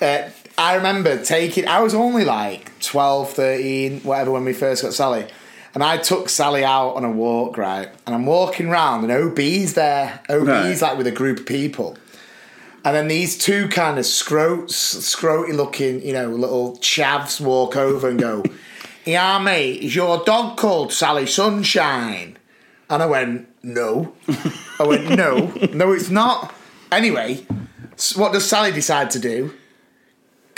[0.00, 0.30] Uh,
[0.60, 1.66] I remember taking.
[1.66, 5.26] I was only like 12, 13, whatever when we first got Sally.
[5.72, 7.88] And I took Sally out on a walk, right?
[8.06, 10.20] And I'm walking round, and OB's there.
[10.28, 10.82] OB's Right.
[10.82, 11.96] like with a group of people.
[12.84, 18.08] And then these two kind of scrotes, scroty looking, you know, little chavs walk over
[18.08, 18.42] and go,
[19.04, 22.36] Yeah, mate, is your dog called Sally Sunshine?
[22.88, 24.12] And I went, No.
[24.78, 26.52] I went, No, no, it's not.
[26.90, 27.46] Anyway,
[28.16, 29.54] what does Sally decide to do?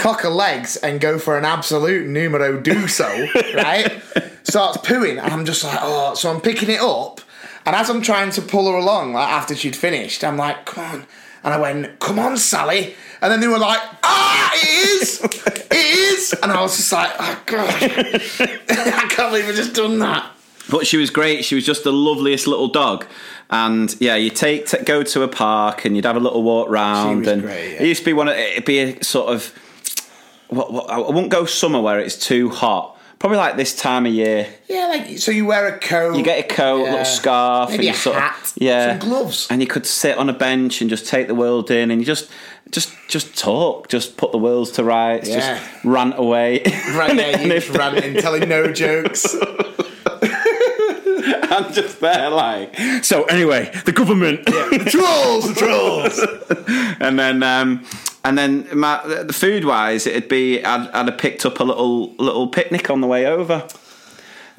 [0.02, 3.06] Cock her legs and go for an absolute numero do so,
[3.54, 4.02] right?
[4.42, 7.20] Starts pooing, and I'm just like, oh, so I'm picking it up.
[7.64, 10.84] And as I'm trying to pull her along, like after she'd finished, I'm like, come
[10.84, 11.06] on.
[11.44, 12.94] And I went, come on, Sally.
[13.20, 15.20] And then they were like, ah, it is!
[15.72, 16.34] It is!
[16.42, 17.68] And I was just like, oh, God.
[17.82, 20.30] I can't believe I just done that.
[20.70, 21.44] But she was great.
[21.44, 23.06] She was just the loveliest little dog.
[23.50, 26.68] And yeah, you take to, go to a park and you'd have a little walk
[26.68, 27.20] round.
[27.20, 27.82] was and great, yeah.
[27.82, 28.28] it used to be one.
[28.28, 29.54] Of, it'd be a sort of.
[30.52, 32.98] What, what, I won't go summer where it's too hot.
[33.18, 34.48] Probably like this time of year.
[34.68, 36.16] Yeah, like, so you wear a coat.
[36.16, 39.08] You get a coat, a little scarf, Maybe and a sort hat, of yeah, some
[39.08, 39.46] gloves.
[39.48, 42.04] and you could sit on a bench and just take the world in, and you
[42.04, 42.28] just
[42.72, 45.36] just just talk, just put the worlds to rights, Yeah.
[45.60, 46.62] just rant away.
[46.96, 49.36] Right And- you just ranting, telling no jokes.
[51.54, 52.74] I'm just there like.
[53.04, 54.44] So anyway, the government.
[54.46, 56.96] the trolls, the trolls.
[57.00, 57.84] and then um,
[58.24, 62.14] and then my, the food wise, it'd be I'd, I'd have picked up a little
[62.14, 63.66] little picnic on the way over,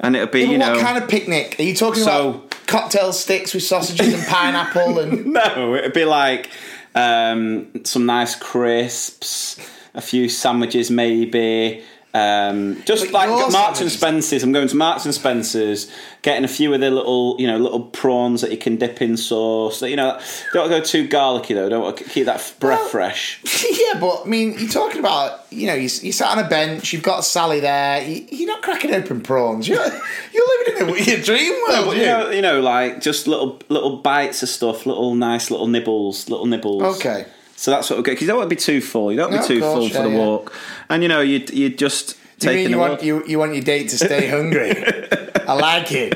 [0.00, 1.56] and it'd be you know what kind of picnic?
[1.58, 6.04] Are you talking So- about cocktail sticks with sausages and pineapple and no, it'd be
[6.06, 6.50] like
[6.94, 9.58] um, some nice crisps,
[9.94, 11.82] a few sandwiches maybe.
[12.14, 14.44] Um, just But like Marks and Spencers.
[14.44, 15.90] I'm going to Marks and Spencers,
[16.22, 19.16] getting a few of the little, you know, little prawns that you can dip in
[19.16, 19.82] sauce.
[19.82, 20.20] You know,
[20.52, 21.68] don't go too garlicky though.
[21.68, 23.40] Don't want to keep that breath Well- fresh.
[23.68, 26.92] yeah, but I mean, you're talking about you know you, you sat on a bench,
[26.92, 29.66] you've got Sally there, you, you're not cracking open prawns.
[29.66, 29.84] You're
[30.32, 31.86] you're living in a, your dream world.
[31.86, 35.50] But you you know, you know, like just little little bites of stuff, little nice
[35.50, 36.82] little nibbles, little nibbles.
[36.96, 37.26] Okay.
[37.56, 39.10] So that's what we get because you don't want to be too full.
[39.10, 40.18] You don't want to be too course, full for the yeah.
[40.18, 40.52] walk,
[40.88, 43.88] and you know, you you just You mean you want you, you want your date
[43.90, 44.74] to stay hungry?
[45.46, 46.14] I like it.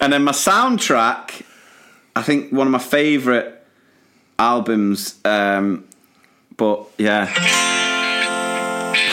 [0.00, 1.42] And then my soundtrack,
[2.16, 3.54] I think one of my favourite
[4.38, 5.84] albums, um,
[6.56, 7.32] but yeah,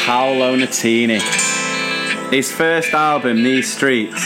[0.06, 1.22] Paolo Nutini.
[2.32, 4.24] His first album, These Streets.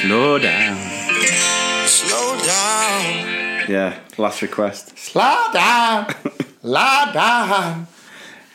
[0.00, 0.63] Slow down.
[3.68, 4.98] Yeah, last request.
[4.98, 6.06] Slow down,
[6.62, 7.86] lie down.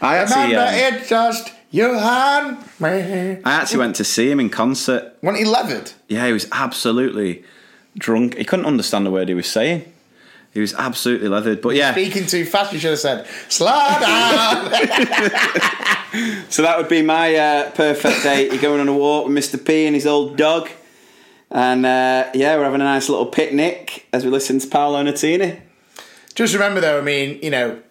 [0.02, 3.42] I actually, Remember, um, it's just you and me.
[3.44, 5.14] I actually went to see him in concert.
[5.22, 5.92] Wasn't he leathered?
[6.08, 7.44] Yeah, he was absolutely
[7.98, 8.38] drunk.
[8.38, 9.92] He couldn't understand the word he was saying.
[10.52, 11.62] He was absolutely leathered.
[11.62, 13.68] But yeah, Speaking too fast, you should have said, slow
[14.00, 14.72] down.
[16.50, 18.52] So that would be my uh, perfect date.
[18.52, 19.64] You're going on a walk with Mr.
[19.64, 20.68] P and his old dog.
[21.52, 25.62] And uh, yeah, we're having a nice little picnic as we listen to Paolo Nutini.
[26.36, 27.82] Just remember though, I mean, you know,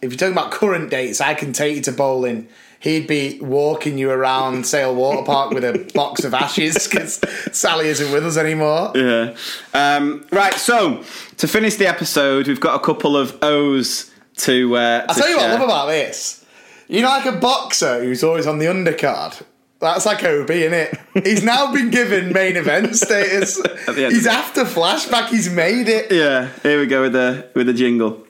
[0.00, 2.48] if you're talking about current dates, I can take you to bowling.
[2.80, 7.20] He'd be walking you around Sale Water Park with a box of ashes because
[7.52, 8.90] Sally isn't with us anymore.
[8.96, 9.36] Yeah.
[9.72, 10.54] Um, right.
[10.54, 11.04] So
[11.36, 14.76] to finish the episode, we've got a couple of O's to.
[14.76, 16.44] Uh, I'll tell you what I love about this.
[16.88, 19.42] You know, like a boxer who's always on the undercard.
[19.82, 21.26] That's like Obi, isn't it?
[21.26, 23.60] He's now been given main event status.
[23.88, 23.96] At.
[23.96, 25.28] He's after flashback.
[25.28, 26.12] He's made it.
[26.12, 26.50] Yeah.
[26.62, 28.24] Here we go with the with the jingle.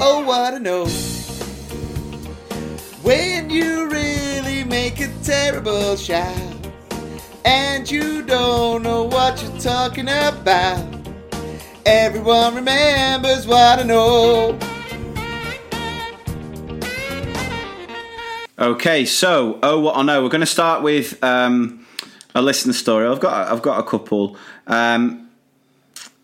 [0.00, 0.84] Oh, what I know.
[3.02, 6.36] When you really make a terrible shot,
[7.46, 10.84] and you don't know what you're talking about,
[11.86, 14.58] everyone remembers what I know.
[18.58, 21.86] Okay, so oh what I know, we're going to start with um,
[22.34, 23.06] a listener story.
[23.06, 24.36] I've got I've got a couple.
[24.66, 25.30] Um,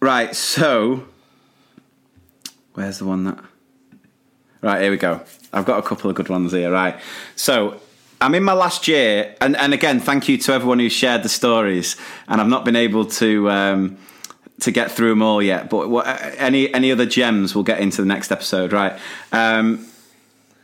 [0.01, 1.07] right, so
[2.73, 3.39] where's the one that?
[4.63, 5.21] Right, here we go.
[5.53, 6.73] I've got a couple of good ones here.
[6.73, 6.99] Right,
[7.37, 7.81] so
[8.21, 11.29] I'm in my last year, and and again, thank you to everyone who shared the
[11.29, 11.97] stories.
[12.27, 13.51] And I've not been able to.
[13.51, 13.99] Um,
[14.61, 16.07] to get through them all yet, but what,
[16.39, 18.97] any any other gems we'll get into the next episode, right?
[19.33, 19.85] Um,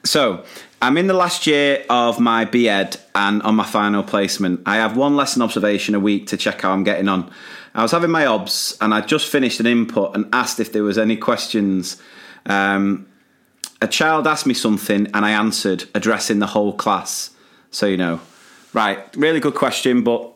[0.04, 0.44] so,
[0.82, 4.62] I'm in the last year of my BEd and on my final placement.
[4.64, 7.30] I have one lesson observation a week to check how I'm getting on.
[7.74, 10.82] I was having my obs and I just finished an input and asked if there
[10.82, 12.00] was any questions.
[12.46, 13.06] Um,
[13.82, 17.30] a child asked me something and I answered, addressing the whole class.
[17.70, 18.20] So, you know,
[18.72, 20.32] right, really good question, but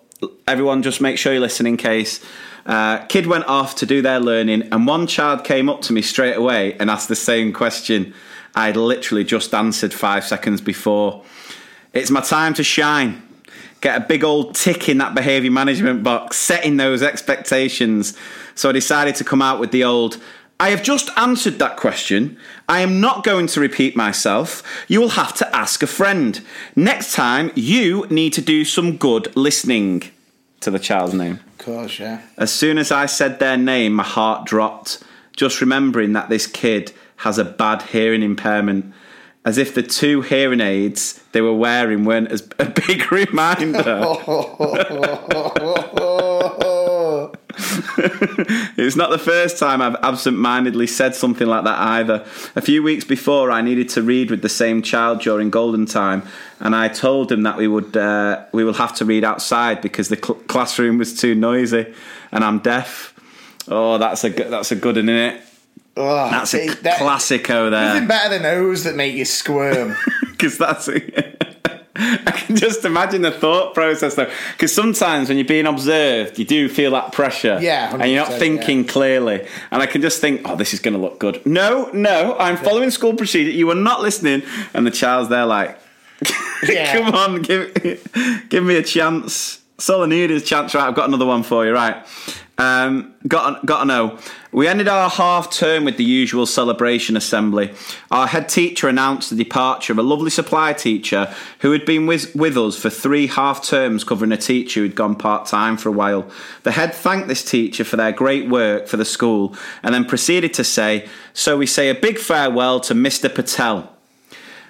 [0.46, 2.22] everyone just make sure you listen in case.
[2.66, 6.00] Uh, kid went off to do their learning, and one child came up to me
[6.00, 8.14] straight away and asked the same question
[8.54, 11.24] I'd literally just answered five seconds before.
[11.92, 13.22] It's my time to shine.
[13.80, 18.16] Get a big old tick in that behaviour management box, setting those expectations.
[18.54, 20.18] So I decided to come out with the old
[20.60, 22.38] I have just answered that question.
[22.68, 24.62] I am not going to repeat myself.
[24.88, 26.40] You will have to ask a friend.
[26.76, 30.04] Next time, you need to do some good listening
[30.60, 31.40] to the child's name.
[31.58, 32.22] Of course, yeah.
[32.38, 35.02] As soon as I said their name, my heart dropped,
[35.36, 36.92] just remembering that this kid
[37.24, 38.92] has a bad hearing impairment.
[39.46, 44.16] As if the two hearing aids they were wearing weren't as a big reminder.
[48.76, 52.26] it's not the first time I've absent mindedly said something like that either.
[52.56, 56.22] A few weeks before, I needed to read with the same child during Golden Time,
[56.60, 60.08] and I told him that we would uh, we will have to read outside because
[60.08, 61.92] the cl- classroom was too noisy,
[62.32, 63.14] and I'm deaf.
[63.68, 65.53] Oh, that's a good, that's a good one, isn't it?
[65.96, 67.94] Oh, That's a see, that- classico there.
[67.94, 69.96] Nothing better than O's that make you squirm.
[70.34, 70.88] Because that's.
[71.96, 74.30] I can just imagine the thought process though.
[74.52, 77.58] Because sometimes when you're being observed, you do feel that pressure.
[77.62, 79.46] Yeah, And you're not 100%, thinking clearly.
[79.70, 81.46] And I can just think, oh, this is going to look good.
[81.46, 83.52] No, no, I'm following school procedure.
[83.52, 84.42] You are not listening.
[84.74, 85.78] And the child's there like,
[86.92, 87.72] come on, give,
[88.48, 89.60] give me a chance.
[89.76, 90.74] That's all I need is chance.
[90.74, 91.72] Right, I've got another one for you.
[91.72, 92.06] Right.
[92.56, 94.18] Um, got got to know.
[94.52, 97.72] We ended our half term with the usual celebration assembly.
[98.12, 102.32] Our head teacher announced the departure of a lovely supply teacher who had been with,
[102.36, 105.92] with us for three half terms, covering a teacher who'd gone part time for a
[105.92, 106.30] while.
[106.62, 110.54] The head thanked this teacher for their great work for the school and then proceeded
[110.54, 113.34] to say, "So we say a big farewell to Mr.
[113.34, 113.90] Patel."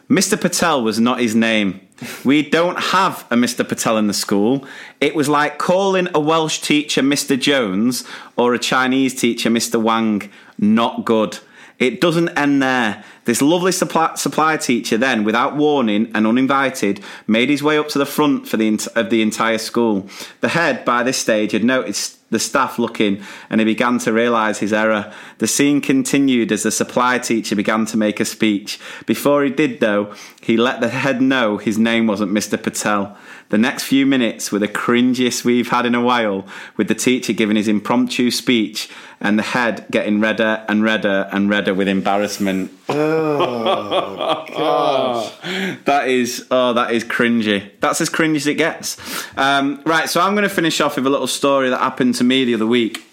[0.08, 0.40] Mr.
[0.40, 1.80] Patel was not his name.
[2.24, 3.66] We don't have a Mr.
[3.66, 4.66] Patel in the school.
[5.00, 7.38] It was like calling a Welsh teacher Mr.
[7.38, 8.04] Jones
[8.36, 9.80] or a Chinese teacher Mr.
[9.80, 10.30] Wang.
[10.58, 11.38] Not good.
[11.78, 13.04] It doesn't end there.
[13.24, 17.98] This lovely supply, supply teacher then, without warning and uninvited, made his way up to
[17.98, 20.08] the front for the of the entire school.
[20.40, 24.58] The head, by this stage, had noticed the staff looking and he began to realise
[24.58, 25.10] his error.
[25.38, 28.78] The scene continued as the supply teacher began to make a speech.
[29.06, 30.12] Before he did, though,
[30.42, 32.62] he let the head know his name wasn't Mr.
[32.62, 33.16] Patel.
[33.50, 36.46] The next few minutes were the cringiest we've had in a while,
[36.76, 38.88] with the teacher giving his impromptu speech
[39.20, 42.70] and the head getting redder and redder and redder with embarrassment.
[42.88, 45.32] Oh, gosh.
[45.84, 47.70] that is oh, that is cringy.
[47.80, 48.96] That's as cringy as it gets.
[49.36, 52.24] Um, right, so I'm going to finish off with a little story that happened to
[52.24, 53.04] me the other week,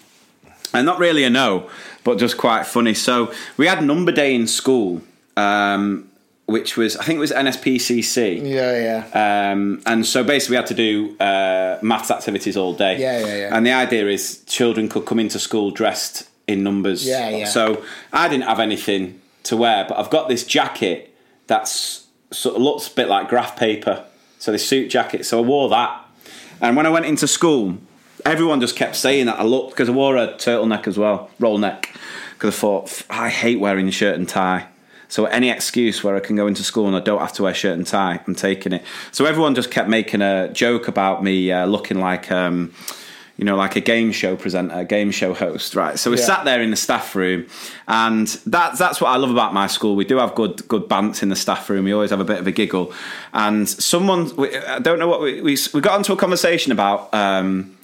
[0.74, 1.70] and not really a no,
[2.04, 2.94] but just quite funny.
[2.94, 5.02] So we had number day in school,
[5.36, 6.10] um,
[6.46, 8.42] which was I think it was NSPCC.
[8.48, 9.50] yeah, yeah.
[9.52, 12.98] Um, and so basically, we had to do uh, maths activities all day.
[12.98, 13.56] Yeah, yeah, yeah.
[13.56, 17.06] And the idea is children could come into school dressed in numbers.
[17.06, 17.44] Yeah, yeah.
[17.46, 21.14] So I didn't have anything to wear, but I've got this jacket
[21.46, 24.04] that's sort of looks a bit like graph paper.
[24.38, 25.24] So this suit jacket.
[25.24, 26.04] So I wore that,
[26.60, 27.78] and when I went into school,
[28.26, 29.38] everyone just kept saying that.
[29.38, 31.94] I looked because I wore a turtleneck as well, roll neck,
[32.34, 34.66] because I thought I hate wearing a shirt and tie.
[35.12, 37.52] So any excuse where I can go into school and I don't have to wear
[37.52, 38.82] shirt and tie, I'm taking it.
[39.10, 42.32] So everyone just kept making a joke about me uh, looking like.
[42.32, 42.72] Um,
[43.36, 45.98] you know, like a game show presenter, a game show host, right?
[45.98, 46.24] So we Yeah.
[46.24, 47.46] sat there in the staff room,
[47.88, 49.96] and that's that's what I love about my school.
[49.96, 51.86] We do have good good bants in the staff room.
[51.86, 52.92] We always have a bit of a giggle,
[53.32, 57.12] and someone we, I don't know what we we, we got into a conversation about
[57.14, 57.76] um,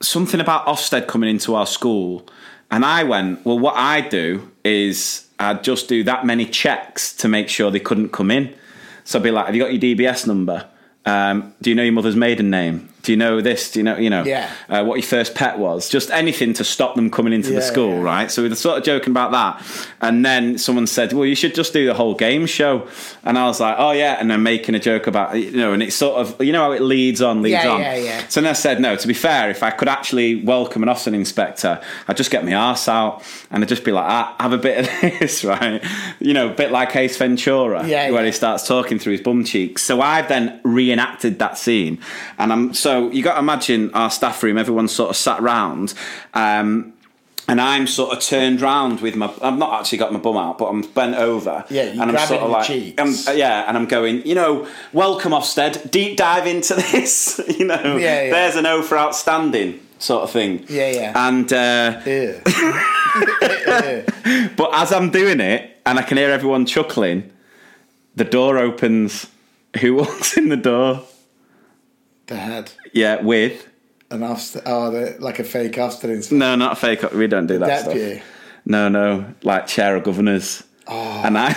[0.00, 2.26] something about Ofsted coming into our school,
[2.70, 7.28] and I went, well, what I do is I'd just do that many checks to
[7.28, 8.54] make sure they couldn't come in.
[9.04, 10.68] So I'd be like, have you got your DBS number?
[11.04, 12.88] Um, do you know your mother's maiden name?
[13.04, 13.70] Do you know this?
[13.70, 14.50] Do you know, you know, Yeah.
[14.68, 15.88] uh, what your first pet was?
[15.88, 18.02] Just anything to stop them coming into the school, yeah.
[18.02, 18.30] right?
[18.30, 19.62] So we were sort of joking about that.
[20.00, 22.88] And then someone said, well, you should just do the whole game show.
[23.22, 24.16] And I was like, oh, yeah.
[24.18, 26.72] And then making a joke about, you know, and it's sort of, you know how
[26.72, 27.80] it leads on, leads Yeah, on.
[27.80, 28.26] yeah, yeah.
[28.28, 31.14] So then I said, no, to be fair, if I could actually welcome an Ofsted
[31.14, 34.58] inspector, I'd just get my arse out and I'd just be like, ah, have a
[34.58, 35.84] bit of this, right?
[36.20, 38.26] You know, a bit like Ace Ventura, Yeah, where yeah.
[38.26, 39.82] he starts talking through his bum cheeks.
[39.82, 41.98] So I've then reenacted that scene.
[42.38, 45.94] And I'm, so you got to imagine our staff room, everyone's sort of sat round.
[46.34, 46.92] Um,
[47.46, 49.30] and I'm sort of turned round with my.
[49.42, 51.64] I've not actually got my bum out, but I'm bent over.
[51.68, 53.28] Yeah, and I'm sort of like, cheeks.
[53.28, 54.26] I'm, yeah, and I'm going.
[54.26, 55.90] You know, welcome Ofsted.
[55.90, 57.38] Deep dive into this.
[57.58, 58.30] you know, Yeah, yeah.
[58.30, 60.64] there's an O for outstanding sort of thing.
[60.70, 61.28] Yeah, yeah.
[61.28, 62.40] And uh, Yeah.
[64.56, 67.30] but as I'm doing it, and I can hear everyone chuckling,
[68.16, 69.26] the door opens.
[69.80, 71.02] Who walks in the door?
[72.26, 72.72] The head.
[72.92, 73.66] Yeah, with
[74.10, 76.34] An Ofsted, oh, the, like a fake inspector.
[76.34, 77.02] no, not a fake.
[77.12, 78.16] We don't do that Deputy.
[78.16, 78.28] stuff.
[78.66, 80.62] No, no, like chair of governors.
[80.86, 81.22] Oh.
[81.24, 81.52] And I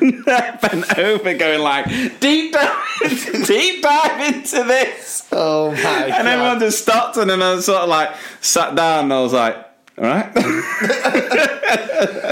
[0.60, 1.86] bent over, going like
[2.20, 2.76] deep dive,
[3.46, 5.26] deep dive into this.
[5.32, 6.10] Oh my god.
[6.10, 8.10] And everyone just stopped, and then I sort of like
[8.40, 9.56] sat down, and I was like,
[9.98, 10.32] all right.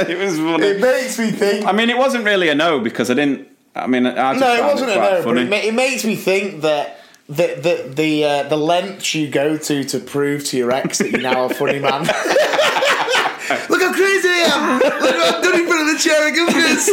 [0.08, 0.66] it was funny.
[0.66, 1.66] It makes me think.
[1.66, 3.48] I mean, it wasn't really a no because I didn't.
[3.74, 5.42] I mean, I just no, it wasn't a quite no, but funny.
[5.42, 6.98] it, ma- it makes me think that
[7.32, 7.54] the
[7.86, 11.20] the the uh, the lengths you go to to prove to your ex that you're
[11.20, 12.02] now a funny man.
[13.68, 14.78] Look how crazy am!
[14.80, 16.88] Look I've done in front of the chair of governors.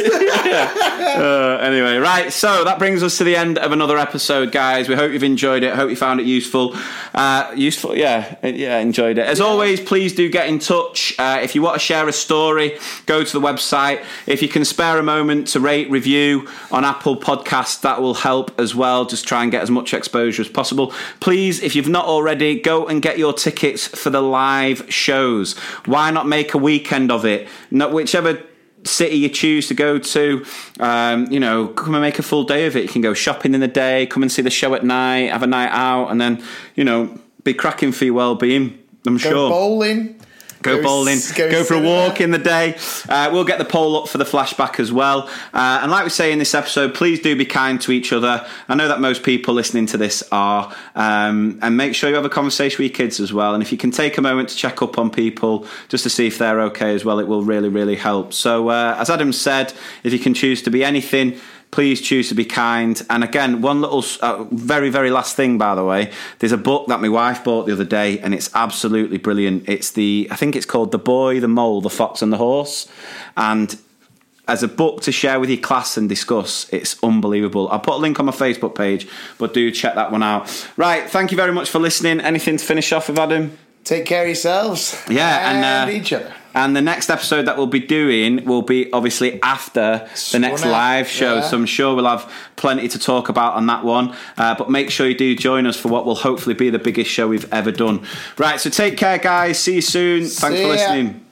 [1.09, 2.31] Uh, anyway, right.
[2.31, 4.87] So that brings us to the end of another episode, guys.
[4.87, 5.73] We hope you've enjoyed it.
[5.75, 6.75] Hope you found it useful.
[7.13, 8.77] Uh, useful, yeah, Uh, yeah.
[8.77, 9.25] Enjoyed it.
[9.27, 11.13] As always, please do get in touch.
[11.19, 14.03] Uh, if you want to share a story, go to the website.
[14.27, 18.57] If you can spare a moment to rate, review on Apple Podcasts, that will help
[18.59, 19.05] as well.
[19.05, 20.93] Just try and get as much exposure as possible.
[21.19, 25.57] Please, if you've not already, go and get your tickets for the live shows.
[25.85, 27.38] Why not make a weekend of it?
[27.71, 28.43] Not whichever
[28.83, 30.45] city you choose to go to,
[30.79, 32.83] um, you know, come and make a full day of it.
[32.83, 35.43] You can go shopping in the day, come and see the show at night, have
[35.43, 36.43] a night out, and then,
[36.75, 38.77] you know, be cracking for your well-being.
[39.05, 39.49] I'm Go sure.
[39.49, 40.18] bowling.
[40.61, 42.77] Go, bowling, go, go for a walk in the day.
[43.07, 45.29] Uh, we'll get the poll up for the flashback as well.
[45.53, 48.45] Uh, and like we say in this episode, please do be kind to each other.
[48.67, 50.73] I know that most people listening to this are.
[50.95, 53.53] Um, and make sure you have a conversation with your kids as well.
[53.53, 56.27] And if you can take a moment to check up on people just to see
[56.27, 58.33] if they're okay as well, it will really, really help.
[58.33, 59.73] So, uh, as Adam said,
[60.03, 61.39] if you can choose to be anything,
[61.71, 63.01] please choose to be kind.
[63.09, 66.11] And again, one little, uh, very, very last thing, by the way.
[66.39, 69.69] There's a book that my wife bought the other day, and it's absolutely brilliant.
[69.69, 72.87] It's the, I think it's called The Boy, the Mole, the Fox, and the Horse.
[73.37, 73.77] And
[74.47, 77.69] as a book to share with your class and discuss, it's unbelievable.
[77.69, 80.67] I'll put a link on my Facebook page, but do check that one out.
[80.75, 82.19] Right, thank you very much for listening.
[82.19, 83.57] Anything to finish off with, Adam?
[83.83, 85.01] Take care of yourselves.
[85.09, 86.33] Yeah, and, uh, each other.
[86.55, 91.07] And the next episode that we'll be doing will be obviously after the next live
[91.07, 91.35] show.
[91.35, 91.41] yeah.
[91.41, 94.15] So I'm sure we'll have plenty to talk about on that one.
[94.37, 97.09] Uh, but make sure you do join us for what will hopefully be the biggest
[97.11, 98.05] show we've ever done.
[98.37, 99.59] Right, so take care, guys.
[99.59, 100.21] See you soon.
[100.25, 100.67] Thanks See for ya.
[100.67, 101.25] listening.